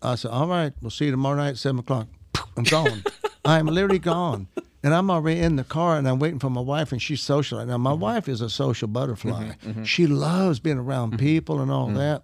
[0.01, 2.07] I say, "All right, we'll see you tomorrow night at seven o'clock,"
[2.57, 3.03] I'm gone.
[3.45, 4.47] I'm literally gone,
[4.83, 7.63] and I'm already in the car, and I'm waiting for my wife, and she's social.
[7.65, 8.01] Now, my mm-hmm.
[8.01, 9.43] wife is a social butterfly.
[9.43, 9.83] Mm-hmm, mm-hmm.
[9.83, 12.23] She loves being around people and all that,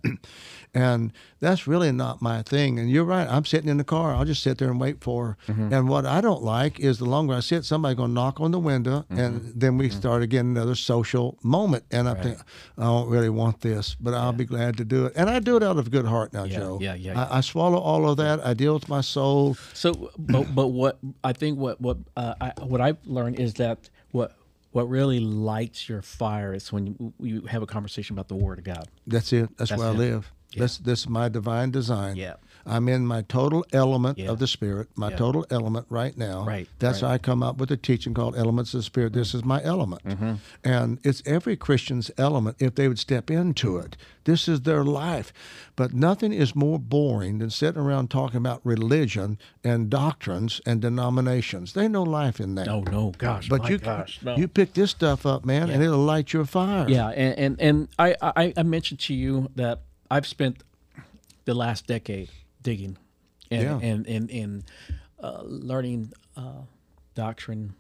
[0.77, 2.79] and that's really not my thing.
[2.79, 3.27] And you're right.
[3.27, 4.13] I'm sitting in the car.
[4.13, 5.53] I'll just sit there and wait for her.
[5.53, 8.59] And what I don't like is the longer I sit, somebody's gonna knock on the
[8.59, 9.59] window, and mm-hmm.
[9.59, 9.99] then we mm-hmm.
[9.99, 11.83] start again another social moment.
[11.91, 12.39] And I think
[12.77, 15.13] I don't really want this, but I'll be glad to do it.
[15.15, 16.77] And I do it out of good heart now, Yeah, Joe.
[16.81, 18.45] yeah, yeah, I, I swallow all of that.
[18.45, 19.55] I deal with my soul.
[19.73, 23.89] So, but but what I think what what uh, I, what I've learned is that
[24.11, 24.37] what
[24.71, 28.59] what really lights your fire is when you, you have a conversation about the Word
[28.59, 28.87] of God.
[29.07, 29.57] That's it.
[29.57, 30.23] That's, where I it.
[30.59, 30.69] Live.
[30.69, 32.15] This this is my divine design.
[32.15, 32.33] Yeah.
[32.69, 34.29] I'm in my total element Yeah.
[34.29, 35.15] of the spirit, my Yeah.
[35.15, 36.43] total element right now.
[36.45, 37.07] Right, That's right.
[37.07, 39.13] how I come up with a teaching called Elements of the Spirit.
[39.13, 40.03] This is my element.
[40.03, 40.33] Mm-hmm.
[40.65, 43.95] And it's every Christian's element if they would step into it.
[44.25, 45.31] This is their life.
[45.77, 51.71] But nothing is more boring than sitting around talking about religion and doctrines and denominations.
[51.71, 52.67] They know life in that.
[52.67, 54.35] No, no, gosh, But you gosh, no.
[54.35, 56.85] you pick this stuff up, man, and it'll light your fire.
[56.89, 59.79] yeah, and and, and I, I I mentioned to you that
[60.09, 60.63] I've spent
[61.45, 62.29] the last decade
[62.61, 62.97] digging,
[63.51, 63.79] and Yeah.
[63.81, 64.63] and and and
[65.21, 66.61] uh, learning uh,
[67.15, 67.73] doctrine,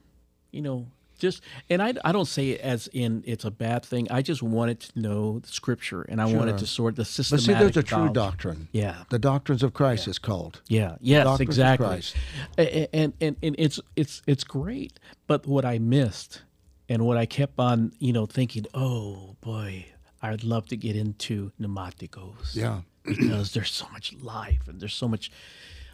[0.51, 0.87] you know.
[1.19, 4.07] Just and I, I don't say it as in it's a bad thing.
[4.11, 7.37] I just wanted to know the scripture and I wanted to sort the system.
[7.37, 8.67] But see, there's a true doctrine.
[8.71, 10.61] Yeah, The doctrines of Christ is called.
[10.67, 10.97] Yeah.
[11.01, 11.23] Yes.
[11.23, 11.87] Doctrines of exactly.
[11.87, 12.15] Christ.
[12.59, 14.99] A- And, and and it's it's it's great.
[15.25, 16.43] But what I missed,
[16.87, 19.87] and what I kept on, you know, thinking, oh boy,
[20.27, 22.55] I'd love to get into pneumaticos.
[22.55, 22.81] Yeah.
[23.07, 25.31] Because there's so much life and there's so much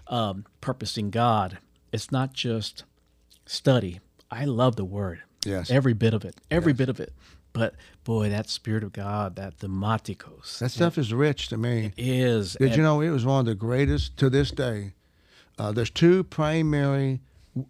[0.08, 1.60] um, purpose in God.
[1.92, 2.86] It's not just
[3.46, 4.00] study.
[4.32, 5.22] I love the Word.
[5.46, 5.70] Yes.
[5.70, 6.36] Every bit of it.
[6.50, 7.14] Every bit of it.
[7.54, 11.94] But boy, that Spirit of God, that pneumaticos, That stuff is rich to me.
[11.98, 12.54] is.
[12.54, 14.94] Did and- you know it was one of the greatest to this day?
[15.60, 17.22] Uh, there's two primary,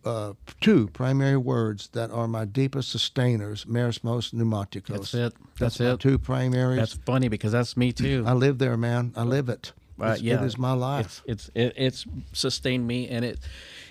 [0.05, 4.87] uh, two primary words that are my deepest sustainers: merismos, pneumaticos.
[4.87, 5.33] That's it.
[5.59, 5.99] That's my it.
[5.99, 6.77] Two primaries.
[6.79, 8.23] That's funny because that's me too.
[8.25, 9.13] I live there, man.
[9.15, 9.73] I live it.
[9.99, 11.21] Uh, It's- yeah, It is my life.
[11.25, 13.39] It's it's it, it's sustained me and it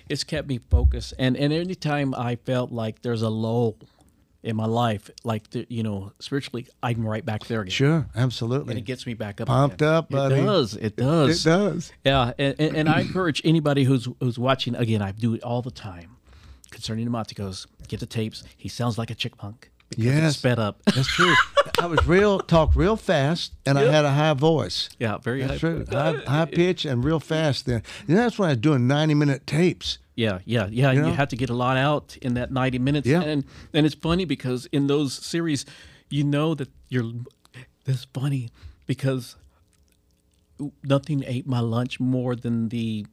[0.09, 1.13] it's kept me focused.
[1.17, 3.77] And and anytime I felt like there's a lull
[4.43, 7.71] in my life, like the, you know, spiritually, I'm right back there again.
[7.71, 8.71] Sure, absolutely.
[8.71, 9.47] And it gets me back up.
[9.47, 9.93] Pumped again.
[9.93, 10.35] up, buddy.
[10.35, 10.75] It does.
[10.75, 11.45] It does.
[11.45, 11.91] It does.
[12.03, 14.75] Yeah, and, and, and I encourage anybody who's who's watching.
[14.75, 16.17] Again, I do it all the time
[16.69, 17.67] concerning pneumaticos.
[17.87, 18.43] Get the tapes.
[18.57, 19.71] He sounds like a chipmunk.
[19.95, 20.37] Because it's Yes.
[20.37, 20.81] sped up.
[20.85, 21.33] That's true.
[21.79, 24.89] I was real, talk real fast, and I had a high voice.
[24.99, 25.57] yeah, very That's high.
[25.59, 25.85] true.
[25.91, 27.65] High, high pitch and real fast.
[27.65, 29.97] Then, and that's when I was doing ninety minute tapes.
[30.15, 30.91] Yeah, yeah, yeah.
[30.91, 31.11] You, know?
[31.11, 33.07] have to get a lot out in that ninety minutes.
[33.07, 33.21] Yeah.
[33.21, 33.43] and
[33.73, 35.65] and it's funny because in those series,
[36.09, 37.11] you know that you're.
[37.85, 38.49] This funny
[38.85, 39.35] because
[40.83, 43.05] nothing ate my lunch more than the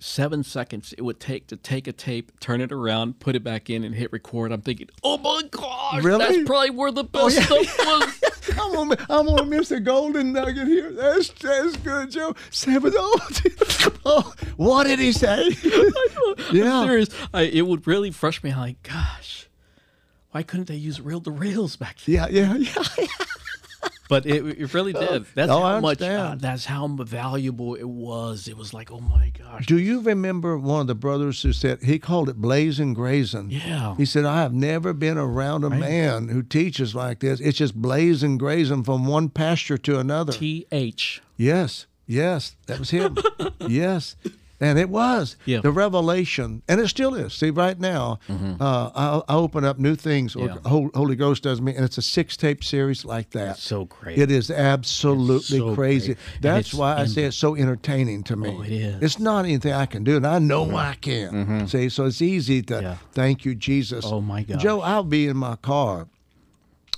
[0.00, 3.70] seven seconds it would take to take a tape, turn it around, put it back
[3.70, 4.52] in, and hit record.
[4.52, 6.18] I'm thinking, oh my gosh, Really?
[6.18, 7.44] that's probably where the oh, best yeah.
[7.44, 8.58] stuff was.
[8.58, 10.90] I'm gonna, I'm miss a golden nugget here.
[10.92, 12.34] That's that's good, Joe.
[12.50, 13.28] Seven oh,
[14.04, 15.50] oh what did he say?
[16.52, 16.80] Yeah.
[16.80, 17.08] I'm serious.
[17.32, 18.52] I, it would really frustrate me.
[18.52, 19.48] I'm like, gosh,
[20.32, 22.14] why couldn't they use reel to rails back then?
[22.14, 22.56] Yeah, yeah,
[22.98, 23.06] yeah.
[24.08, 25.24] But it, it really did.
[25.34, 26.02] That's I how much.
[26.02, 28.46] Uh, that's how valuable it was.
[28.46, 29.66] It was like, oh my gosh.
[29.66, 33.50] Do you remember one of the brothers who said he called it blazing grazing?
[33.50, 33.96] Yeah.
[33.96, 37.40] He said, I have never been around a man who teaches like this.
[37.40, 40.32] It's just blazing grazing from one pasture to another.
[40.32, 41.22] T H.
[41.36, 43.16] Yes, yes, that was him.
[43.60, 44.16] yes.
[44.62, 45.60] And it was Yeah.
[45.60, 47.34] the revelation, and it still is.
[47.34, 50.66] See, right now, uh, I, I open up new things, or Mm-hmm.
[50.66, 50.88] Yeah.
[50.94, 53.58] Holy Ghost does me, and it's a six tape series like that.
[53.58, 54.18] So great.
[54.18, 56.14] It is absolutely so crazy.
[56.14, 56.18] great.
[56.40, 58.54] That's why I say it's so entertaining to me.
[58.56, 58.94] Oh, it is.
[58.94, 59.04] Mm-hmm.
[59.04, 61.66] It's not anything I can do, and I know I can.
[61.68, 62.96] See, so it's easy to Yeah.
[63.12, 64.04] thank you, Jesus.
[64.06, 64.60] Oh, my God.
[64.60, 66.06] Joe, I'll be in my car,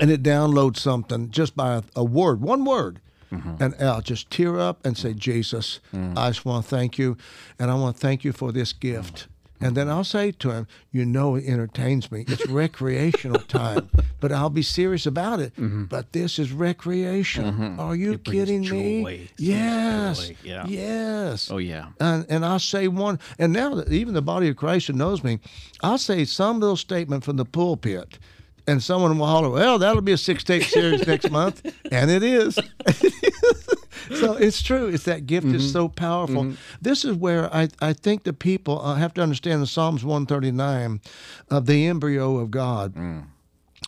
[0.00, 3.00] and it downloads something just by a, a word, one word.
[3.40, 3.62] Mm-hmm.
[3.62, 6.16] And I'll just tear up and say, Jesus, Mm.
[6.18, 7.16] I just want to thank you.
[7.58, 9.28] And I want to thank you for this gift.
[9.60, 12.24] And then I'll say to him, You know, it entertains me.
[12.28, 13.88] It's recreational time,
[14.20, 15.52] but I'll be serious about it.
[15.88, 17.78] But this is recreation.
[17.78, 18.14] Are you Mm-hmm.
[18.14, 19.30] It brings kidding me?
[19.38, 20.30] Yes.
[20.42, 20.66] Yeah.
[20.66, 21.50] Yes.
[21.50, 21.86] Oh yeah.
[22.00, 25.22] And, and I'll say one, and now that even the body of Christ who knows
[25.24, 25.38] me,
[25.82, 28.18] I'll say some little statement from the pulpit,
[28.66, 32.58] and someone will holler, "Well, that'll be a six-tape series next month," and it is.
[34.18, 34.88] so it's true.
[34.88, 36.54] It's that gift is so powerful.
[36.80, 41.00] This is where I, I think the people uh, have to understand the Psalms 139
[41.50, 42.94] of the embryo of God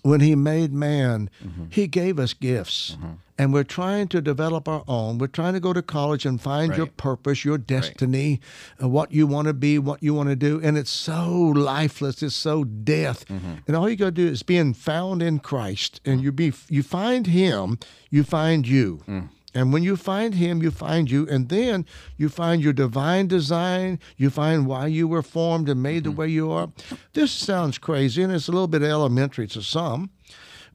[0.07, 1.65] when he made man, mm-hmm.
[1.69, 2.93] he gave us gifts.
[2.93, 3.13] Mm-hmm.
[3.39, 5.19] And we're trying to develop our own.
[5.19, 8.41] We're trying to go to college and find your purpose, your destiny,
[8.83, 10.59] uh, what you want to be, what you want to do.
[10.63, 13.27] And it's so lifeless, it's so death.
[13.27, 13.55] Mm-hmm.
[13.67, 16.01] And all you got to do is being found in Christ.
[16.07, 16.23] And mm.
[16.23, 17.79] you be you find him,
[18.09, 19.03] you find you.
[19.07, 19.29] Mm.
[19.57, 21.87] And when you find him, you find you, and then
[22.19, 23.99] you find your divine design.
[24.19, 26.19] You find why you were formed and made the mm-hmm.
[26.19, 26.71] way you are.
[27.15, 30.11] This sounds crazy, and it's a little bit elementary to some.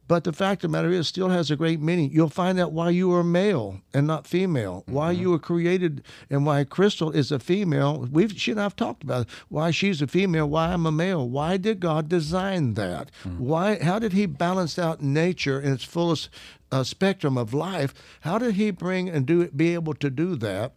[0.08, 2.12] But the fact of the matter is, still has a great meaning.
[2.12, 5.22] You'll find out why you are male and not female, why mm-hmm.
[5.22, 8.08] you were created, and why Crystal is a female.
[8.12, 9.34] We've she and I've talked about it.
[9.48, 11.30] why she's a female, why I'm a male.
[11.30, 13.10] Why did God design that?
[13.24, 13.38] Mm.
[13.38, 13.82] Why?
[13.82, 16.30] How did He balance out nature in its fullest
[16.72, 17.94] uh, spectrum of life?
[18.22, 20.74] How did He bring and do be able to do that?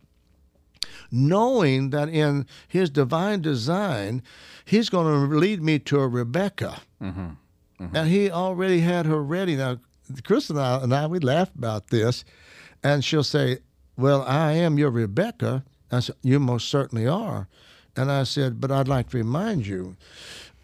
[1.11, 4.23] knowing that in his divine design,
[4.65, 6.81] he's going to lead me to a Rebecca.
[7.03, 7.31] Mm-hmm.
[7.87, 7.97] Mm-hmm.
[7.97, 9.57] And he already had her ready.
[9.57, 9.79] Now,
[10.25, 12.25] Chris and I, and I, we laugh about this,
[12.83, 13.59] and she'll say,
[13.97, 15.65] Well, I am your Rebecca.
[15.91, 17.49] I said, You most certainly are.
[17.97, 19.97] And I said, But I'd like to remind you,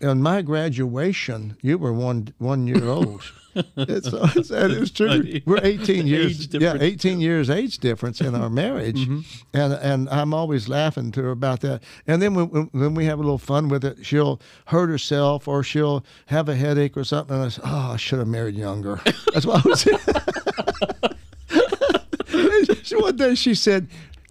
[0.01, 3.33] in my graduation, you were one one year old.
[3.55, 5.41] It's, it's, is true.
[5.45, 9.21] We're 18 years, Age yeah, 18 years age difference in our marriage, mm-hmm.
[9.53, 11.83] and and I'm always laughing to her about that.
[12.07, 15.49] And then when, when, when we have a little fun with it, she'll hurt herself
[15.49, 17.35] or she'll have a headache or something.
[17.35, 19.01] And I say, "Oh, I should have married younger."
[19.33, 19.83] That's what I was.
[22.85, 23.89] she, one day she said,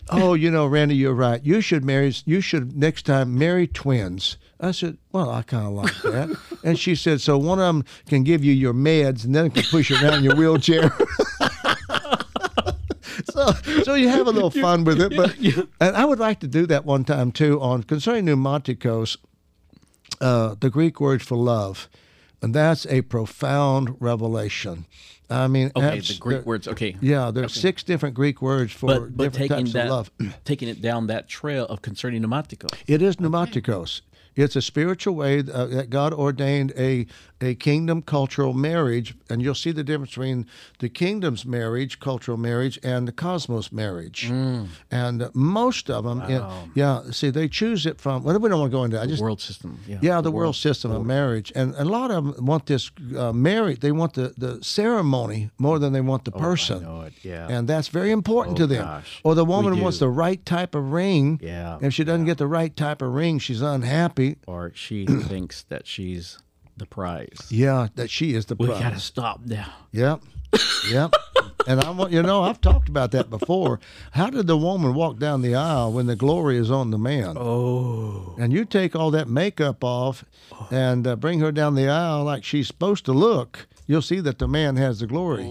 [0.10, 1.44] "Oh, you know, Randy, you're right.
[1.44, 2.14] You should marry.
[2.26, 6.78] You should next time marry twins." I said, "Well, I kind of like that." and
[6.78, 9.90] she said, "So one of them can give you your meds, and then can push
[9.90, 10.92] you around in your wheelchair."
[13.32, 13.52] so,
[13.84, 15.38] so you have a little fun with it, but
[15.82, 19.18] and I would like to do that one time too on concerning pneumaticos,
[20.22, 21.90] uh, the Greek word for love.
[22.42, 24.86] And that's a profound revelation.
[25.30, 26.68] I mean, Okay, the Greek there- words.
[26.68, 26.96] Okay.
[27.02, 30.12] Yeah, there's six different Greek words for But but different taking types that of love.
[30.46, 32.74] taking it down that trail of concerning pneumaticos.
[32.88, 34.02] It is pneumaticos.
[34.36, 37.08] It's a spiritual way uh, that God ordained a
[37.42, 40.46] a kingdom cultural marriage, and you'll see the difference between
[40.80, 44.26] the kingdom's marriage, cultural marriage, and the cosmos marriage.
[44.30, 48.24] And uh, most of them, yeah, yeah, see, they choose it from.
[48.24, 49.00] Well, we don't want to go into.
[49.00, 49.80] I just World system.
[49.88, 50.00] Yeah.
[50.02, 53.80] yeah, the world system of marriage, and a lot of them want this uh, marriage.
[53.80, 57.48] They want the, the ceremony more than they want the person, I know it, yeah.
[57.50, 58.84] and that's very important Oh, to them.
[58.86, 61.40] gosh, or the woman wants the right type of ring.
[61.42, 64.19] Yeah, If she doesn't get the right type of ring, she's unhappy.
[64.48, 66.40] Or she thinks that she's
[66.78, 67.48] the prize.
[67.50, 68.70] Yeah, that she is the prize.
[68.70, 69.74] We gotta stop now.
[69.92, 70.22] Yep,
[70.92, 71.14] yep.
[71.68, 73.80] and I want you know I've talked about that before.
[74.12, 77.36] How did the woman walk down the aisle when the glory is on the man?
[77.38, 78.36] Oh.
[78.40, 80.24] and you take all that makeup off
[80.72, 84.40] and uh, bring her down the aisle like she's supposed to look, you'll see that
[84.40, 85.44] the man has the glory.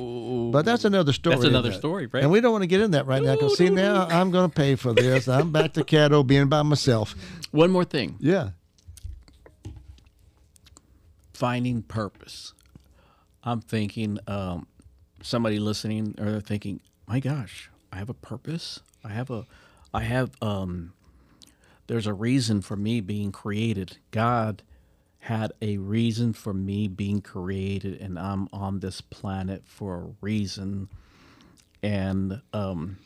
[0.51, 1.36] But that's another story.
[1.36, 2.23] That's another story, right?
[2.23, 4.49] And we don't want to get in that right now because see now I'm going
[4.49, 5.28] to pay for this.
[5.28, 7.15] I'm back to Caddo being by myself.
[7.51, 8.16] One more thing.
[8.19, 8.51] Yeah.
[11.39, 12.52] Finding purpose.
[13.44, 14.66] I'm thinking um,
[15.23, 18.81] somebody listening or they're thinking, my gosh, I have a purpose.
[19.05, 19.47] I have a,
[19.94, 20.94] I have, um,
[21.86, 23.98] there's a reason for me being created.
[24.10, 24.65] God
[25.20, 30.89] had a reason for me being created, and I'm on this planet for a reason.
[31.85, 32.98] And um,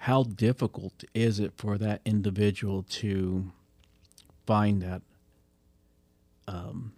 [0.00, 3.50] how difficult is it for that individual to
[4.46, 5.02] find that?
[6.48, 6.92] Um,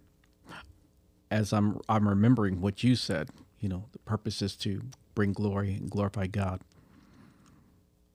[1.31, 3.29] as I'm, I'm remembering what you said.
[3.59, 4.81] You know, the purpose is to
[5.15, 6.61] bring glory and glorify God.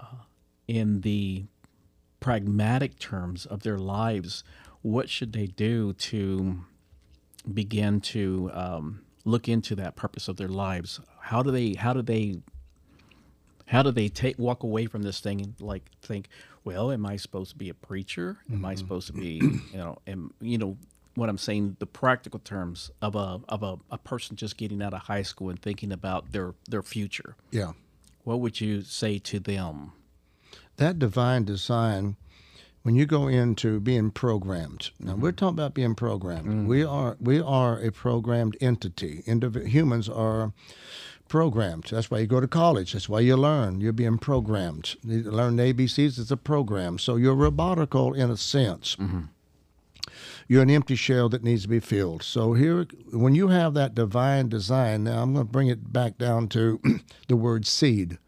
[0.00, 0.24] Uh,
[0.66, 1.44] in the
[2.20, 4.42] pragmatic terms of their lives,
[4.82, 6.60] what should they do to
[7.52, 11.00] begin to um, look into that purpose of their lives?
[11.20, 11.74] How do they?
[11.74, 12.36] How do they?
[13.66, 16.28] How do they take walk away from this thing and like think,
[16.64, 18.38] well, am I supposed to be a preacher?
[18.52, 18.78] Am I mm-hmm.
[18.78, 19.40] supposed to be,
[19.72, 20.76] you know, am you know
[21.14, 21.76] what I'm saying?
[21.78, 25.50] The practical terms of a of a, a person just getting out of high school
[25.50, 27.36] and thinking about their their future.
[27.50, 27.72] Yeah.
[28.24, 29.92] What would you say to them?
[30.76, 32.16] That divine design,
[32.82, 35.36] when you go into being programmed, now we're mm-hmm.
[35.36, 36.66] talking about being programmed.
[36.66, 36.90] We mm.
[36.90, 39.22] are we are a programmed entity.
[39.26, 40.52] Indiv- humans are
[41.34, 41.88] programmed.
[41.90, 42.92] That's why you go to college.
[42.92, 43.80] That's why you learn.
[43.80, 44.94] You're being programmed.
[45.02, 46.16] You learn the ABCs.
[46.20, 46.96] It's a program.
[46.96, 48.94] So you're robotical in a sense.
[48.94, 49.22] Mm-hmm.
[50.46, 52.22] You're an empty shell that needs to be filled.
[52.22, 56.18] So here, when you have that divine design, now I'm going to bring it back
[56.18, 56.80] down to
[57.26, 58.18] the word seed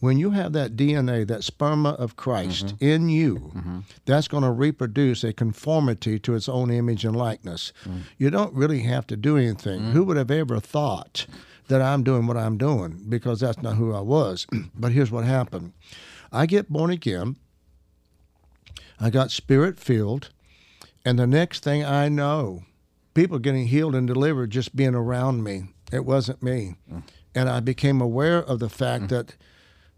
[0.00, 2.84] when you have that DNA, that sperma of Christ mm-hmm.
[2.84, 3.78] in you, mm-hmm.
[4.04, 7.72] that's going to reproduce a conformity to its own image and likeness.
[7.88, 8.02] Mm.
[8.18, 9.80] You don't really have to do anything.
[9.80, 9.92] Mm.
[9.92, 11.26] Who would have ever thought
[11.68, 13.04] that I'm doing what I'm doing?
[13.08, 14.46] Because that's not who I was.
[14.74, 15.72] but here's what happened
[16.32, 17.36] I get born again,
[18.98, 20.30] I got spirit filled,
[21.04, 22.64] and the next thing I know,
[23.14, 25.64] people getting healed and delivered just being around me.
[25.92, 26.76] It wasn't me.
[26.90, 27.02] Mm.
[27.34, 29.08] And I became aware of the fact mm.
[29.10, 29.36] that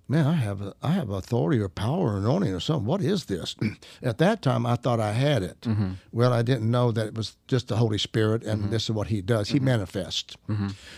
[0.09, 2.87] man, I have a, I have authority or power or anointing or something.
[2.87, 3.57] What is this?
[4.03, 5.61] At that time, I thought I had it.
[5.63, 5.93] Mm-hmm.
[6.13, 8.71] Well, I didn't know that it was just the Holy Spirit, and mm-hmm.
[8.71, 9.49] this is what He does.
[9.49, 9.67] He mm-hmm.
[9.67, 10.37] manifests.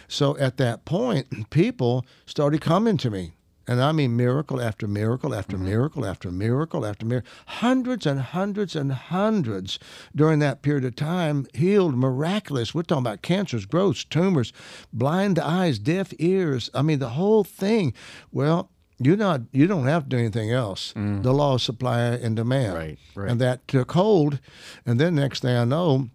[0.08, 3.32] So at that point, people started coming to me.
[3.70, 7.30] And I mean miracle after miracle after miracle after miracle after miracle.
[7.44, 9.78] Hundreds and hundreds and hundreds
[10.16, 12.74] during that period of time healed miraculous.
[12.74, 14.54] We're talking about cancers, growths, tumors,
[14.90, 16.70] blind eyes, deaf ears.
[16.72, 17.92] I mean, the whole thing.
[18.32, 20.92] Well, you're not you don't have to do anything else.
[20.94, 21.22] Mm.
[21.22, 22.74] The law of supply and demand.
[22.74, 23.30] Right, right.
[23.30, 24.40] And that took hold.
[24.84, 26.10] And then next thing I know,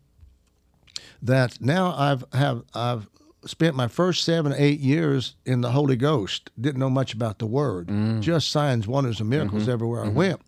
[1.22, 3.08] that now I've have I've
[3.46, 6.50] spent my first seven eight years in the Holy Ghost.
[6.60, 8.22] Didn't know much about the Word, mm.
[8.22, 9.72] just signs, wonders, and miracles mm-hmm.
[9.72, 10.16] everywhere I mm-hmm.
[10.16, 10.42] went.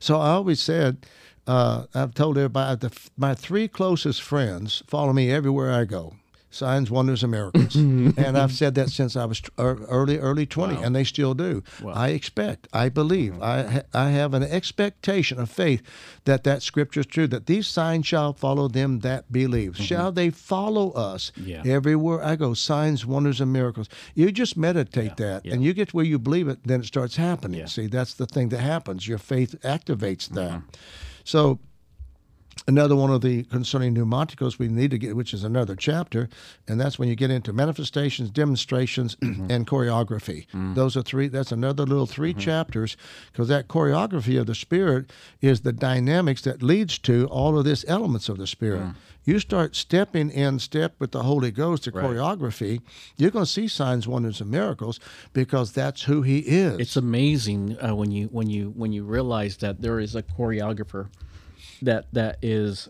[0.00, 1.06] So I always said,
[1.46, 6.14] uh, I've told everybody the, my three closest friends follow me everywhere I go.
[6.50, 10.96] Signs, wonders, and miracles, and I've said that since I was early, early twenty, and
[10.96, 11.62] they still do.
[11.86, 13.42] I expect, I believe, mm-hmm.
[13.42, 15.82] I ha- I have an expectation of faith
[16.24, 17.26] that that scripture is true.
[17.26, 19.72] That these signs shall follow them that believe.
[19.72, 19.82] Mm-hmm.
[19.84, 21.62] Shall they follow us Yeah.
[21.66, 22.54] everywhere I go?
[22.54, 23.88] Signs, wonders, and miracles.
[24.14, 25.52] You just meditate that, yeah.
[25.52, 27.60] and you get where you believe it, then it starts happening.
[27.60, 27.66] Yeah.
[27.66, 29.06] See, that's the thing that happens.
[29.06, 30.50] Your faith activates that.
[30.50, 30.68] Mm-hmm.
[31.24, 31.58] So
[32.68, 36.28] another one of the concerning pneumaticos we need to get, which is another chapter,
[36.68, 39.50] and that's when you get into manifestations, demonstrations, mm-hmm.
[39.50, 40.46] and choreography.
[40.54, 40.74] Mm.
[40.74, 41.28] Those are three.
[41.28, 42.38] That's another little 3 mm-hmm.
[42.38, 42.96] chapters
[43.32, 47.84] because that choreography of the spirit is the dynamics that leads to all of this
[47.88, 48.82] elements of the spirit.
[48.82, 48.94] Mm.
[49.24, 52.04] You start stepping in step with the Holy Ghost, the Right.
[52.04, 52.80] choreography.
[53.16, 55.00] You're going to see signs, wonders, and miracles
[55.32, 56.78] because that's who He is.
[56.78, 61.08] It's amazing uh, when you when you when you realize that there is a choreographer
[61.82, 62.88] that that is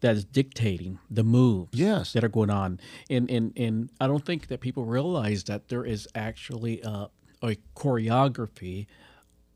[0.00, 2.12] that is dictating the moves Yes.
[2.12, 2.78] that are going on.
[3.10, 7.08] And and and I don't think that people realize that there is actually a,
[7.42, 8.86] a choreography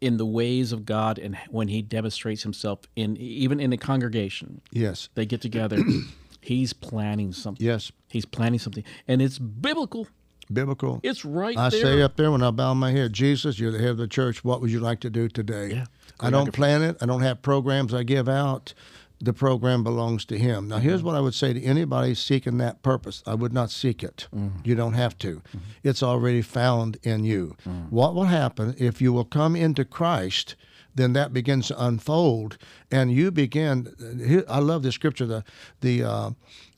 [0.00, 4.60] in the ways of God and when he demonstrates himself in even in a congregation.
[4.72, 5.78] Yes, they get together.
[6.40, 7.64] He's planning something.
[7.64, 8.82] Yes, he's planning something.
[9.06, 10.08] And it's biblical.
[10.52, 10.98] Biblical.
[11.04, 11.80] it's right I there.
[11.80, 14.42] say up there when I bow my head, Jesus, you're the head of the church.
[14.42, 15.70] What would you like to do today?
[15.70, 15.84] Yeah,
[16.22, 16.96] I don't plan it.
[17.00, 18.74] I don't have programs I give out.
[19.20, 20.66] The program belongs to Him.
[20.68, 20.84] Now, Mm-hmm.
[20.88, 24.26] here's what I would say to anybody seeking that purpose I would not seek it.
[24.34, 24.58] Mm-hmm.
[24.64, 25.42] You don't have to,
[25.84, 27.56] it's already found in you.
[27.90, 30.56] What will happen if you will come into Christ?
[30.94, 32.58] Then that begins to unfold,
[32.90, 34.44] and you begin.
[34.48, 35.24] I love this scripture.
[35.26, 35.42] The
[35.80, 36.30] the uh,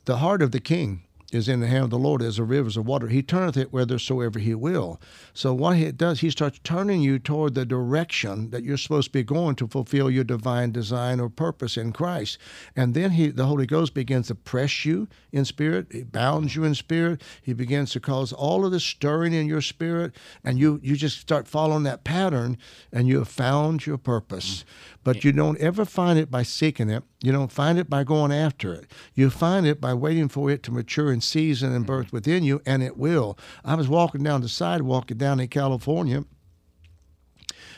[0.05, 2.77] the heart of the king is in the hand of the Lord as the rivers
[2.77, 3.09] of water.
[3.09, 5.01] He turneth it whithersoever he will.
[5.33, 9.13] So what he does, he starts turning you toward the direction that you're supposed to
[9.13, 12.39] be going to fulfill your divine design or purpose in Christ.
[12.77, 15.89] And then he, the Holy Ghost begins to press you in spirit.
[15.91, 17.23] He bounds you in spirit.
[17.43, 20.15] He begins to cause all of this stirring in your spirit,
[20.45, 22.59] and you you just start following that pattern,
[22.93, 24.65] and you have found your purpose.
[25.05, 27.05] But you don't ever find it by seeking it.
[27.23, 28.91] You don't find it by going after it.
[29.15, 32.17] You find it by waiting for it to mature in season and birth mm-hmm.
[32.17, 33.39] within you, and it will.
[33.65, 36.25] I was walking down the sidewalk down in California,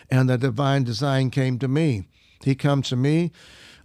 [0.09, 2.05] and the divine design came to me.
[2.45, 3.33] He comes to me.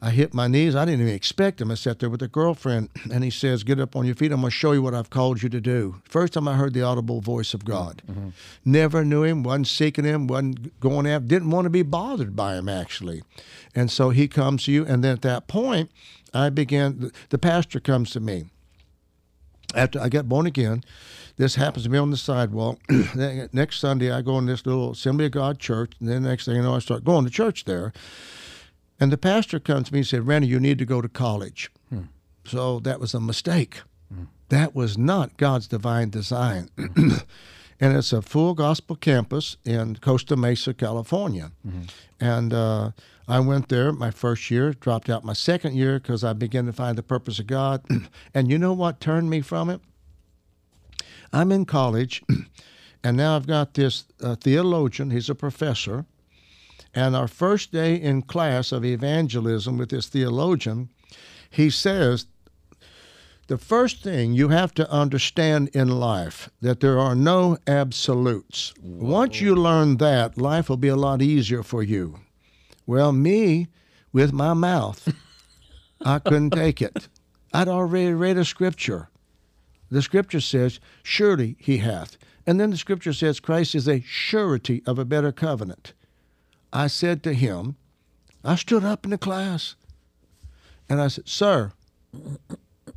[0.03, 0.75] I hit my knees.
[0.75, 1.69] I didn't even expect him.
[1.69, 4.31] I sat there with a girlfriend, and he says, Get up on your feet.
[4.31, 6.01] I'm going to show you what I've called you to do.
[6.05, 8.01] First time I heard the audible voice of God.
[8.09, 8.29] Mm-hmm.
[8.65, 12.55] Never knew him, wasn't seeking him, wasn't going after, didn't want to be bothered by
[12.55, 13.21] him, actually.
[13.75, 15.91] And so he comes to you, and then at that point,
[16.33, 18.45] I began, the pastor comes to me
[19.75, 20.83] after I got born again,
[21.37, 22.79] this happens to me on the sidewalk.
[23.53, 26.57] next Sunday, I go in this little Assembly of God church, and then next thing
[26.57, 27.93] you know, I start going to church there.
[29.01, 31.71] And the pastor comes to me and said, Randy, you need to go to college.
[32.45, 33.81] So that was a mistake.
[34.49, 36.69] That was not God's divine design.
[36.77, 41.51] and it's a full gospel campus in Costa Mesa, California.
[42.19, 42.91] And uh,
[43.27, 46.73] I went there my first year, dropped out my second year because I began to
[46.73, 47.83] find the purpose of God.
[48.35, 49.81] and you know what turned me from it?
[51.33, 52.21] I'm in college,
[53.03, 56.05] and now I've got this uh, theologian, he's a professor.
[56.93, 60.89] And our first day in class of evangelism with this theologian,
[61.49, 62.27] he says,
[63.47, 68.73] the first thing you have to understand in life that there are no absolutes.
[68.81, 72.19] Once you learn that, life will be a lot easier for you.
[72.85, 73.67] Well, me,
[74.13, 75.13] with my mouth,
[76.01, 77.09] I couldn't take it.
[77.53, 79.09] I'd already read a scripture.
[79.89, 82.17] The scripture says, Surely he hath.
[82.47, 85.93] And then the scripture says, Christ is a surety of a better covenant.
[86.73, 87.75] I said to him,
[88.43, 89.75] I stood up in the class
[90.89, 91.73] and I said, Sir,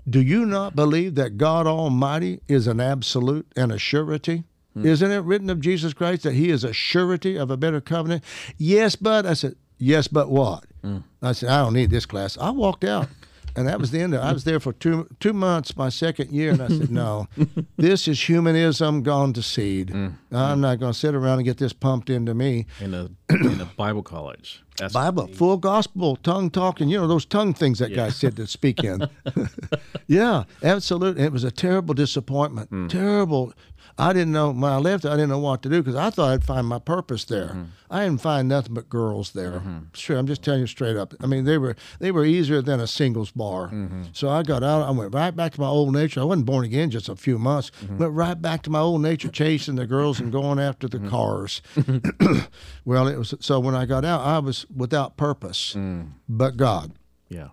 [0.08, 4.44] do you not believe that God Almighty is an absolute and a surety?
[4.74, 4.86] Hmm.
[4.86, 8.24] Isn't it written of Jesus Christ that he is a surety of a better covenant?
[8.58, 10.64] Yes, but I said, Yes, but what?
[10.82, 10.98] Hmm.
[11.20, 12.38] I said, I don't need this class.
[12.38, 13.08] I walked out.
[13.56, 14.24] And that was the end of it.
[14.24, 17.28] I was there for two two months, my second year, and I said, No,
[17.76, 19.88] this is humanism gone to seed.
[19.88, 20.14] Mm.
[20.32, 22.66] I'm not going to sit around and get this pumped into me.
[22.80, 24.64] in a in a Bible college.
[24.76, 28.46] That's Bible, full gospel, tongue talking, you know, those tongue things that guy said to
[28.48, 29.08] speak in.
[30.08, 31.22] yeah, absolutely.
[31.22, 32.70] It was a terrible disappointment.
[32.72, 32.88] Mm.
[32.88, 33.52] Terrible.
[33.96, 36.30] I didn't know, when I left, I didn't know what to do because I thought
[36.30, 37.48] I'd find my purpose there.
[37.48, 37.62] Mm-hmm.
[37.90, 39.60] I didn't find nothing but girls there.
[39.60, 39.78] Mm-hmm.
[39.92, 41.14] Sure, I'm just telling you straight up.
[41.20, 43.68] I mean, they were they were easier than a singles bar.
[43.68, 44.02] Mm-hmm.
[44.12, 44.82] So I got out.
[44.82, 46.20] I went right back to my old nature.
[46.20, 47.70] I wasn't born again just a few months.
[47.88, 51.62] Went right back to my old nature, chasing the girls and going after the cars.
[52.84, 56.10] well, it was so when I got out, I was without purpose, mm.
[56.28, 56.92] but God.
[57.28, 57.48] yeah.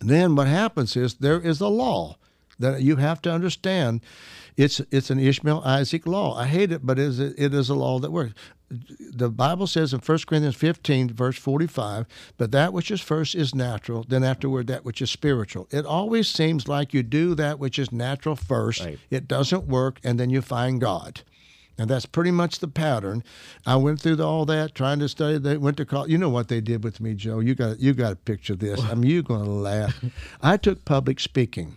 [0.00, 2.16] Then what happens is there is a law
[2.58, 4.00] that you have to understand.
[4.56, 6.36] It's it's an Ishmael Isaac law.
[6.38, 8.32] I hate it, but it is, it is a law that works.
[9.12, 12.06] The Bible says in 1 Corinthians 15, verse 45,
[12.36, 15.68] but that which is first is natural, then afterward that which is spiritual.
[15.70, 18.98] It always seems like you do that which is natural first, Right.
[19.08, 21.20] it doesn't work, and then you find God.
[21.78, 23.22] And that's pretty much the pattern.
[23.66, 25.36] I went through all that, trying to study.
[25.38, 26.10] They went to college.
[26.10, 27.38] You know what they did with me, Joe.
[27.40, 28.82] You got you got to picture this.
[28.82, 30.02] I mean, you're going to laugh.
[30.42, 31.76] I took public speaking,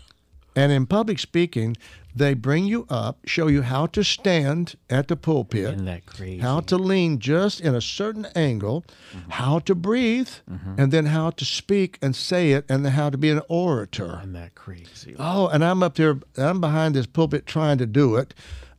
[0.56, 1.76] and in public speaking,
[2.14, 6.38] they bring you up, show you how to stand at the pulpit, Isn't that crazy?
[6.38, 9.30] how to lean just in a certain angle, mm-hmm.
[9.30, 10.74] how to breathe, mm-hmm.
[10.78, 14.18] and then how to speak and say it, and then how to be an orator.
[14.18, 15.16] Isn't that crazy?
[15.18, 18.34] Oh, and I'm up there, I'm behind this pulpit trying to do it.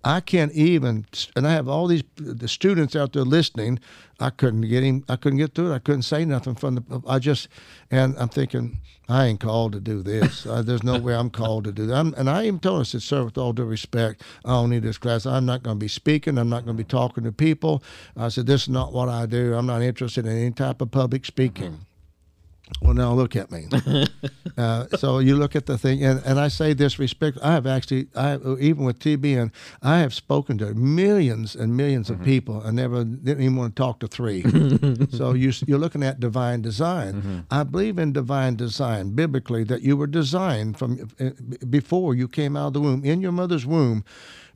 [0.07, 3.79] I can't even, and I have all these the students out there listening.
[4.19, 5.03] I couldn't get him.
[5.09, 5.75] I couldn't get through it.
[5.75, 7.01] I couldn't say nothing from the.
[7.07, 7.47] I just,
[7.89, 8.77] and I'm thinking,
[9.09, 10.43] I ain't called to do this.
[10.43, 11.95] there's no way I'm called to do that.
[11.95, 14.99] I'm, and I even told us, sir, with all due respect, I don't need this
[14.99, 15.25] class.
[15.25, 16.37] I'm not going to be speaking.
[16.37, 17.83] I'm not going to be talking to people.
[18.15, 19.55] I said, this is not what I do.
[19.55, 21.79] I'm not interested in any type of public speaking.
[22.81, 23.67] Well, now look at me.
[24.57, 27.37] uh, so you look at the thing, and, and I say this respect.
[27.43, 29.51] I have actually, I even with TBN,
[29.83, 32.63] I have spoken to millions and 1000000s of people.
[32.65, 34.41] I never didn't even want to talk to three.
[35.11, 37.45] so you, you're looking at divine design.
[37.51, 41.29] I believe in divine design biblically that you were designed from uh,
[41.69, 44.03] before you came out of the womb in your mother's womb.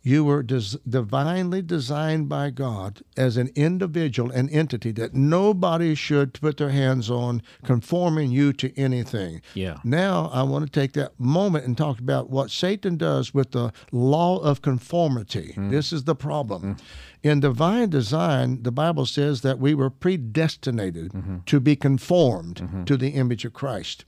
[0.01, 6.33] You were des- divinely designed by God as an individual, an entity that nobody should
[6.33, 9.41] put their hands on, conforming you to anything.
[9.53, 9.77] Yeah.
[9.83, 13.71] Now, I want to take that moment and talk about what Satan does with the
[13.91, 15.53] law of conformity.
[15.57, 15.71] Mm.
[15.71, 16.75] This is the problem.
[16.75, 16.81] Mm.
[17.21, 21.11] In divine design, the Bible says that we were predestinated
[21.45, 24.05] to be conformed to the image of Christ.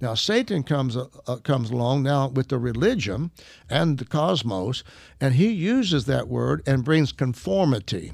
[0.00, 3.30] Now Satan comes uh, uh, comes along now with the religion
[3.68, 4.82] and the cosmos,
[5.20, 8.12] and he uses that word and brings conformity.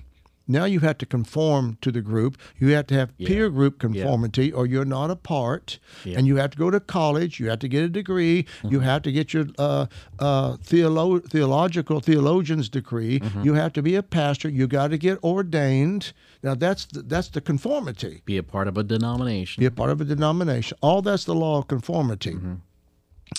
[0.49, 2.37] Now you have to conform to the group.
[2.59, 5.79] You have to have peer group conformity, or you're not a part.
[6.05, 6.19] Yeah.
[6.19, 7.39] And you have to go to college.
[7.41, 8.47] You have to get a degree.
[8.69, 9.87] You have to get your uh,
[10.19, 13.21] uh, theolo- theological theologian's degree.
[13.43, 14.49] You have to be a pastor.
[14.49, 16.13] You got to get ordained.
[16.43, 19.61] Now that's the, that's the conformity Be a part of a denomination.
[19.61, 20.77] be a part of a denomination.
[20.83, 22.37] All that's the law of conformity.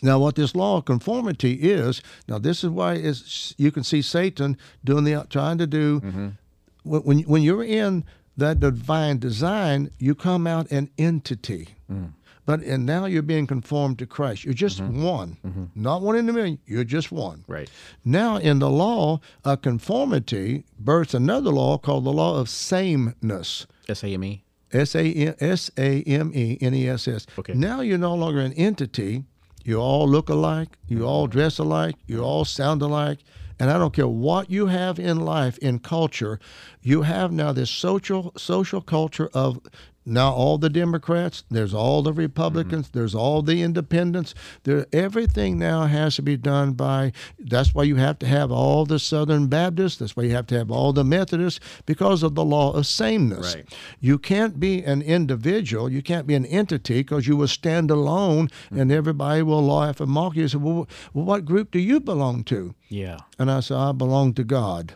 [0.02, 4.02] Now, what this law of conformity is, now this is why is you can see
[4.02, 6.38] Satan doing the trying to do when
[6.84, 8.04] when when you're in
[8.38, 11.70] that divine design, you come out an entity.
[11.92, 12.14] Mm.
[12.46, 14.44] But and now you're being conformed to Christ.
[14.44, 15.04] You're just mm-hmm.
[15.04, 15.66] one, mm-hmm.
[15.76, 16.60] not one in a million.
[16.66, 17.46] You're just one.
[17.48, 17.70] Right.
[18.04, 23.66] Now, in the law a conformity, births another law called the law of sameness.
[23.88, 24.44] S A M E.
[24.74, 27.26] S A M S A M E N E S S.
[27.40, 27.54] Okay.
[27.54, 29.24] Now you're no longer an entity.
[29.64, 30.78] You all look alike.
[30.88, 31.06] You mm-hmm.
[31.06, 31.96] all dress alike.
[32.08, 33.20] You all sound alike.
[33.60, 36.40] And I don't care what you have in life, in culture,
[36.82, 39.60] you have now this social social culture of
[40.06, 42.98] now all the Democrats, there's all the Republicans, mm-hmm.
[42.98, 44.34] there's all the independents.
[44.64, 47.14] There, everything now has to be done by.
[47.40, 49.98] That's why you have to have all the Southern Baptists.
[49.98, 53.56] That's why you have to have all the Methodists because of the law of sameness.
[53.56, 53.74] Right.
[54.00, 55.90] You can't be an individual.
[55.90, 58.80] You can't be an entity because you will stand alone, mm-hmm.
[58.80, 60.48] and everybody will laugh and mock you.
[60.48, 62.76] Say, well, well, what group do you belong to?
[62.90, 63.20] Yeah.
[63.40, 64.96] And I said, I belong to God.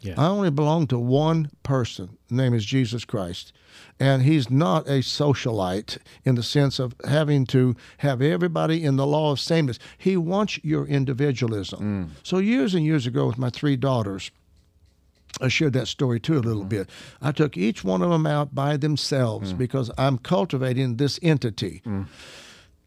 [0.00, 0.14] Yeah.
[0.16, 2.16] I only belong to one person.
[2.28, 3.52] The name is Jesus Christ.
[4.00, 9.06] And he's not a socialite in the sense of having to have everybody in the
[9.06, 9.78] law of sameness.
[9.96, 12.08] He wants your individualism.
[12.08, 12.26] Mm.
[12.26, 14.30] So, years and years ago, with my three daughters,
[15.40, 16.68] I shared that story too a little mm.
[16.68, 16.90] bit.
[17.20, 19.58] I took each one of them out by themselves mm.
[19.58, 21.82] because I'm cultivating this entity.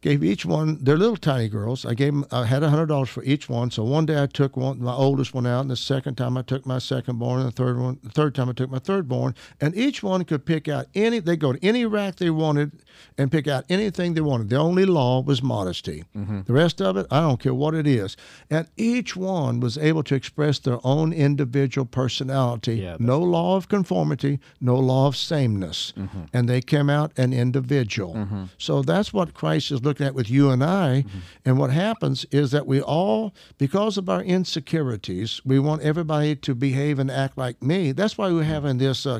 [0.02, 1.86] Gave each one, they're little tiny girls.
[1.86, 3.70] I gave them, I had hundred dollars for each one.
[3.70, 6.42] So one day I took one, my oldest one out, and the second time I
[6.42, 9.08] took my second born, and the third one, the third time I took my third
[9.08, 11.20] born, and each one could pick out any.
[11.20, 12.72] They go to any rack they wanted
[13.16, 14.50] and pick out anything they wanted.
[14.50, 16.04] The only law was modesty.
[16.18, 16.42] Mm-hmm.
[16.48, 18.18] The rest of it, I don't care what it is.
[18.50, 22.78] And each one was able to express their own individual personality.
[22.78, 25.94] Yeah, no law of conformity, no law of sameness.
[25.96, 26.24] Mm-hmm.
[26.34, 28.16] And they came out an individual.
[28.16, 28.46] Mm-hmm.
[28.58, 31.04] So that's what Christ is looking at with you and I.
[31.44, 36.56] And what happens is that we all, because of our insecurities, we want everybody to
[36.56, 37.92] behave and act like me.
[37.92, 39.20] That's why we're having this uh,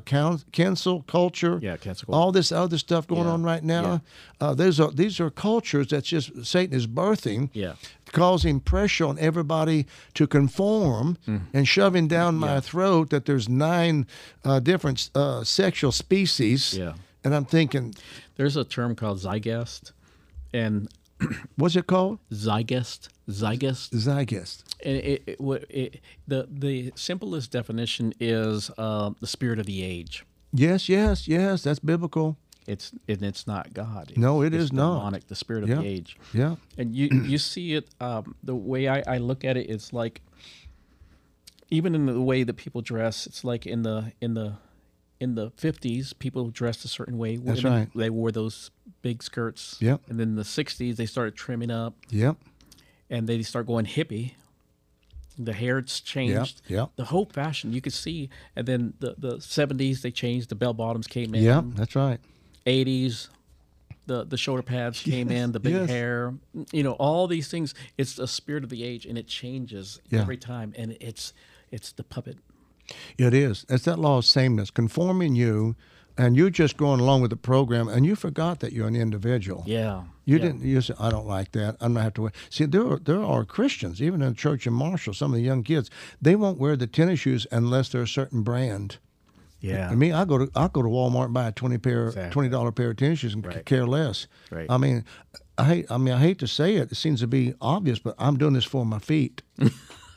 [0.52, 1.60] cancel culture.
[1.62, 2.18] Yeah, cancel culture.
[2.22, 4.02] All this other stuff going Yeah, on right now.
[4.40, 4.48] yeah.
[4.48, 7.74] Uh, these are these are cultures that's just Satan is birthing Yeah.
[8.12, 11.42] causing pressure on everybody to conform Mm.
[11.54, 14.06] and shoving down my throat that there's nine
[14.44, 16.74] uh, different uh, sexual species.
[16.78, 16.94] Yeah.
[17.24, 17.94] And I'm thinking,
[18.36, 19.92] There's a term called Zeitgeist,
[20.54, 20.88] and
[21.56, 22.20] what's it called?
[22.32, 24.64] Zeitgeist, Zeitgeist, Zeitgeist.
[24.84, 29.84] and it, it, what it, the the simplest definition is uh, the spirit of the
[29.84, 30.26] age.
[30.54, 31.64] Yes, yes, yes.
[31.64, 32.38] That's biblical.
[32.68, 34.14] It's and it's not God.
[34.16, 34.96] No, it it's is not.
[35.00, 35.76] demonic, The spirit of Yeah.
[35.78, 36.18] the age.
[36.34, 36.56] Yeah.
[36.78, 40.22] and you you see it um, the way I, I look at it it's like
[41.70, 44.56] even in the way that people dress, it's like in the in the
[45.22, 47.38] in the fifties, people dressed a certain way.
[47.38, 47.88] That's right.
[47.96, 48.72] They wore those
[49.02, 49.78] big skirts.
[49.80, 50.02] Yep.
[50.10, 52.38] And then the sixties, they started trimming up, Yep.
[53.10, 54.34] and they start going hippie.
[55.38, 56.62] The hair's changed.
[56.68, 56.90] yep.
[56.98, 60.50] The whole fashion you could see, and then the the seventies they changed.
[60.50, 61.44] The bell bottoms came in.
[61.44, 61.64] Yep.
[61.76, 62.20] That's right.
[62.66, 63.30] Eighties.
[64.08, 65.90] The, the shoulder pads came in, the big yes.
[65.90, 66.34] hair,
[66.74, 67.76] you know, all these things.
[68.00, 70.22] It's the spirit of the age, and it changes Yeah.
[70.22, 70.74] every time.
[70.76, 71.34] And it's
[71.72, 72.38] it's the puppet
[73.18, 73.66] It is.
[73.70, 75.76] It's that law of sameness, conforming you,
[76.18, 79.64] and you're just going along with the program, and you forgot that you're an individual.
[79.66, 80.04] Yeah.
[80.26, 80.42] You yeah.
[80.44, 80.62] didn't.
[80.62, 81.78] You said, "I don't like that.
[81.82, 84.68] I'm gonna have to wear." See, there are, there are Christians, even in the church
[84.68, 85.14] in Marshall.
[85.14, 85.90] Some of the young kids,
[86.22, 88.98] they won't wear the tennis shoes unless they're a certain brand.
[89.62, 89.90] Yeah.
[89.90, 92.32] I mean, I go to I go to Walmart and buy a twenty pair Exactly.
[92.32, 93.66] twenty dollar pair of tennis shoes and Right.
[93.66, 94.28] care less.
[94.52, 94.66] Right.
[94.70, 95.06] I mean,
[95.58, 95.86] I hate.
[95.92, 96.92] I mean, I hate to say it.
[96.92, 99.42] It seems to be obvious, but I'm doing this for my feet.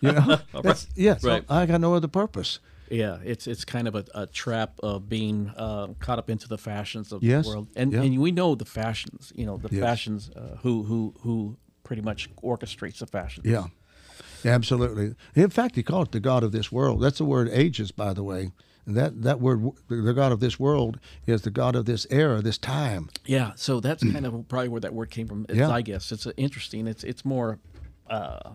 [0.04, 1.16] You know, That's, yeah.
[1.18, 1.44] so Right.
[1.48, 2.58] I got no other purpose.
[2.90, 3.18] yeah.
[3.24, 7.12] It's it's kind of a, a trap of being uh, caught up into the fashions
[7.12, 7.44] of Yes.
[7.44, 8.02] the world, and Yeah.
[8.02, 9.32] and we know the fashions.
[9.34, 9.80] You know the Yes.
[9.82, 10.30] fashions.
[10.36, 13.46] Uh, who who who pretty much orchestrates the fashions.
[13.46, 13.66] Yeah,
[14.44, 15.14] absolutely.
[15.34, 17.02] In fact, he called it the God of this world.
[17.02, 18.52] That's the word ages, by the way.
[18.86, 22.42] And that that word, the God of this world, is the God of this era,
[22.42, 23.08] this time.
[23.26, 25.46] Yeah, so that's kind of probably where that word came from.
[25.48, 25.70] It's, Yeah.
[25.70, 26.86] I guess it's uh, interesting.
[26.86, 27.58] It's it's more
[28.10, 28.50] uh,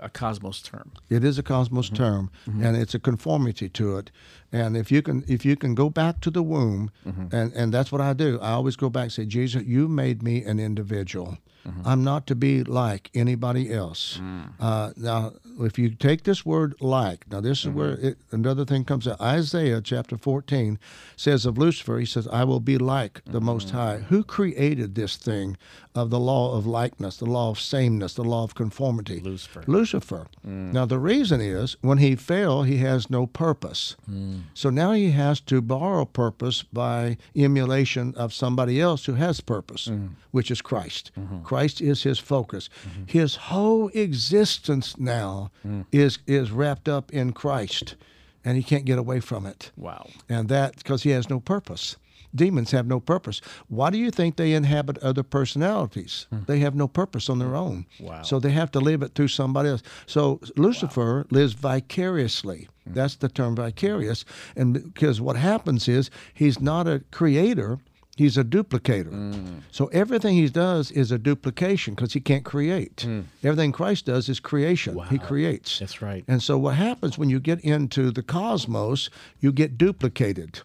[0.00, 0.92] a cosmos term.
[1.08, 2.02] It is a cosmos Mm-hmm.
[2.04, 2.30] term,
[2.64, 4.10] and it's a conformity to it.
[4.52, 7.34] And if you can, if you can go back to the womb, Mm-hmm.
[7.36, 8.38] and and that's what I do.
[8.40, 11.36] I always go back and say, Jesus, you made me an individual.
[11.66, 11.88] Mm-hmm.
[11.90, 14.20] I'm not to be like anybody else.
[14.20, 14.52] Mm.
[14.60, 17.78] Uh, now, if you take this word "like," now this is Mm-hmm.
[17.78, 19.20] where it, another thing comes out.
[19.20, 20.78] Isaiah chapter 14
[21.16, 23.76] says of Lucifer, he says, "I will be like the Most Mm-hmm.
[23.76, 25.56] High." Who created this thing
[25.94, 29.20] of the law of likeness, the law of sameness, the law of conformity?
[29.20, 29.62] Lucifer.
[29.68, 30.26] Lucifer.
[30.46, 30.72] Mm.
[30.72, 33.94] Now, the reason is when he fell, he has no purpose.
[34.10, 34.42] Mm.
[34.54, 39.86] So now he has to borrow purpose by emulation of somebody else who has purpose,
[39.86, 40.10] Mm.
[40.32, 41.12] which is Christ.
[41.18, 41.42] Mm-hmm.
[41.42, 42.68] Christ is his focus.
[43.06, 45.86] His whole existence now Mm.
[45.92, 47.96] is, is wrapped up in Christ,
[48.44, 49.70] and he can't get away from it.
[49.76, 50.08] Wow.
[50.28, 51.96] And that because he has no purpose.
[52.34, 53.40] Demons have no purpose.
[53.68, 56.26] Why do you think they inhabit other personalities?
[56.46, 57.86] They have no purpose on their own.
[58.00, 58.22] Wow.
[58.22, 59.82] So they have to live it through somebody else.
[60.06, 62.68] So Lucifer lives vicariously.
[62.86, 62.94] Hmm.
[62.94, 64.24] That's the term vicarious.
[64.56, 67.78] And because what happens is he's not a creator,
[68.16, 69.10] he's a duplicator.
[69.10, 69.58] Hmm.
[69.70, 73.06] So everything he does is a duplication because he can't create.
[73.42, 74.98] Everything Christ does is creation.
[75.10, 75.24] He Hmm.
[75.26, 75.78] Creates.
[75.78, 76.24] That's right.
[76.28, 79.10] And so what happens when you get into the cosmos,
[79.40, 80.60] you get duplicated.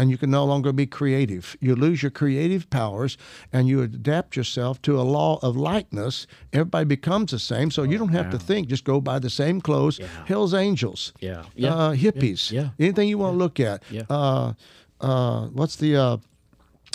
[0.00, 1.56] And you can no longer be creative.
[1.60, 3.18] You lose your creative powers
[3.52, 6.28] and you adapt yourself to a law of likeness.
[6.52, 7.72] Everybody becomes the same.
[7.72, 9.98] So you don't have to think, just go buy the same clothes.
[10.26, 11.42] Hell's Angels, Yeah.
[11.56, 11.74] Yeah.
[11.74, 12.68] uh, hippies, Yeah.
[12.78, 13.82] anything you want to look at.
[13.90, 14.02] Yeah.
[14.08, 14.52] Uh,
[15.00, 15.96] uh, what's the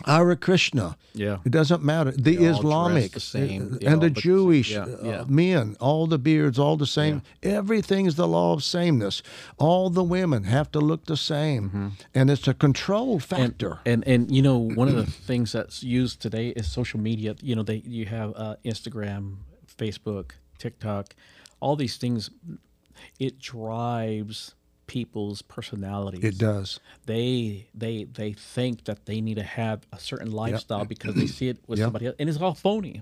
[0.05, 0.97] uh, Hare Krishna?
[1.13, 1.37] Yeah.
[1.45, 2.11] It doesn't matter.
[2.11, 3.61] The They Islamic the same.
[3.81, 4.31] uh, and the look the same.
[4.31, 7.21] Jewish Yeah, uh, men, all the beards, all the same.
[7.43, 9.21] Everything is the law of sameness.
[9.57, 13.35] All the women have to look the same, and it's a control Mm-hmm.
[13.35, 13.79] and, factor.
[13.85, 17.35] and and you know one of the things that's used today is social media.
[17.41, 19.37] You know, they you have uh, Instagram,
[19.77, 21.15] Facebook, TikTok,
[21.59, 22.29] all these things.
[23.19, 24.55] It drives
[24.93, 26.23] people's personalities.
[26.23, 26.79] it does.
[27.07, 31.47] They they they think that they need to have a certain lifestyle because they see
[31.49, 31.85] it with Yep.
[31.87, 33.01] somebody else, and it's all phony.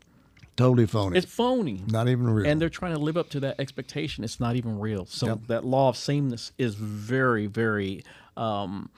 [0.56, 1.18] Totally phony.
[1.18, 1.78] It's phony.
[1.88, 2.46] not even real.
[2.50, 4.24] and they're trying to live up to that expectation.
[4.24, 5.06] It's not even real.
[5.06, 5.40] So Yep.
[5.48, 8.04] that law of sameness is very, very
[8.38, 8.90] um,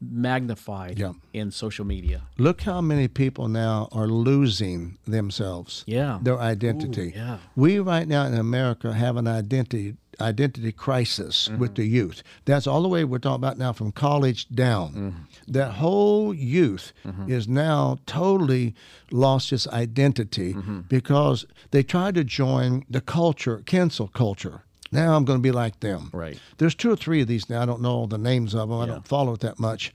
[0.00, 1.12] magnified Yeah.
[1.32, 2.22] in social media.
[2.38, 5.84] Look how many people now are losing themselves.
[5.86, 6.18] Yeah.
[6.22, 7.08] Their identity.
[7.16, 7.38] Ooh, yeah.
[7.56, 11.58] We right now in America have an identity identity crisis Mm-hmm.
[11.60, 12.22] with the youth.
[12.44, 14.92] That's all the way we're talking about now from college down.
[14.92, 15.52] Mm-hmm.
[15.52, 16.92] That whole youth
[17.28, 18.74] is now totally
[19.10, 20.80] lost its identity Mm-hmm.
[20.88, 24.62] because they tried to join the culture, cancel culture.
[24.96, 26.10] Now I'm going to be like them.
[26.12, 26.38] Right.
[26.58, 27.62] There's two or three of these now.
[27.62, 28.78] I don't know all the names of them.
[28.78, 28.92] I Yeah.
[28.94, 29.92] don't follow it that much.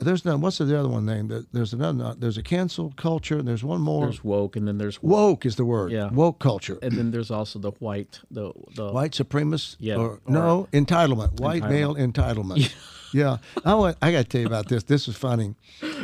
[0.00, 1.46] There's no, what's the other one name?
[1.52, 2.14] There's another.
[2.16, 3.38] There's a cancel culture.
[3.38, 4.06] And there's one more.
[4.06, 5.90] There's woke, and then there's woke is the word.
[5.90, 6.08] Yeah.
[6.12, 6.78] Woke culture.
[6.82, 9.76] and then there's also the white, the the White supremacist.
[9.80, 11.40] Yeah, Or, or- no entitlement.
[11.40, 11.70] White Entitlement.
[11.70, 12.74] male entitlement.
[13.12, 13.38] yeah.
[13.64, 14.84] I want, I got to tell you about this.
[14.84, 15.56] This is funny.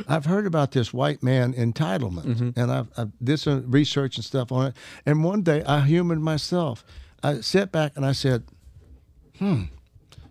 [0.09, 2.51] I've heard about this white man entitlement, Mm-hmm.
[2.61, 4.75] and I've, I've did some research and stuff on it.
[5.07, 6.85] And one day I humored myself.
[7.25, 8.45] I sat back and I said,
[9.39, 9.63] "Hmm."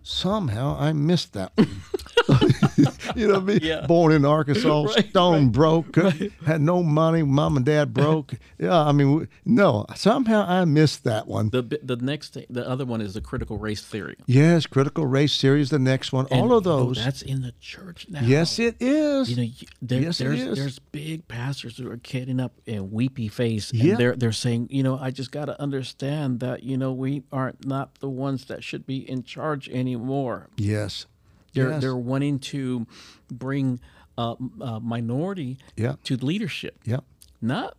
[0.02, 1.52] Somehow I missed that.
[3.16, 3.86] you know me, Yeah.
[3.86, 8.34] born in Arkansas, Right, stone right, broke, couldn't- had no money, mom and dad broke.
[8.58, 11.50] yeah, I mean, no, somehow I missed that one.
[11.50, 14.16] The the next the other one is the critical race theory.
[14.26, 17.04] Yes, critical race series, the next one, all And, of oh, those.
[17.04, 18.20] that's in the church now.
[18.22, 19.30] yes, it is.
[19.30, 19.52] You know,
[19.82, 20.58] there, Yes, there's is.
[20.58, 23.96] there's big pastors who are getting up and weepy face, and Yeah.
[23.96, 27.54] they're they're saying, you know, I just got to understand that you know we are
[27.64, 30.48] not the ones that should be in charge anymore.
[30.56, 31.06] yes,
[31.54, 31.80] They're yes.
[31.80, 32.86] they're wanting to
[33.30, 33.80] bring
[34.18, 35.94] uh, uh, minority Yeah.
[36.04, 37.00] to leadership, yeah,
[37.40, 37.76] not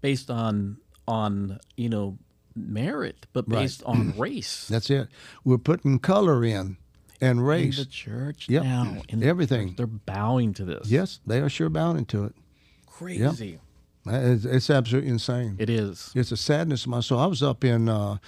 [0.00, 0.78] based on
[1.08, 2.18] on you know
[2.56, 3.62] merit, but Right.
[3.62, 4.68] based on race.
[4.68, 5.08] that's it.
[5.44, 6.76] We're putting color in
[7.20, 7.78] and in race.
[7.78, 8.62] the church Yep.
[8.64, 9.68] now, in the Everything.
[9.68, 10.88] church, they're bowing to this.
[10.88, 12.34] yes, they are sure bowing to it.
[12.86, 13.58] crazy.
[14.06, 15.56] It's, it's absolutely insane.
[15.58, 16.12] It is.
[16.14, 17.18] It's a sadness of my soul.
[17.18, 18.18] I was up in uh,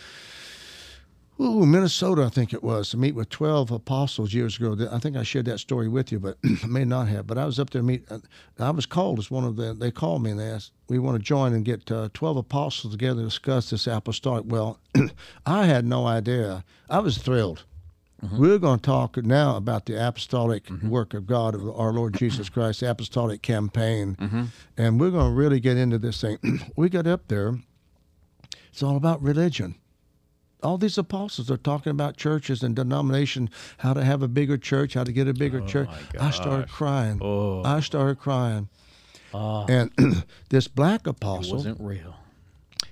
[1.40, 4.76] ooh, Minnesota, I think it was, to meet with 12 apostles years ago.
[4.90, 7.26] I think I shared that story with you, but I may not have.
[7.26, 8.04] But I was up there to meet.
[8.10, 8.18] uh,
[8.58, 11.16] I was called as one of the, they called me and they asked, we want
[11.16, 14.44] to join and get uh, 12 apostles together to discuss this apostolic.
[14.46, 14.78] Well,
[15.46, 16.64] I had no idea.
[16.88, 17.64] I was thrilled.
[18.32, 22.48] We're going to talk now about the apostolic work of God, of our Lord Jesus
[22.48, 24.16] Christ, the apostolic campaign.
[24.78, 26.38] And we're going to really get into this thing.
[26.76, 27.58] we got up there,
[28.72, 29.74] it's all about religion.
[30.66, 33.48] All these apostles are talking about churches and denomination,
[33.78, 35.88] how to have a bigger church, how to get a bigger church.
[36.18, 37.20] I started crying.
[37.22, 37.62] Oh.
[37.64, 38.68] I started crying.
[39.32, 39.93] Ah, And
[40.48, 42.16] this black it apostle, wasn't real.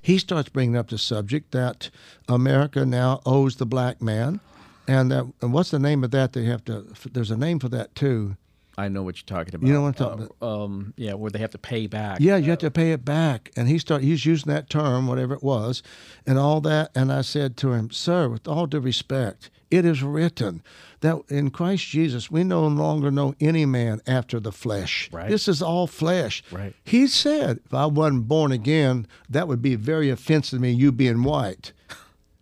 [0.00, 1.90] he starts bringing up the subject that
[2.28, 4.38] America now owes the black man.
[4.86, 6.32] And that, and what's the name of that?
[6.32, 6.86] They have to.
[7.10, 8.36] There's a name for that too.
[8.76, 9.66] I know what you're talking about.
[9.66, 12.18] You know what I'm talking Uh, Um, yeah, where they have to pay back.
[12.20, 13.50] Yeah, you have to pay it back.
[13.56, 15.82] And he start he's using that term, whatever it was,
[16.26, 16.90] and all that.
[16.94, 20.62] And I said to him, Sir, with all due respect, it is written
[21.00, 25.10] that in Christ Jesus we no longer know any man after the flesh.
[25.12, 25.28] Right.
[25.30, 26.42] This is all flesh.
[26.50, 26.74] Right.
[26.84, 30.92] He said, if I wasn't born again, that would be very offensive to me, you
[30.92, 31.72] being white.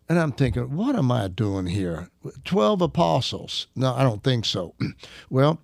[0.09, 2.11] And I'm thinking, what am I doing here?
[2.45, 3.67] Twelve apostles.
[3.75, 4.75] No, I don't think so.
[5.31, 5.59] well,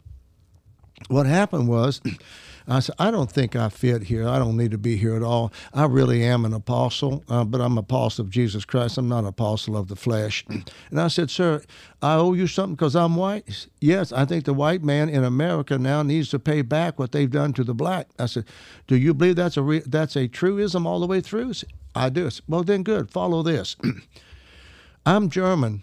[1.09, 2.01] what happened was
[2.71, 4.29] I said, I don't think I fit here.
[4.29, 5.53] I don't need to be here at all.
[5.73, 8.99] I really am an apostle, uh, but I'm an apostle of Jesus Christ.
[8.99, 10.45] I'm not an apostle of the flesh.
[10.91, 11.63] And I said, Sir,
[12.03, 13.67] I owe you something because I'm white?
[13.81, 17.31] Yes, I think the white man in America now needs to pay back what they've
[17.31, 18.09] done to the black.
[18.19, 18.45] I said,
[18.87, 21.55] Do you believe that's a, re- that's a truism all the way through?
[21.55, 22.27] Said, I do.
[22.27, 23.11] I said, well, then good.
[23.11, 23.77] Follow this.
[25.07, 25.83] I'm German.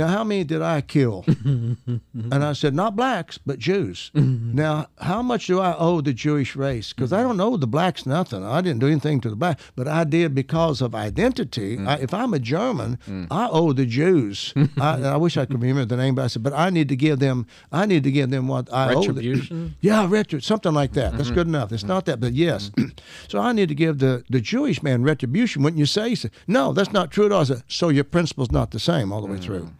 [0.00, 1.26] Now, how many did I kill?
[1.44, 4.10] and I said, not blacks, but Jews.
[4.14, 6.94] now, how much do I owe the Jewish race?
[6.94, 8.42] Because I don't owe the blacks nothing.
[8.42, 11.76] I didn't do anything to the black, but I did because of identity.
[11.76, 11.86] Mm.
[11.86, 13.26] I, if I'm a German, mm.
[13.30, 14.54] I owe the Jews.
[14.80, 16.96] I, I wish I could remember the name, but I said, but I need to
[16.96, 17.46] give them.
[17.70, 19.02] I need to give them what I owe.
[19.02, 19.16] them.
[19.16, 19.76] Retribution?
[19.82, 21.12] Yeah, retri- something like that.
[21.12, 21.34] That's mm-hmm.
[21.34, 21.72] good enough.
[21.72, 21.88] It's mm.
[21.88, 22.70] not that, but yes.
[23.28, 25.62] so I need to give the, the Jewish man retribution.
[25.62, 26.10] Wouldn't you say?
[26.10, 27.42] He said, no, that's not true at all.
[27.42, 29.70] I said, so your principle's not the same all the way through.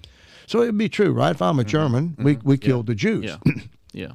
[0.51, 1.31] So it'd be true, right?
[1.31, 3.25] If I'm a German, we, we killed the Jews.
[3.25, 3.53] Yeah.
[3.93, 4.13] Yeah.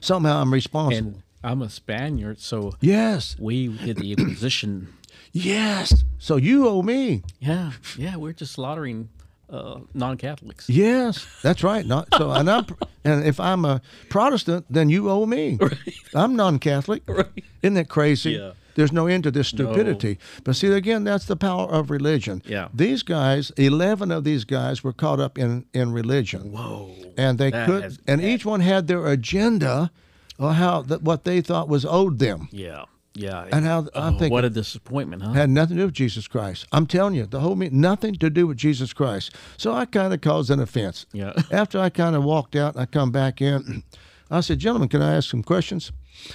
[0.00, 1.08] Somehow I'm responsible.
[1.08, 4.94] And I'm a Spaniard, so yes, we did the Inquisition.
[5.32, 6.04] yes.
[6.18, 7.22] So you owe me.
[7.38, 7.72] Yeah.
[7.98, 8.16] Yeah.
[8.16, 9.10] We're just slaughtering
[9.50, 10.70] uh, non Catholics.
[10.70, 11.84] Yes, that's right.
[11.84, 12.66] Not so, and I'm,
[13.04, 15.58] and if I'm a Protestant, then you owe me.
[15.60, 15.78] Right.
[16.14, 17.02] I'm non-Catholic.
[17.06, 17.26] Right.
[17.62, 18.32] Isn't that crazy?
[18.32, 18.52] Yeah.
[18.80, 20.18] There's no end to this stupidity.
[20.42, 22.42] But see, again, that's the power of religion.
[22.46, 22.68] Yeah.
[22.72, 26.50] These guys, eleven of these guys, were caught up in in religion.
[26.52, 26.90] Whoa.
[27.18, 29.90] and they That could, has- and each one had their agenda,
[30.38, 32.48] or how that what they thought was owed them.
[32.50, 32.84] Yeah.
[33.14, 33.44] Yeah.
[33.52, 35.32] And how- I'm Oh, thinking- what a disappointment, huh?
[35.32, 36.66] had nothing to do with Jesus Christ.
[36.72, 39.34] I'm telling you, the whole meeting, nothing to do with Jesus Christ.
[39.58, 41.04] So I kind of caused an offense.
[41.12, 41.32] Yeah.
[41.50, 43.82] After I kind of walked out and I come back in,
[44.30, 45.90] I said, gentlemen, can I ask some questions?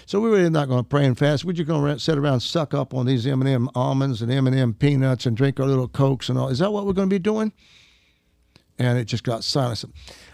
[0.06, 1.45] So we were not going to pray and fast.
[1.45, 4.74] We're just going to sit around and suck up on these M&M almonds and M&M
[4.74, 6.49] peanuts and drink our little Cokes and all.
[6.49, 7.53] Is that what we're going to be doing?
[8.78, 9.86] And it just got silent.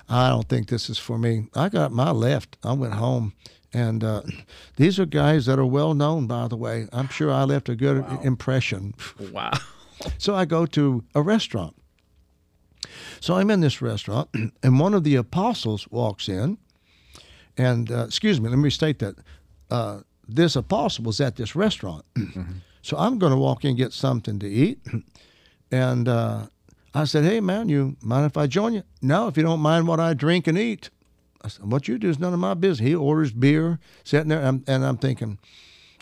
[0.10, 1.48] I don't think this is for me.
[1.54, 2.58] I got my left.
[2.64, 3.34] I went home.
[3.74, 4.24] And uh,
[4.78, 6.88] these are guys that are well known, by the way.
[6.92, 8.94] I'm sure I left a good impression.
[9.32, 9.52] wow.
[10.18, 11.76] So I go to a restaurant.
[13.20, 14.30] So I'm in this restaurant,
[14.64, 16.58] and one of the apostles walks in.
[17.58, 19.16] And uh, excuse me, let me restate that.
[19.72, 22.06] Uh, this apostle was at this restaurant.
[22.84, 24.80] So I'm going to walk in and get something to eat.
[25.74, 26.48] And uh,
[26.94, 28.84] I said, Hey, man, you mind if I join you?
[29.02, 30.90] No, if you don't mind what I drink and eat.
[31.42, 32.86] I said, What you do is none of my business.
[32.90, 35.40] He orders beer, sitting there, and I'm, and I'm thinking,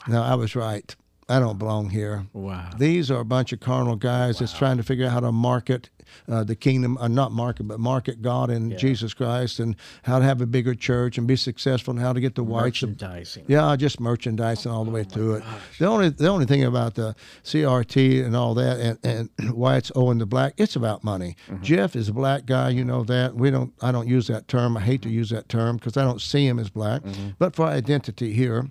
[0.08, 0.96] No, I was right.
[1.28, 2.26] I don't belong here.
[2.34, 2.72] Wow.
[2.80, 5.92] These are a bunch of carnal guys that's trying to figure out how to market
[6.28, 10.26] uh, the kingdom, uh, not market, but market God and Jesus Christ, and how to
[10.26, 12.82] have a bigger church and be successful, and how to get the whites.
[12.84, 13.46] Merchandising.
[13.48, 15.44] yeah, just merchandising all the way through it.
[15.80, 19.92] The only the only thing about the CRT and all that, and, and why it's
[19.96, 21.36] owing the black, it's about money.
[21.62, 23.36] Jeff is a black guy, you know that.
[23.36, 23.74] We don't.
[23.82, 24.78] I don't use that term.
[24.78, 27.02] I hate to use that term because I don't see him as black.
[27.38, 28.70] But for identity here,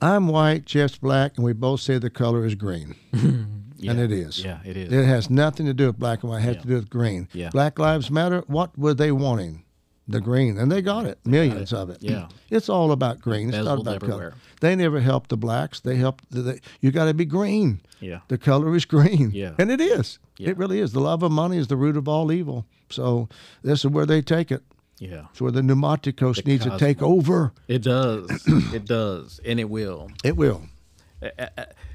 [0.00, 2.96] I'm white, Jeff's black, and we both say the color is green,
[3.82, 3.92] Yeah.
[3.92, 4.44] and it is.
[4.44, 4.92] Yeah, it is.
[4.92, 6.38] It has nothing to do with black and white.
[6.38, 6.62] It has Yeah.
[6.62, 7.28] to do with green.
[7.32, 7.50] Yeah.
[7.50, 8.42] Black Lives Matter.
[8.46, 9.64] What were they wanting?
[10.08, 11.18] The green, and they got it.
[11.24, 11.98] Millions of it.
[12.00, 12.26] Yeah.
[12.50, 13.48] It's all about green.
[13.54, 14.30] It's not about everywhere.
[14.30, 14.34] color.
[14.60, 15.78] They never helped the blacks.
[15.78, 16.28] They helped.
[16.30, 17.80] The, the, you got to be green.
[18.00, 18.18] Yeah.
[18.26, 19.30] The color is green.
[19.32, 19.54] Yeah.
[19.60, 20.18] And it is.
[20.38, 20.50] Yeah.
[20.50, 20.92] It really is.
[20.92, 22.66] The love of money is the root of all evil.
[22.90, 23.28] So
[23.62, 24.62] this is where they take it.
[24.98, 25.26] Yeah.
[25.30, 27.52] It's where the pneumaticos The needs to take over.
[27.68, 28.28] It does.
[28.74, 29.40] it does.
[29.44, 30.10] And it will.
[30.24, 30.62] It will.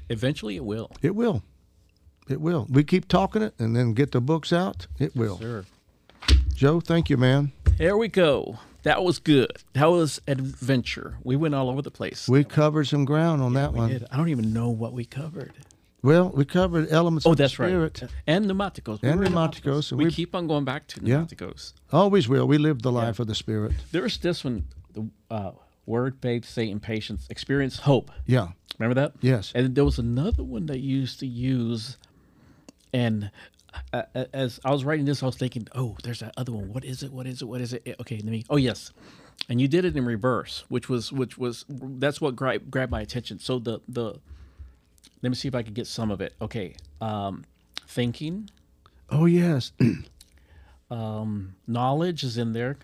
[0.08, 0.90] Eventually it will.
[1.02, 1.42] It will.
[2.28, 2.66] It will.
[2.70, 4.86] We keep talking it and then get the books out.
[4.98, 5.38] It will.
[5.38, 5.64] Sure.
[6.54, 7.52] Joe, thank you, man.
[7.78, 8.58] There we go.
[8.82, 9.52] That was good.
[9.74, 11.18] That was adventure.
[11.24, 12.28] We went all over the place.
[12.28, 13.88] We covered some ground on that We one.
[13.90, 14.06] did.
[14.10, 15.52] I don't even know what we covered.
[16.02, 17.68] Well, we covered elements Oh, of the that's right.
[17.68, 18.04] spirit.
[18.26, 19.02] And pneumaticos.
[19.02, 21.16] We And were pneumaticos, We we- keep on going back to Yeah.
[21.24, 21.72] pneumaticos.
[21.92, 22.46] Always will.
[22.46, 23.72] We live the life of the spirit.
[23.90, 24.64] There's this one,
[24.94, 25.52] the uh,
[25.86, 28.10] word, faith, Satan, patience, experience, hope.
[28.26, 28.48] Yeah.
[28.78, 29.14] Remember that?
[29.20, 29.50] Yes.
[29.56, 31.96] And there was another one that used to use,
[32.92, 33.30] and
[33.92, 36.72] uh, uh, as I was writing this, I was thinking, oh, there's that other one.
[36.72, 37.12] What is it?
[37.12, 37.44] What is it?
[37.46, 37.82] What is it?
[37.86, 38.44] Eh, Okay, let me.
[38.50, 38.92] Oh yes,
[39.48, 43.00] and you did it in reverse, which was which was that's what grabbed grabbed my
[43.00, 43.38] attention.
[43.38, 44.14] So the the
[45.22, 46.34] let me see if I can get some of it.
[46.40, 47.44] Okay, um,
[47.86, 48.50] thinking,
[49.10, 49.72] Oh, yes.
[50.90, 52.76] um, knowledge is in there.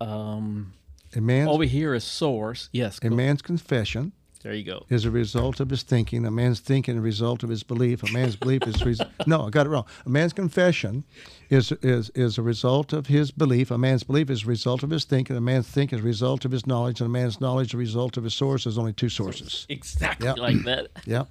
[0.00, 0.72] Um,
[1.14, 2.68] A man's, over here is source.
[2.72, 4.12] Yes, a man's confession
[4.44, 4.84] there you go.
[4.88, 6.24] is a result of his thinking.
[6.24, 8.02] A man's thinking is a result of his belief.
[8.02, 9.86] A man's belief is res- no, I got it wrong.
[10.06, 11.02] A man's confession
[11.50, 13.70] is is is a result of his belief.
[13.72, 15.34] A man's belief is a result of his thinking.
[15.36, 17.78] A man's thinking is a result of his knowledge, and a man's knowledge is a
[17.78, 18.64] result of his source.
[18.64, 19.66] There's only two sources.
[19.70, 20.38] Exactly Yep.
[20.38, 20.88] like that.
[21.06, 21.26] Yep.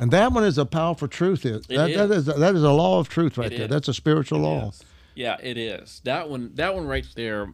[0.00, 1.46] And that one is a powerful truth.
[1.46, 2.26] Is that, that is.
[2.28, 3.66] is that is a law of truth right It there.
[3.66, 3.70] is.
[3.70, 4.64] That's a spiritual law.
[4.66, 4.82] Yes.
[5.14, 6.00] Yeah, it is.
[6.04, 7.52] That one that one right there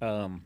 [0.00, 0.44] um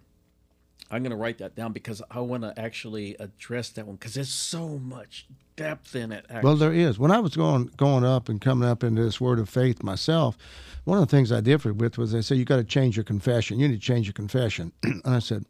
[0.90, 4.14] I'm going to write that down because I want to actually address that one cuz
[4.14, 5.26] there's so much
[5.60, 6.24] depth in it.
[6.30, 6.42] Actually.
[6.46, 6.98] Well, there is.
[6.98, 10.36] When I was going going up and coming up into this word of faith myself,
[10.84, 13.04] one of the things I differed with was they said you got to change your
[13.04, 13.58] confession.
[13.60, 14.72] You need to change your confession.
[14.82, 15.44] and I said,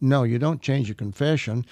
[0.00, 1.64] no, you don't change your confession.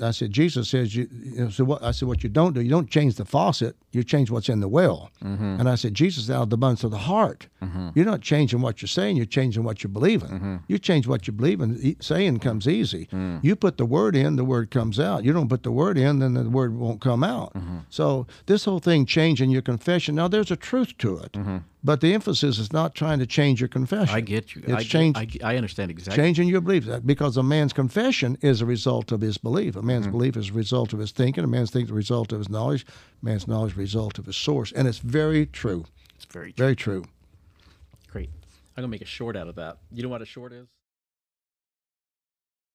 [0.00, 1.06] I, said Jesus says you.
[1.12, 1.82] you know, so what?
[1.82, 2.62] I said what you don't do.
[2.62, 3.76] You don't change the faucet.
[3.92, 5.10] You change what's in the well.
[5.22, 5.60] Mm-hmm.
[5.60, 7.46] And I said Jesus is out of the abundance of the heart.
[7.62, 7.90] Mm-hmm.
[7.94, 9.16] You're not changing what you're saying.
[9.16, 10.28] You're changing what you believe in.
[10.30, 10.56] Mm-hmm.
[10.68, 11.78] You change what you believe in.
[11.80, 13.06] e- Saying comes easy.
[13.12, 13.44] Mm.
[13.44, 15.24] You put the word in, the word comes out.
[15.24, 17.52] You don't put the word in, then the word won't come out.
[17.90, 20.14] So this whole thing changing your confession.
[20.14, 21.36] Now there's a truth to it,
[21.84, 24.14] but the emphasis is not trying to change your confession.
[24.14, 24.62] I get you.
[24.66, 26.22] It's I, change, I, I understand exactly.
[26.22, 29.76] changing your beliefs because a man's confession is a result of his belief.
[29.76, 31.44] A man's belief is a result of his thinking.
[31.44, 32.84] A man's thinking is a result of his knowledge.
[33.22, 35.84] A man's knowledge is a result of his source, and it's very true.
[36.16, 36.64] It's very true.
[36.64, 37.04] Very true.
[38.10, 38.30] great.
[38.76, 39.78] I'm going to make a short out of that.
[39.92, 40.66] You know what a short is?